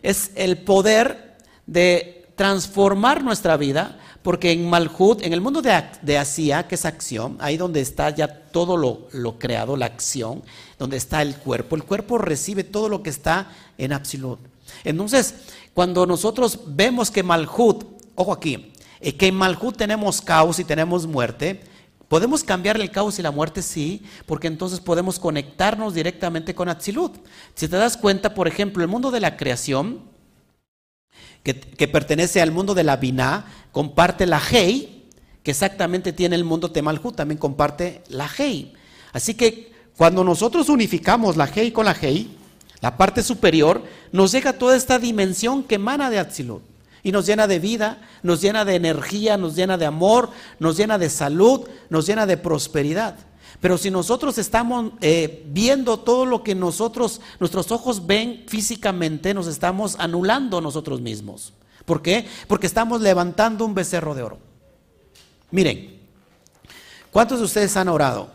Es 0.04 0.32
el 0.36 0.58
poder 0.58 1.38
de 1.66 2.28
transformar 2.36 3.24
nuestra 3.24 3.58
vida, 3.58 4.00
porque 4.22 4.52
en 4.52 4.70
Malhut, 4.70 5.24
en 5.24 5.34
el 5.34 5.42
mundo 5.42 5.62
de, 5.62 5.84
de 6.02 6.18
Asia, 6.18 6.68
que 6.68 6.76
es 6.76 6.86
acción, 6.86 7.38
ahí 7.40 7.58
donde 7.58 7.82
está 7.82 8.10
ya 8.10 8.28
todo 8.28 8.78
lo, 8.78 9.08
lo, 9.12 9.40
creado, 9.40 9.76
la 9.78 9.88
acción, 9.88 10.44
donde 10.78 10.98
está 10.98 11.22
el 11.22 11.36
cuerpo, 11.36 11.76
el 11.76 11.84
cuerpo 11.84 12.18
recibe 12.18 12.64
todo 12.64 12.90
lo 12.90 13.02
que 13.02 13.10
está 13.10 13.52
en 13.78 13.94
Atzilut. 13.94 14.40
Entonces, 14.84 15.36
cuando 15.74 16.06
nosotros 16.06 16.60
vemos 16.68 17.10
que 17.10 17.24
Malhut, 17.24 17.84
ojo 18.16 18.34
aquí, 18.34 18.72
eh, 19.00 19.16
que 19.16 19.28
en 19.28 19.36
Malhut 19.36 19.76
tenemos 19.76 20.22
caos 20.22 20.60
y 20.60 20.64
tenemos 20.64 21.08
muerte, 21.08 21.62
¿Podemos 22.12 22.44
cambiar 22.44 22.76
el 22.76 22.92
caos 22.92 23.20
y 23.20 23.22
la 23.22 23.32
muerte? 23.32 23.62
Sí, 23.62 24.04
porque 24.26 24.48
entonces 24.48 24.82
podemos 24.82 25.18
conectarnos 25.18 25.94
directamente 25.94 26.54
con 26.54 26.68
Atzilut. 26.68 27.16
Si 27.56 27.70
te 27.70 27.78
das 27.78 27.96
cuenta, 27.96 28.34
por 28.34 28.50
ejemplo, 28.50 28.84
el 28.84 28.90
mundo 28.90 29.12
de 29.12 29.22
la 29.22 29.38
creación, 29.38 30.02
que, 31.42 31.54
pertenece 31.88 32.42
al 32.42 32.52
mundo 32.52 32.74
de 32.74 32.84
la 32.84 32.98
Binah, 32.98 33.46
comparte 33.72 34.26
la 34.26 34.42
Hei, 34.42 35.06
que 35.42 35.52
exactamente 35.52 36.12
tiene 36.12 36.36
el 36.36 36.44
mundo 36.44 36.70
Temalhut, 36.70 37.16
también 37.16 37.38
comparte 37.38 38.04
la 38.10 38.30
Hei. 38.38 38.74
Así 39.14 39.34
que 39.34 39.72
cuando 39.96 40.26
nosotros 40.26 40.68
unificamos 40.68 41.38
la 41.38 41.46
Hei 41.46 41.72
con 41.72 41.86
la 41.86 41.96
Hei, 41.96 42.30
la 42.82 42.98
parte 42.98 43.24
superior, 43.24 43.84
nos 44.12 44.34
llega 44.34 44.52
toda 44.52 44.76
esta 44.76 45.00
dimensión 45.00 45.64
que 45.64 45.76
emana 45.76 46.10
de 46.10 46.20
Atzilut 46.20 46.71
y 47.04 47.12
nos 47.12 47.26
llena 47.26 47.48
de 47.48 47.60
vida, 47.60 48.02
nos 48.24 48.42
llena 48.42 48.66
de 48.66 48.76
energía, 48.76 49.38
nos 49.38 49.56
llena 49.56 49.78
de 49.78 49.86
amor, 49.86 50.30
nos 50.60 50.78
llena 50.78 50.98
de 50.98 51.10
salud, 51.10 51.68
nos 51.90 52.06
llena 52.06 52.26
de 52.26 52.38
prosperidad. 52.38 53.16
Pero 53.60 53.78
si 53.78 53.92
nosotros 53.92 54.38
estamos 54.38 54.94
eh, 55.02 55.44
viendo 55.48 56.00
todo 56.00 56.26
lo 56.26 56.44
que 56.44 56.56
nosotros, 56.56 57.22
nuestros 57.40 57.72
ojos 57.72 58.06
ven 58.06 58.46
físicamente, 58.48 59.34
nos 59.34 59.48
estamos 59.48 59.96
anulando 60.00 60.62
nosotros 60.62 61.02
mismos. 61.02 61.54
¿Por 61.86 62.02
qué? 62.02 62.28
Porque 62.48 62.68
estamos 62.68 63.02
levantando 63.02 63.66
un 63.66 63.76
becerro 63.76 64.16
de 64.16 64.24
oro. 64.24 64.40
Miren, 65.52 66.00
¿cuántos 67.12 67.40
de 67.40 67.46
ustedes 67.46 67.76
han 67.78 67.90
orado? 67.90 68.30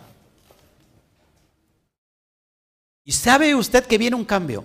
Y 3.05 3.12
sabe 3.12 3.55
usted 3.55 3.87
que 3.87 3.99
viene 3.99 4.17
un 4.17 4.25
cambio, 4.25 4.64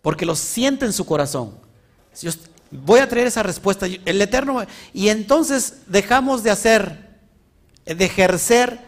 porque 0.00 0.24
lo 0.24 0.36
siente 0.36 0.86
en 0.86 0.92
su 0.92 1.04
corazón. 1.04 1.58
Si 2.12 2.28
Voy 2.82 2.98
a 2.98 3.08
traer 3.08 3.28
esa 3.28 3.42
respuesta. 3.42 3.86
El 3.86 4.20
Eterno. 4.20 4.64
Y 4.92 5.08
entonces 5.08 5.74
dejamos 5.86 6.42
de 6.42 6.50
hacer, 6.50 7.08
de 7.84 8.04
ejercer 8.04 8.80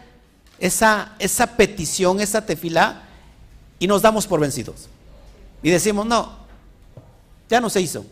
esa, 0.59 1.13
esa 1.19 1.55
petición, 1.55 2.19
esa 2.19 2.45
tefilá, 2.45 3.03
y 3.79 3.87
nos 3.87 4.01
damos 4.01 4.27
por 4.27 4.39
vencidos. 4.39 4.89
Y 5.63 5.69
decimos, 5.69 6.05
no, 6.05 6.35
ya 7.49 7.61
no 7.61 7.69
se 7.69 7.81
hizo. 7.81 8.05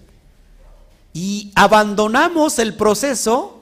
Y 1.13 1.51
abandonamos 1.55 2.59
el 2.59 2.75
proceso 2.75 3.61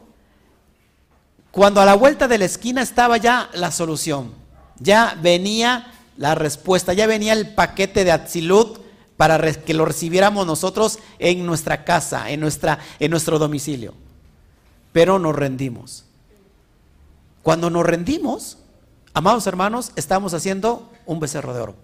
cuando 1.51 1.81
a 1.81 1.85
la 1.85 1.95
vuelta 1.95 2.27
de 2.27 2.37
la 2.37 2.45
esquina 2.45 2.81
estaba 2.81 3.17
ya 3.17 3.49
la 3.53 3.71
solución. 3.71 4.33
Ya 4.79 5.17
venía 5.21 5.91
la 6.17 6.35
respuesta, 6.35 6.93
ya 6.93 7.07
venía 7.07 7.33
el 7.33 7.53
paquete 7.53 8.03
de 8.03 8.11
Atzilut 8.11 8.82
para 9.17 9.39
que 9.53 9.73
lo 9.73 9.85
recibiéramos 9.85 10.45
nosotros 10.45 10.99
en 11.19 11.45
nuestra 11.45 11.83
casa, 11.83 12.29
en, 12.29 12.39
nuestra, 12.39 12.79
en 12.99 13.11
nuestro 13.11 13.39
domicilio. 13.39 13.93
Pero 14.91 15.19
nos 15.19 15.35
rendimos. 15.35 16.05
Cuando 17.41 17.69
nos 17.69 17.85
rendimos, 17.85 18.57
amados 19.13 19.45
hermanos, 19.47 19.91
estamos 19.95 20.33
haciendo 20.33 20.89
un 21.05 21.19
becerro 21.19 21.53
de 21.53 21.61
oro. 21.61 21.75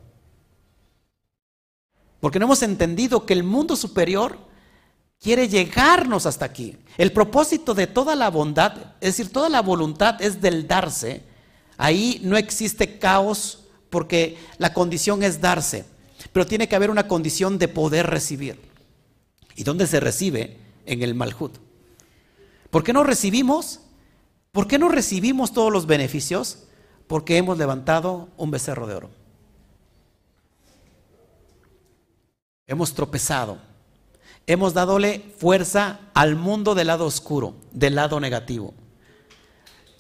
Porque 2.20 2.40
no 2.40 2.46
hemos 2.46 2.64
entendido 2.64 3.26
que 3.26 3.34
el 3.34 3.44
mundo 3.44 3.76
superior 3.76 4.38
quiere 5.22 5.48
llegarnos 5.48 6.26
hasta 6.26 6.46
aquí. 6.46 6.78
El 6.98 7.12
propósito 7.12 7.74
de 7.74 7.88
toda 7.88 8.16
la 8.16 8.30
bondad, 8.30 8.74
es 9.02 9.18
decir, 9.18 9.32
toda 9.32 9.50
la 9.50 9.62
voluntad 9.62 10.22
es 10.22 10.42
del 10.42 10.68
darse. 10.68 11.24
Ahí 11.78 12.20
no 12.24 12.38
existe 12.38 13.00
caos 13.00 13.66
porque 13.90 14.38
la 14.58 14.74
condición 14.74 15.24
es 15.24 15.40
darse. 15.40 15.86
Pero 16.32 16.46
tiene 16.46 16.68
que 16.68 16.76
haber 16.76 16.90
una 16.90 17.08
condición 17.08 17.58
de 17.58 17.68
poder 17.68 18.08
recibir. 18.08 18.60
¿Y 19.56 19.64
dónde 19.64 19.88
se 19.88 20.00
recibe? 20.00 20.58
En 20.86 21.04
el 21.04 21.16
Malhut. 21.16 21.58
¿Por 22.70 22.84
qué 22.84 22.94
no 22.94 23.04
recibimos? 23.04 23.82
¿Por 24.52 24.68
qué 24.68 24.80
no 24.80 24.90
recibimos 24.90 25.54
todos 25.54 25.72
los 25.72 25.86
beneficios? 25.86 26.64
Porque 27.08 27.38
hemos 27.38 27.58
levantado 27.58 28.30
un 28.38 28.52
becerro 28.52 28.88
de 28.88 28.96
oro. 28.96 29.10
Hemos 32.68 32.94
tropezado. 32.94 33.58
Hemos 34.48 34.74
dadole 34.74 35.34
fuerza 35.38 36.00
al 36.14 36.36
mundo 36.36 36.74
del 36.74 36.88
lado 36.88 37.06
oscuro, 37.06 37.56
del 37.72 37.96
lado 37.96 38.20
negativo. 38.20 38.74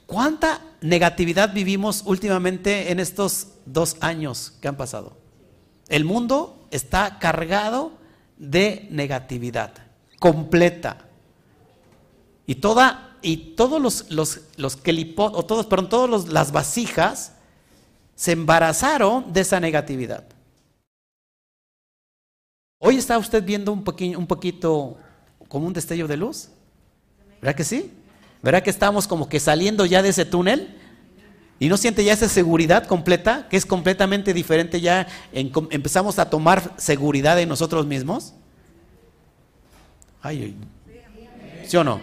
¿Cuánta 0.06 0.62
negatividad 0.82 1.54
vivimos 1.54 2.02
últimamente 2.06 2.92
en 2.92 3.00
estos 3.00 3.50
dos 3.66 3.98
años 4.02 4.54
que 4.60 4.68
han 4.68 4.78
pasado? 4.78 5.16
El 5.90 6.06
mundo 6.06 6.68
está 6.72 7.20
cargado 7.20 7.92
de 8.38 8.88
negatividad 8.92 9.74
completa. 10.20 11.06
Y 12.46 12.56
toda 12.56 13.10
y 13.22 13.56
todos 13.56 13.82
los, 13.82 14.10
los, 14.12 14.42
los 14.56 14.78
o 15.18 15.46
todos, 15.46 15.66
perdón, 15.66 15.90
todas 15.90 16.30
las 16.30 16.52
vasijas 16.52 17.34
se 18.16 18.32
embarazaron 18.32 19.34
de 19.34 19.42
esa 19.42 19.60
negatividad. 19.60 20.24
Hoy 22.80 22.96
está 22.96 23.18
usted 23.18 23.44
viendo 23.44 23.74
un, 23.74 23.84
un 24.16 24.28
poquito 24.28 24.98
como 25.50 25.68
un 25.68 25.74
destello 25.74 26.08
de 26.08 26.16
luz. 26.16 26.50
¿Verdad 27.42 27.56
que 27.56 27.64
sí? 27.66 27.94
¿Verdad 28.42 28.64
que 28.64 28.70
estamos 28.70 29.06
como 29.06 29.28
que 29.28 29.40
saliendo 29.40 29.86
ya 29.86 30.02
de 30.02 30.10
ese 30.10 30.24
túnel? 30.24 30.79
Y 31.60 31.68
no 31.68 31.76
siente 31.76 32.06
ya 32.06 32.14
esa 32.14 32.30
seguridad 32.30 32.86
completa, 32.86 33.48
que 33.50 33.58
es 33.58 33.66
completamente 33.66 34.34
diferente 34.34 34.80
ya, 34.80 35.08
empezamos 35.34 36.18
a 36.18 36.30
tomar 36.30 36.74
seguridad 36.78 37.38
en 37.40 37.50
nosotros 37.50 37.86
mismos. 37.86 38.34
Ay, 40.22 40.56
¿Sí 41.68 41.76
o 41.76 41.84
no? 41.84 42.00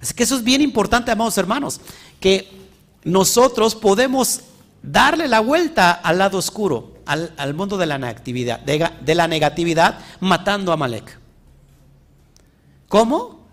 Así 0.00 0.14
que 0.14 0.22
eso 0.22 0.36
es 0.36 0.44
bien 0.44 0.62
importante, 0.62 1.10
amados 1.10 1.36
hermanos, 1.36 1.80
que 2.18 2.48
nosotros 3.04 3.74
podemos 3.74 4.40
darle 4.82 5.28
la 5.28 5.40
vuelta 5.40 5.92
al 5.92 6.18
lado 6.18 6.38
oscuro, 6.38 6.94
al, 7.04 7.54
mundo 7.54 7.76
de 7.76 7.86
la 7.86 7.98
negatividad, 7.98 9.98
matando 10.20 10.72
a 10.72 10.76
Malek. 10.76 11.18
¿Cómo? 12.88 13.46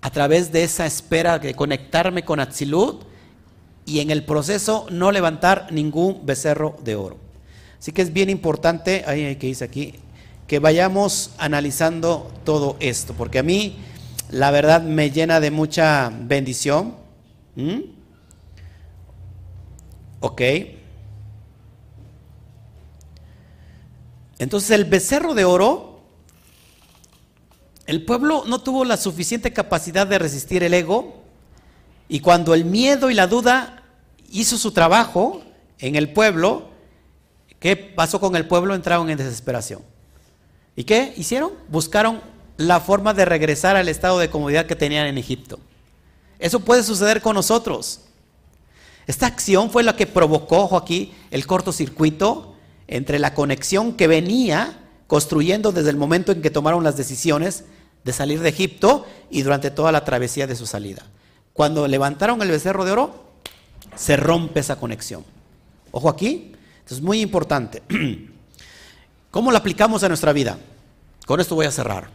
A 0.00 0.10
través 0.10 0.50
de 0.50 0.64
esa 0.64 0.86
espera 0.86 1.38
de 1.38 1.54
conectarme 1.54 2.24
con 2.24 2.40
Atzilut 2.40 3.11
y 3.84 4.00
en 4.00 4.10
el 4.10 4.24
proceso 4.24 4.86
no 4.90 5.12
levantar 5.12 5.68
ningún 5.72 6.24
becerro 6.24 6.76
de 6.84 6.96
oro. 6.96 7.16
Así 7.78 7.92
que 7.92 8.02
es 8.02 8.12
bien 8.12 8.30
importante, 8.30 9.04
ahí 9.06 9.36
que 9.36 9.48
dice 9.48 9.64
aquí, 9.64 9.94
que 10.46 10.58
vayamos 10.58 11.30
analizando 11.38 12.30
todo 12.44 12.76
esto, 12.78 13.14
porque 13.14 13.38
a 13.38 13.42
mí 13.42 13.76
la 14.30 14.50
verdad 14.50 14.82
me 14.82 15.10
llena 15.10 15.40
de 15.40 15.50
mucha 15.50 16.10
bendición. 16.10 16.94
¿Mm? 17.56 17.80
Ok. 20.20 20.42
Entonces 24.38 24.70
el 24.70 24.84
becerro 24.84 25.34
de 25.34 25.44
oro, 25.44 26.00
el 27.86 28.04
pueblo 28.04 28.44
no 28.46 28.60
tuvo 28.60 28.84
la 28.84 28.96
suficiente 28.96 29.52
capacidad 29.52 30.06
de 30.06 30.18
resistir 30.18 30.62
el 30.62 30.74
ego 30.74 31.21
y 32.12 32.20
cuando 32.20 32.52
el 32.52 32.66
miedo 32.66 33.08
y 33.08 33.14
la 33.14 33.26
duda 33.26 33.84
hizo 34.30 34.58
su 34.58 34.72
trabajo 34.72 35.40
en 35.78 35.96
el 35.96 36.12
pueblo, 36.12 36.68
¿qué 37.58 37.74
pasó 37.74 38.20
con 38.20 38.36
el 38.36 38.46
pueblo? 38.46 38.74
Entraron 38.74 39.08
en 39.08 39.16
desesperación. 39.16 39.80
¿Y 40.76 40.84
qué 40.84 41.14
hicieron? 41.16 41.52
Buscaron 41.68 42.20
la 42.58 42.80
forma 42.80 43.14
de 43.14 43.24
regresar 43.24 43.76
al 43.76 43.88
estado 43.88 44.18
de 44.18 44.28
comodidad 44.28 44.66
que 44.66 44.76
tenían 44.76 45.06
en 45.06 45.16
Egipto. 45.16 45.58
Eso 46.38 46.60
puede 46.60 46.82
suceder 46.82 47.22
con 47.22 47.34
nosotros. 47.34 48.00
Esta 49.06 49.26
acción 49.26 49.70
fue 49.70 49.82
la 49.82 49.96
que 49.96 50.06
provocó, 50.06 50.64
ojo 50.64 50.76
aquí, 50.76 51.14
el 51.30 51.46
cortocircuito 51.46 52.56
entre 52.88 53.20
la 53.20 53.32
conexión 53.32 53.94
que 53.94 54.06
venía 54.06 54.80
construyendo 55.06 55.72
desde 55.72 55.88
el 55.88 55.96
momento 55.96 56.30
en 56.30 56.42
que 56.42 56.50
tomaron 56.50 56.84
las 56.84 56.98
decisiones 56.98 57.64
de 58.04 58.12
salir 58.12 58.40
de 58.40 58.50
Egipto 58.50 59.06
y 59.30 59.40
durante 59.40 59.70
toda 59.70 59.92
la 59.92 60.04
travesía 60.04 60.46
de 60.46 60.56
su 60.56 60.66
salida. 60.66 61.06
Cuando 61.52 61.86
levantaron 61.86 62.40
el 62.42 62.50
becerro 62.50 62.84
de 62.84 62.92
oro, 62.92 63.32
se 63.96 64.16
rompe 64.16 64.60
esa 64.60 64.76
conexión. 64.76 65.24
Ojo 65.90 66.08
aquí. 66.08 66.52
Es 66.88 67.00
muy 67.00 67.22
importante. 67.22 67.82
¿Cómo 69.30 69.50
lo 69.50 69.56
aplicamos 69.56 70.02
a 70.02 70.08
nuestra 70.08 70.34
vida? 70.34 70.58
Con 71.24 71.40
esto 71.40 71.54
voy 71.54 71.64
a 71.64 71.70
cerrar. 71.70 72.10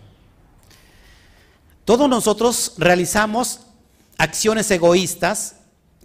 Todos 1.83 2.07
nosotros 2.07 2.73
realizamos 2.77 3.61
acciones 4.19 4.69
egoístas 4.69 5.55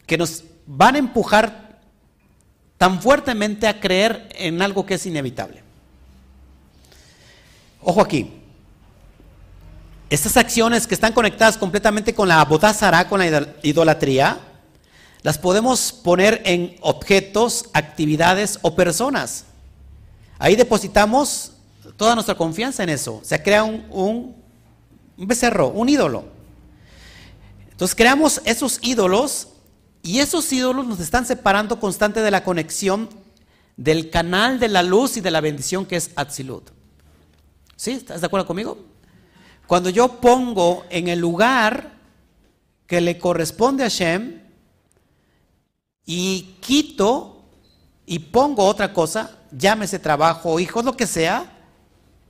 que 0.06 0.16
nos 0.16 0.44
van 0.64 0.94
a 0.94 0.98
empujar 0.98 1.80
tan 2.78 3.02
fuertemente 3.02 3.68
a 3.68 3.78
creer 3.78 4.28
en 4.36 4.62
algo 4.62 4.86
que 4.86 4.94
es 4.94 5.04
inevitable. 5.04 5.62
Ojo 7.82 8.00
aquí. 8.00 8.41
Estas 10.12 10.36
acciones 10.36 10.86
que 10.86 10.92
están 10.92 11.14
conectadas 11.14 11.56
completamente 11.56 12.14
con 12.14 12.28
la 12.28 12.44
bodazara, 12.44 13.08
con 13.08 13.20
la 13.20 13.54
idolatría, 13.62 14.38
las 15.22 15.38
podemos 15.38 15.90
poner 15.90 16.42
en 16.44 16.76
objetos, 16.82 17.70
actividades 17.72 18.58
o 18.60 18.74
personas. 18.74 19.46
Ahí 20.38 20.54
depositamos 20.54 21.52
toda 21.96 22.14
nuestra 22.14 22.34
confianza 22.34 22.82
en 22.82 22.90
eso. 22.90 23.22
Se 23.24 23.42
crea 23.42 23.64
un, 23.64 23.86
un, 23.88 24.36
un 25.16 25.26
becerro, 25.26 25.68
un 25.68 25.88
ídolo. 25.88 26.26
Entonces 27.70 27.94
creamos 27.94 28.42
esos 28.44 28.80
ídolos 28.82 29.48
y 30.02 30.18
esos 30.18 30.52
ídolos 30.52 30.86
nos 30.86 31.00
están 31.00 31.24
separando 31.24 31.80
constante 31.80 32.20
de 32.20 32.30
la 32.30 32.44
conexión 32.44 33.08
del 33.78 34.10
canal 34.10 34.60
de 34.60 34.68
la 34.68 34.82
luz 34.82 35.16
y 35.16 35.22
de 35.22 35.30
la 35.30 35.40
bendición 35.40 35.86
que 35.86 35.96
es 35.96 36.10
Atzilut. 36.16 36.68
¿Sí? 37.76 37.92
¿Estás 37.92 38.20
de 38.20 38.26
acuerdo 38.26 38.46
conmigo? 38.46 38.92
Cuando 39.72 39.88
yo 39.88 40.20
pongo 40.20 40.84
en 40.90 41.08
el 41.08 41.18
lugar 41.18 41.92
que 42.86 43.00
le 43.00 43.16
corresponde 43.16 43.82
a 43.82 43.88
Shem 43.88 44.42
y 46.04 46.58
quito 46.60 47.46
y 48.04 48.18
pongo 48.18 48.66
otra 48.66 48.92
cosa, 48.92 49.38
llámese 49.50 49.98
trabajo, 49.98 50.60
hijos, 50.60 50.84
lo 50.84 50.94
que 50.94 51.06
sea, 51.06 51.56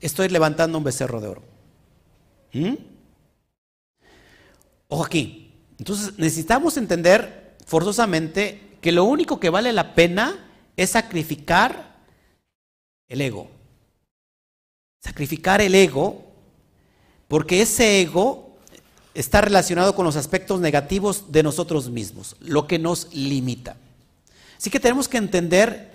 estoy 0.00 0.28
levantando 0.28 0.78
un 0.78 0.84
becerro 0.84 1.20
de 1.20 1.26
oro. 1.26 1.42
¿Mm? 2.52 2.74
Ojo 4.86 5.04
aquí. 5.04 5.52
Entonces 5.80 6.16
necesitamos 6.18 6.76
entender 6.76 7.56
forzosamente 7.66 8.78
que 8.80 8.92
lo 8.92 9.02
único 9.02 9.40
que 9.40 9.50
vale 9.50 9.72
la 9.72 9.96
pena 9.96 10.48
es 10.76 10.90
sacrificar 10.90 11.96
el 13.08 13.20
ego. 13.20 13.50
Sacrificar 15.00 15.60
el 15.60 15.74
ego, 15.74 16.31
porque 17.32 17.62
ese 17.62 18.02
ego 18.02 18.58
está 19.14 19.40
relacionado 19.40 19.94
con 19.94 20.04
los 20.04 20.16
aspectos 20.16 20.60
negativos 20.60 21.32
de 21.32 21.42
nosotros 21.42 21.88
mismos, 21.88 22.36
lo 22.40 22.66
que 22.66 22.78
nos 22.78 23.08
limita. 23.14 23.78
Así 24.58 24.68
que 24.68 24.78
tenemos 24.78 25.08
que 25.08 25.16
entender 25.16 25.92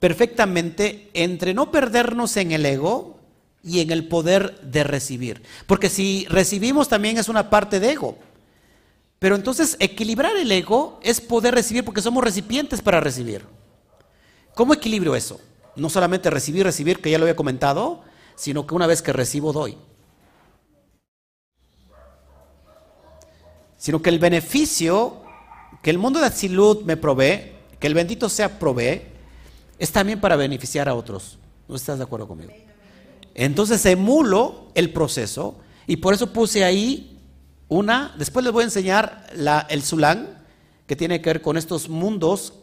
perfectamente 0.00 1.10
entre 1.14 1.54
no 1.54 1.70
perdernos 1.70 2.36
en 2.36 2.50
el 2.50 2.66
ego 2.66 3.20
y 3.62 3.78
en 3.78 3.92
el 3.92 4.08
poder 4.08 4.60
de 4.62 4.82
recibir. 4.82 5.44
Porque 5.68 5.88
si 5.88 6.26
recibimos 6.28 6.88
también 6.88 7.18
es 7.18 7.28
una 7.28 7.50
parte 7.50 7.78
de 7.78 7.92
ego. 7.92 8.18
Pero 9.20 9.36
entonces 9.36 9.76
equilibrar 9.78 10.36
el 10.36 10.50
ego 10.50 10.98
es 11.04 11.20
poder 11.20 11.54
recibir 11.54 11.84
porque 11.84 12.02
somos 12.02 12.24
recipientes 12.24 12.82
para 12.82 12.98
recibir. 12.98 13.44
¿Cómo 14.56 14.74
equilibrio 14.74 15.14
eso? 15.14 15.40
No 15.76 15.88
solamente 15.88 16.30
recibir, 16.30 16.64
recibir, 16.64 17.00
que 17.00 17.12
ya 17.12 17.18
lo 17.18 17.26
había 17.26 17.36
comentado, 17.36 18.02
sino 18.34 18.66
que 18.66 18.74
una 18.74 18.88
vez 18.88 19.02
que 19.02 19.12
recibo, 19.12 19.52
doy. 19.52 19.78
Sino 23.78 24.02
que 24.02 24.10
el 24.10 24.18
beneficio 24.18 25.22
que 25.82 25.90
el 25.90 25.98
mundo 25.98 26.20
de 26.20 26.26
Atsilut 26.26 26.84
me 26.84 26.96
provee, 26.96 27.52
que 27.78 27.86
el 27.86 27.94
bendito 27.94 28.28
sea 28.28 28.58
provee, 28.58 29.02
es 29.78 29.92
también 29.92 30.20
para 30.20 30.36
beneficiar 30.36 30.88
a 30.88 30.94
otros. 30.94 31.38
¿No 31.68 31.76
estás 31.76 31.98
de 31.98 32.04
acuerdo 32.04 32.26
conmigo? 32.26 32.52
Entonces 33.34 33.84
emulo 33.86 34.68
el 34.74 34.92
proceso 34.92 35.56
y 35.86 35.96
por 35.96 36.14
eso 36.14 36.32
puse 36.32 36.64
ahí 36.64 37.18
una, 37.68 38.14
después 38.18 38.44
les 38.44 38.52
voy 38.52 38.62
a 38.62 38.64
enseñar 38.64 39.26
la, 39.34 39.66
el 39.68 39.82
Zulán, 39.82 40.44
que 40.86 40.96
tiene 40.96 41.20
que 41.20 41.30
ver 41.30 41.42
con 41.42 41.56
estos 41.56 41.88
mundos 41.88 42.54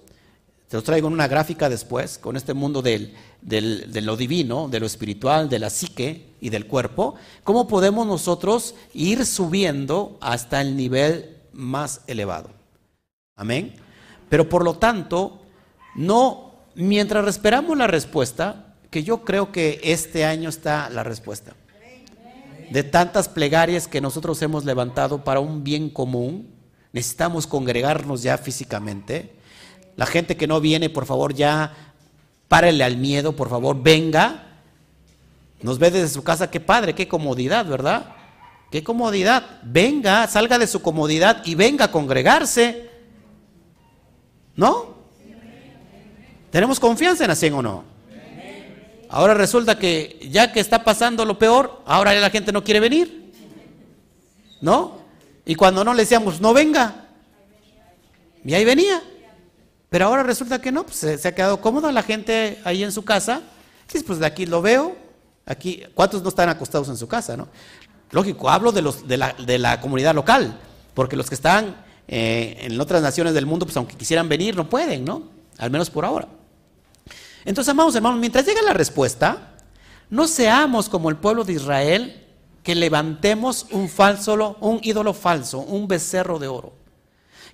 te 0.67 0.77
lo 0.77 0.83
traigo 0.83 1.07
en 1.07 1.13
una 1.13 1.27
gráfica 1.27 1.69
después, 1.69 2.17
con 2.17 2.35
este 2.35 2.53
mundo 2.55 2.81
del, 2.81 3.13
de 3.41 4.01
lo 4.01 4.17
divino, 4.17 4.67
de 4.67 4.79
lo 4.79 4.87
espiritual, 4.87 5.47
de 5.47 5.59
la 5.59 5.69
psique 5.69 6.33
y 6.41 6.49
del 6.49 6.65
cuerpo. 6.65 7.15
¿Cómo 7.43 7.67
podemos 7.67 8.07
nosotros 8.07 8.73
ir 8.93 9.25
subiendo 9.25 10.17
hasta 10.21 10.61
el 10.61 10.75
nivel 10.75 11.37
más 11.53 12.01
elevado? 12.07 12.49
Amén. 13.35 13.75
Pero 14.27 14.49
por 14.49 14.63
lo 14.63 14.75
tanto, 14.75 15.43
no, 15.95 16.55
mientras 16.73 17.27
esperamos 17.27 17.77
la 17.77 17.85
respuesta, 17.85 18.73
que 18.89 19.03
yo 19.03 19.23
creo 19.23 19.51
que 19.51 19.79
este 19.83 20.25
año 20.25 20.49
está 20.49 20.89
la 20.89 21.03
respuesta. 21.03 21.55
De 22.71 22.81
tantas 22.81 23.29
plegarias 23.29 23.87
que 23.87 24.01
nosotros 24.01 24.41
hemos 24.41 24.65
levantado 24.65 25.23
para 25.23 25.39
un 25.39 25.63
bien 25.63 25.91
común, 25.91 26.49
necesitamos 26.91 27.45
congregarnos 27.45 28.23
ya 28.23 28.39
físicamente 28.39 29.35
la 29.95 30.05
gente 30.05 30.35
que 30.35 30.47
no 30.47 30.59
viene, 30.59 30.89
por 30.89 31.05
favor, 31.05 31.33
ya 31.33 31.73
párele 32.47 32.83
al 32.83 32.97
miedo, 32.97 33.35
por 33.35 33.49
favor, 33.49 33.81
venga. 33.81 34.43
Nos 35.61 35.79
ve 35.79 35.91
desde 35.91 36.09
su 36.09 36.23
casa, 36.23 36.51
qué 36.51 36.59
padre, 36.59 36.93
qué 36.93 37.07
comodidad, 37.07 37.65
¿verdad? 37.65 38.13
Qué 38.71 38.83
comodidad. 38.83 39.61
Venga, 39.63 40.27
salga 40.27 40.57
de 40.59 40.67
su 40.67 40.81
comodidad 40.81 41.41
y 41.45 41.55
venga 41.55 41.85
a 41.85 41.91
congregarse. 41.91 42.89
¿No? 44.55 44.95
¿Tenemos 46.51 46.79
confianza 46.79 47.25
en 47.25 47.31
así 47.31 47.47
o 47.47 47.61
no? 47.61 47.83
Ahora 49.09 49.33
resulta 49.33 49.77
que 49.77 50.27
ya 50.29 50.51
que 50.51 50.59
está 50.59 50.83
pasando 50.83 51.25
lo 51.25 51.37
peor, 51.37 51.81
ahora 51.85 52.13
la 52.13 52.29
gente 52.29 52.51
no 52.51 52.63
quiere 52.63 52.79
venir. 52.79 53.31
¿No? 54.61 54.99
Y 55.45 55.55
cuando 55.55 55.83
no 55.83 55.93
le 55.93 56.03
decíamos, 56.03 56.41
no 56.41 56.53
venga. 56.53 57.07
Y 58.43 58.53
ahí 58.53 58.65
venía. 58.65 59.01
Pero 59.95 60.07
ahora 60.07 60.23
resulta 60.23 60.59
que 60.59 60.73
no, 60.73 60.85
pues 60.85 60.97
se, 60.97 61.25
ha 61.25 61.33
quedado 61.33 61.61
cómoda 61.61 61.89
la 61.89 62.03
gente 62.03 62.59
ahí 62.65 62.83
en 62.83 62.91
su 62.91 63.05
casa. 63.05 63.41
pues 64.05 64.19
de 64.19 64.25
aquí 64.25 64.45
lo 64.45 64.61
veo, 64.61 64.93
aquí, 65.45 65.83
¿cuántos 65.93 66.21
no 66.21 66.27
están 66.27 66.49
acostados 66.49 66.89
en 66.89 66.97
su 66.97 67.07
casa, 67.07 67.37
no? 67.37 67.47
Lógico, 68.11 68.49
hablo 68.49 68.73
de, 68.73 68.81
la, 69.57 69.79
comunidad 69.79 70.13
local, 70.13 70.59
porque 70.93 71.15
los 71.15 71.29
que 71.29 71.35
están 71.35 71.77
eh, 72.09 72.57
en 72.63 72.81
otras 72.81 73.01
naciones 73.01 73.33
del 73.33 73.45
mundo, 73.45 73.65
pues 73.65 73.77
aunque 73.77 73.95
quisieran 73.95 74.27
venir, 74.27 74.57
no 74.57 74.69
pueden, 74.69 75.05
¿no? 75.05 75.29
Al 75.59 75.71
menos 75.71 75.89
por 75.89 76.03
ahora. 76.03 76.27
Entonces, 77.45 77.71
amados 77.71 77.95
hermanos, 77.95 78.19
mientras 78.19 78.45
llega 78.45 78.61
la 78.63 78.73
respuesta, 78.73 79.55
no 80.09 80.27
seamos 80.27 80.89
como 80.89 81.09
el 81.09 81.15
pueblo 81.15 81.45
de 81.45 81.53
Israel 81.53 82.21
que 82.63 82.75
levantemos 82.75 83.67
un 83.71 83.87
falso, 83.87 84.57
un 84.59 84.81
ídolo 84.83 85.13
falso, 85.13 85.59
un 85.59 85.87
becerro 85.87 86.37
de 86.37 86.49
oro. 86.49 86.73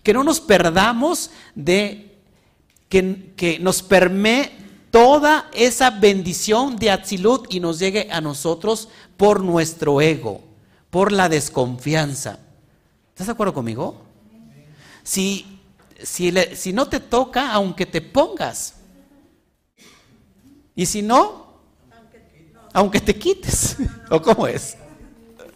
Que 0.01 0.11
no 0.11 0.23
nos 0.23 0.39
perdamos 0.39 1.29
de 1.53 2.10
que, 2.91 3.57
nos 3.61 3.81
permee 3.81 4.51
toda 4.91 5.49
esa 5.53 5.89
bendición 5.89 6.75
de 6.75 6.91
Atzilut 6.91 7.51
y 7.51 7.61
nos 7.61 7.79
llegue 7.79 8.09
a 8.11 8.19
nosotros 8.19 8.89
por 9.15 9.41
nuestro 9.41 10.01
ego, 10.01 10.43
por 10.89 11.13
la 11.13 11.29
desconfianza. 11.29 12.39
¿Estás 13.09 13.27
de 13.27 13.33
acuerdo 13.33 13.53
conmigo? 13.53 14.01
Si, 15.03 15.59
si, 16.03 16.33
si 16.53 16.73
no 16.73 16.87
te 16.89 16.99
toca, 16.99 17.53
aunque 17.53 17.85
te 17.85 18.01
pongas. 18.01 18.75
Y 20.75 20.85
si 20.85 21.01
no, 21.01 21.47
aunque 22.73 22.99
te 22.99 23.15
quites. 23.15 23.77
¿O 24.09 24.21
cómo 24.21 24.47
es? 24.47 24.75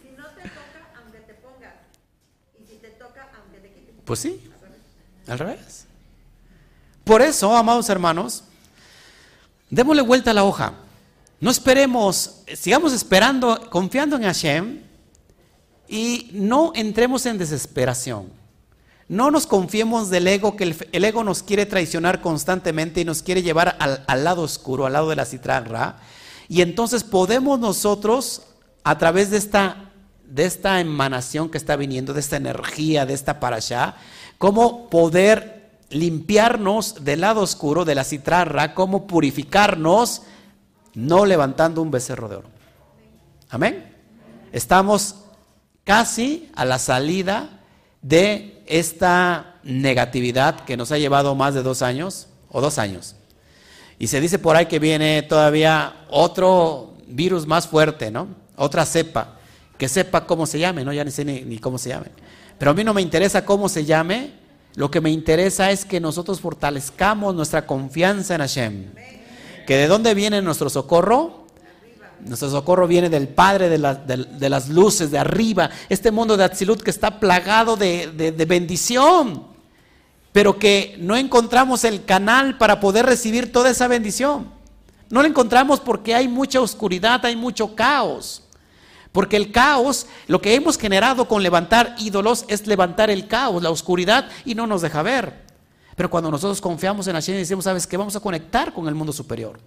Si 0.02 0.10
no 0.16 0.26
te 0.30 0.44
toca, 0.44 0.90
aunque 0.98 1.20
te 1.20 1.34
pongas. 1.34 1.74
Y 2.64 2.68
si 2.68 2.78
te 2.78 2.90
toca, 2.92 3.30
aunque 3.38 3.60
te 3.60 3.74
quites. 3.74 3.96
Pues 4.06 4.20
sí, 4.20 4.42
al 5.28 5.40
revés. 5.40 5.86
Por 7.06 7.22
eso, 7.22 7.56
amados 7.56 7.88
hermanos, 7.90 8.44
démosle 9.70 10.02
vuelta 10.02 10.32
a 10.32 10.34
la 10.34 10.44
hoja. 10.44 10.74
No 11.40 11.52
esperemos, 11.52 12.42
sigamos 12.56 12.94
esperando, 12.94 13.70
confiando 13.70 14.16
en 14.16 14.24
Hashem 14.24 14.82
y 15.88 16.32
no 16.34 16.72
entremos 16.74 17.28
en 17.28 17.38
desesperación. 17.38 18.30
No 19.08 19.30
nos 19.30 19.46
confiemos 19.46 20.10
del 20.10 20.28
ego, 20.28 20.56
que 20.56 20.76
el, 20.92 21.06
ego 21.06 21.24
nos 21.24 21.44
quiere 21.44 21.68
traicionar 21.68 22.22
constantemente 22.22 23.02
y 23.02 23.06
nos 23.06 23.22
quiere 23.22 23.44
llevar 23.44 23.78
al, 23.80 24.24
lado 24.24 24.42
oscuro, 24.42 24.88
al 24.88 24.94
lado 24.94 25.10
de 25.10 25.16
la 25.16 25.26
citranra. 25.26 25.98
Y 26.50 26.62
entonces 26.62 27.04
podemos 27.04 27.60
nosotros, 27.60 28.42
a 28.84 28.98
través 28.98 29.30
de 29.30 29.38
esta, 29.38 29.92
de 30.26 30.46
esta 30.46 30.80
emanación 30.80 31.50
que 31.50 31.60
está 31.60 31.76
viniendo, 31.76 32.16
de 32.16 32.22
esta 32.22 32.38
energía, 32.38 33.06
de 33.06 33.14
esta 33.14 33.40
parasha, 33.40 33.96
cómo 34.40 34.90
poder 34.90 35.55
limpiarnos 35.90 37.04
del 37.04 37.22
lado 37.22 37.42
oscuro 37.42 37.86
de 37.86 37.96
la 37.96 38.04
citrarra, 38.04 38.74
cómo 38.74 39.08
purificarnos, 39.08 40.24
no 40.94 41.26
levantando 41.26 41.82
un 41.82 41.92
becerro 41.92 42.28
de 42.30 42.36
oro. 42.38 42.50
Amén. 43.50 43.94
Estamos 44.52 45.16
casi 45.84 46.50
a 46.56 46.66
la 46.66 46.80
salida 46.80 47.62
de 48.02 48.64
esta 48.66 49.56
negatividad 49.64 50.62
que 50.62 50.78
nos 50.78 50.92
ha 50.92 50.98
llevado 50.98 51.36
más 51.36 51.54
de 51.54 51.64
dos 51.64 51.82
años 51.82 52.28
o 52.50 52.62
dos 52.62 52.78
años. 52.78 53.16
Y 53.98 54.08
se 54.08 54.20
dice 54.20 54.40
por 54.40 54.56
ahí 54.56 54.66
que 54.66 54.80
viene 54.80 55.22
todavía 55.24 56.06
otro 56.10 56.94
virus 57.08 57.48
más 57.48 57.68
fuerte, 57.68 58.12
¿no? 58.12 58.28
Otra 58.56 58.86
cepa, 58.86 59.38
que 59.78 59.88
sepa 59.88 60.26
cómo 60.26 60.46
se 60.46 60.60
llame, 60.60 60.84
¿no? 60.84 60.94
Ya 60.94 61.04
ni 61.04 61.12
sé 61.12 61.24
ni, 61.26 61.58
cómo 61.60 61.78
se 61.78 61.90
llame. 61.90 62.08
Pero 62.58 62.72
a 62.72 62.74
mí 62.74 62.84
no 62.84 62.94
me 62.94 63.02
interesa 63.02 63.46
cómo 63.46 63.70
se 63.70 63.86
llame, 63.86 64.34
lo 64.76 64.92
que 64.92 65.02
me 65.02 65.10
interesa 65.10 65.72
es 65.72 65.86
que 65.86 66.00
nosotros 66.00 66.42
fortalezcamos 66.42 67.34
nuestra 67.36 67.66
confianza 67.66 68.36
en 68.36 68.42
Hashem. 68.42 68.86
¿Que 69.66 69.78
de 69.78 69.88
dónde 69.88 70.14
viene 70.14 70.42
nuestro 70.42 70.70
socorro? 70.70 71.46
Nuestro 72.22 72.50
socorro 72.50 72.88
viene 72.88 73.10
del 73.10 73.28
Padre 73.28 73.70
de, 73.70 74.50
las 74.50 74.70
luces, 74.70 75.12
de 75.12 75.18
arriba. 75.18 75.70
Este 75.90 76.12
mundo 76.12 76.38
de 76.38 76.44
Atzilut 76.44 76.82
que 76.82 76.92
está 76.92 77.20
plagado 77.20 77.76
de, 77.76 78.12
de 78.12 78.46
bendición 78.46 79.56
pero 80.36 80.60
que 80.60 80.98
no 81.00 81.16
encontramos 81.16 81.86
el 81.86 82.04
canal 82.04 82.58
para 82.58 82.82
poder 82.82 83.06
recibir 83.06 83.54
toda 83.54 83.70
esa 83.70 83.88
bendición. 83.88 84.52
No 85.10 85.22
lo 85.22 85.30
encontramos 85.30 85.80
porque 85.80 86.14
hay 86.14 86.28
mucha 86.28 86.60
oscuridad, 86.60 87.26
hay 87.26 87.38
mucho 87.38 87.74
caos. 87.74 88.45
Porque 89.16 89.38
el 89.38 89.54
caos, 89.54 90.08
lo 90.28 90.42
que 90.42 90.56
hemos 90.56 90.78
generado 90.78 91.26
con 91.30 91.42
levantar 91.42 91.96
ídolos 92.00 92.44
es 92.50 92.68
levantar 92.68 93.10
el 93.10 93.30
caos, 93.30 93.64
la 93.64 93.70
oscuridad 93.70 94.28
y 94.44 94.56
no 94.56 94.68
nos 94.68 94.82
deja 94.82 95.02
ver. 95.04 95.46
Pero 95.96 96.10
cuando 96.10 96.30
nosotros 96.30 96.60
confiamos 96.60 97.08
en 97.08 97.14
Hashem 97.14 97.36
y 97.36 97.38
decimos, 97.38 97.64
¿sabes 97.64 97.88
qué? 97.88 97.96
Vamos 97.96 98.18
a 98.18 98.20
conectar 98.20 98.74
con 98.74 98.90
el 98.90 98.94
mundo 98.94 99.14
superior. 99.14 99.58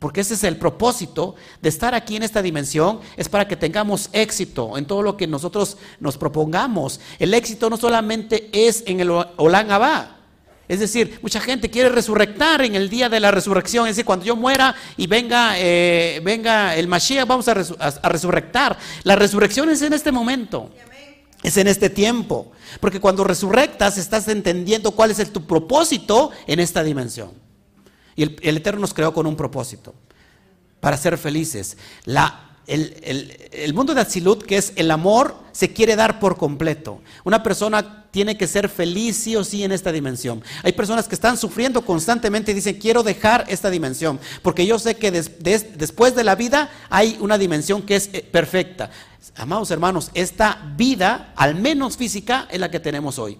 Porque 0.00 0.22
ese 0.22 0.34
es 0.34 0.42
el 0.42 0.56
propósito 0.56 1.36
de 1.62 1.68
estar 1.68 1.94
aquí 1.94 2.16
en 2.16 2.24
esta 2.24 2.42
dimensión, 2.42 2.98
es 3.16 3.28
para 3.28 3.46
que 3.46 3.54
tengamos 3.54 4.10
éxito 4.12 4.76
en 4.76 4.84
todo 4.86 5.02
lo 5.02 5.16
que 5.16 5.28
nosotros 5.28 5.76
nos 6.00 6.18
propongamos. 6.18 6.98
El 7.20 7.32
éxito 7.32 7.70
no 7.70 7.76
solamente 7.76 8.50
es 8.52 8.82
en 8.88 8.98
el 8.98 9.10
Olán 9.36 9.70
Abba. 9.70 10.19
Es 10.70 10.78
decir, 10.78 11.18
mucha 11.20 11.40
gente 11.40 11.68
quiere 11.68 11.88
resurrectar 11.88 12.62
en 12.62 12.76
el 12.76 12.88
día 12.88 13.08
de 13.08 13.18
la 13.18 13.32
resurrección. 13.32 13.88
Es 13.88 13.96
decir, 13.96 14.04
cuando 14.04 14.24
yo 14.24 14.36
muera 14.36 14.72
y 14.96 15.08
venga, 15.08 15.54
eh, 15.58 16.20
venga 16.22 16.76
el 16.76 16.86
Mashiach, 16.86 17.26
vamos 17.26 17.48
a, 17.48 17.54
resurrectar. 18.08 18.78
La 19.02 19.16
resurrección 19.16 19.68
es 19.68 19.82
en 19.82 19.94
este 19.94 20.12
momento. 20.12 20.70
Es 21.42 21.56
en 21.56 21.66
este 21.66 21.90
tiempo. 21.90 22.52
Porque 22.78 23.00
cuando 23.00 23.24
resurrectas 23.24 23.98
estás 23.98 24.28
entendiendo 24.28 24.92
cuál 24.92 25.10
es 25.10 25.32
tu 25.32 25.44
propósito 25.44 26.30
en 26.46 26.60
esta 26.60 26.84
dimensión. 26.84 27.32
Y 28.14 28.22
el, 28.22 28.56
Eterno 28.56 28.82
nos 28.82 28.94
creó 28.94 29.12
con 29.12 29.26
un 29.26 29.34
propósito, 29.34 29.92
para 30.78 30.96
ser 30.96 31.18
felices. 31.18 31.78
El, 32.70 33.74
mundo 33.74 33.94
de 33.94 34.00
Atzilut, 34.00 34.44
que 34.44 34.56
es 34.56 34.72
el 34.76 34.90
amor, 34.90 35.34
se 35.52 35.72
quiere 35.72 35.96
dar 35.96 36.20
por 36.20 36.36
completo. 36.36 37.00
Una 37.24 37.42
persona 37.42 38.06
tiene 38.12 38.36
que 38.36 38.46
ser 38.46 38.68
feliz 38.68 39.16
sí 39.16 39.34
o 39.34 39.42
sí 39.42 39.64
en 39.64 39.72
esta 39.72 39.90
dimensión. 39.90 40.42
Hay 40.62 40.72
personas 40.72 41.08
que 41.08 41.14
están 41.14 41.36
sufriendo 41.36 41.84
constantemente 41.84 42.52
y 42.52 42.54
dicen, 42.54 42.78
quiero 42.78 43.02
dejar 43.02 43.44
esta 43.48 43.70
dimensión, 43.70 44.20
porque 44.42 44.66
yo 44.66 44.78
sé 44.78 44.94
que 44.96 45.10
después 45.10 46.14
de 46.14 46.24
la 46.24 46.36
vida 46.36 46.70
hay 46.88 47.16
una 47.20 47.38
dimensión 47.38 47.82
que 47.82 47.96
es 47.96 48.10
eh, 48.12 48.22
perfecta. 48.22 48.90
Amados 49.36 49.70
hermanos, 49.70 50.10
esta 50.14 50.72
vida, 50.76 51.32
al 51.36 51.56
menos 51.56 51.96
física, 51.96 52.46
es 52.50 52.60
la 52.60 52.70
que 52.70 52.80
tenemos 52.80 53.18
hoy. 53.18 53.38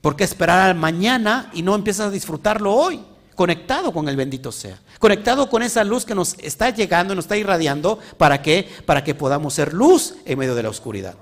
¿Por 0.00 0.16
qué 0.16 0.24
esperar 0.24 0.60
al 0.60 0.76
mañana 0.76 1.50
y 1.54 1.62
no 1.62 1.74
empiezas 1.74 2.08
a 2.08 2.10
disfrutarlo 2.10 2.72
hoy? 2.72 3.00
Conectado 3.34 3.92
con 3.92 4.08
el 4.08 4.16
bendito 4.16 4.52
sea. 4.52 4.78
Conectado 4.98 5.48
con 5.48 5.62
esa 5.62 5.84
luz 5.84 6.04
que 6.04 6.14
nos 6.14 6.34
está 6.38 6.70
llegando, 6.70 7.14
nos 7.14 7.24
está 7.24 7.36
irradiando. 7.36 7.98
¿Para 8.18 8.42
qué? 8.42 8.68
Para 8.84 9.02
que 9.02 9.14
podamos 9.14 9.54
ser 9.54 9.72
luz 9.72 10.14
en 10.24 10.38
medio 10.38 10.54
de 10.54 10.62
la 10.62 10.68
oscuridad. 10.68 11.16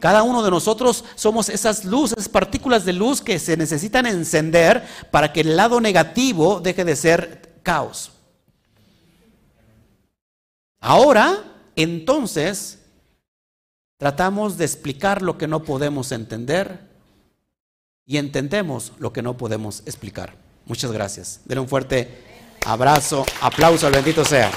Cada 0.00 0.22
uno 0.22 0.42
de 0.42 0.50
nosotros 0.50 1.04
somos 1.14 1.50
esas 1.50 1.84
luces, 1.84 2.28
partículas 2.28 2.84
de 2.84 2.94
luz 2.94 3.20
que 3.20 3.38
se 3.38 3.56
necesitan 3.56 4.06
encender 4.06 4.82
para 5.10 5.32
que 5.32 5.42
el 5.42 5.56
lado 5.56 5.80
negativo 5.80 6.60
deje 6.60 6.84
de 6.84 6.96
ser 6.96 7.60
caos. 7.62 8.10
Ahora, 10.80 11.44
entonces, 11.76 12.78
tratamos 13.98 14.56
de 14.56 14.64
explicar 14.64 15.20
lo 15.20 15.36
que 15.36 15.46
no 15.46 15.62
podemos 15.64 16.12
entender 16.12 16.88
y 18.06 18.16
entendemos 18.16 18.92
lo 18.98 19.12
que 19.12 19.20
no 19.20 19.36
podemos 19.36 19.82
explicar. 19.84 20.49
Muchas 20.70 20.92
gracias. 20.92 21.40
Denle 21.46 21.62
un 21.62 21.68
fuerte 21.68 22.08
abrazo, 22.64 23.26
aplauso 23.40 23.88
al 23.88 23.92
bendito 23.92 24.24
sea. 24.24 24.52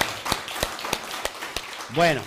Bueno. 1.95 2.21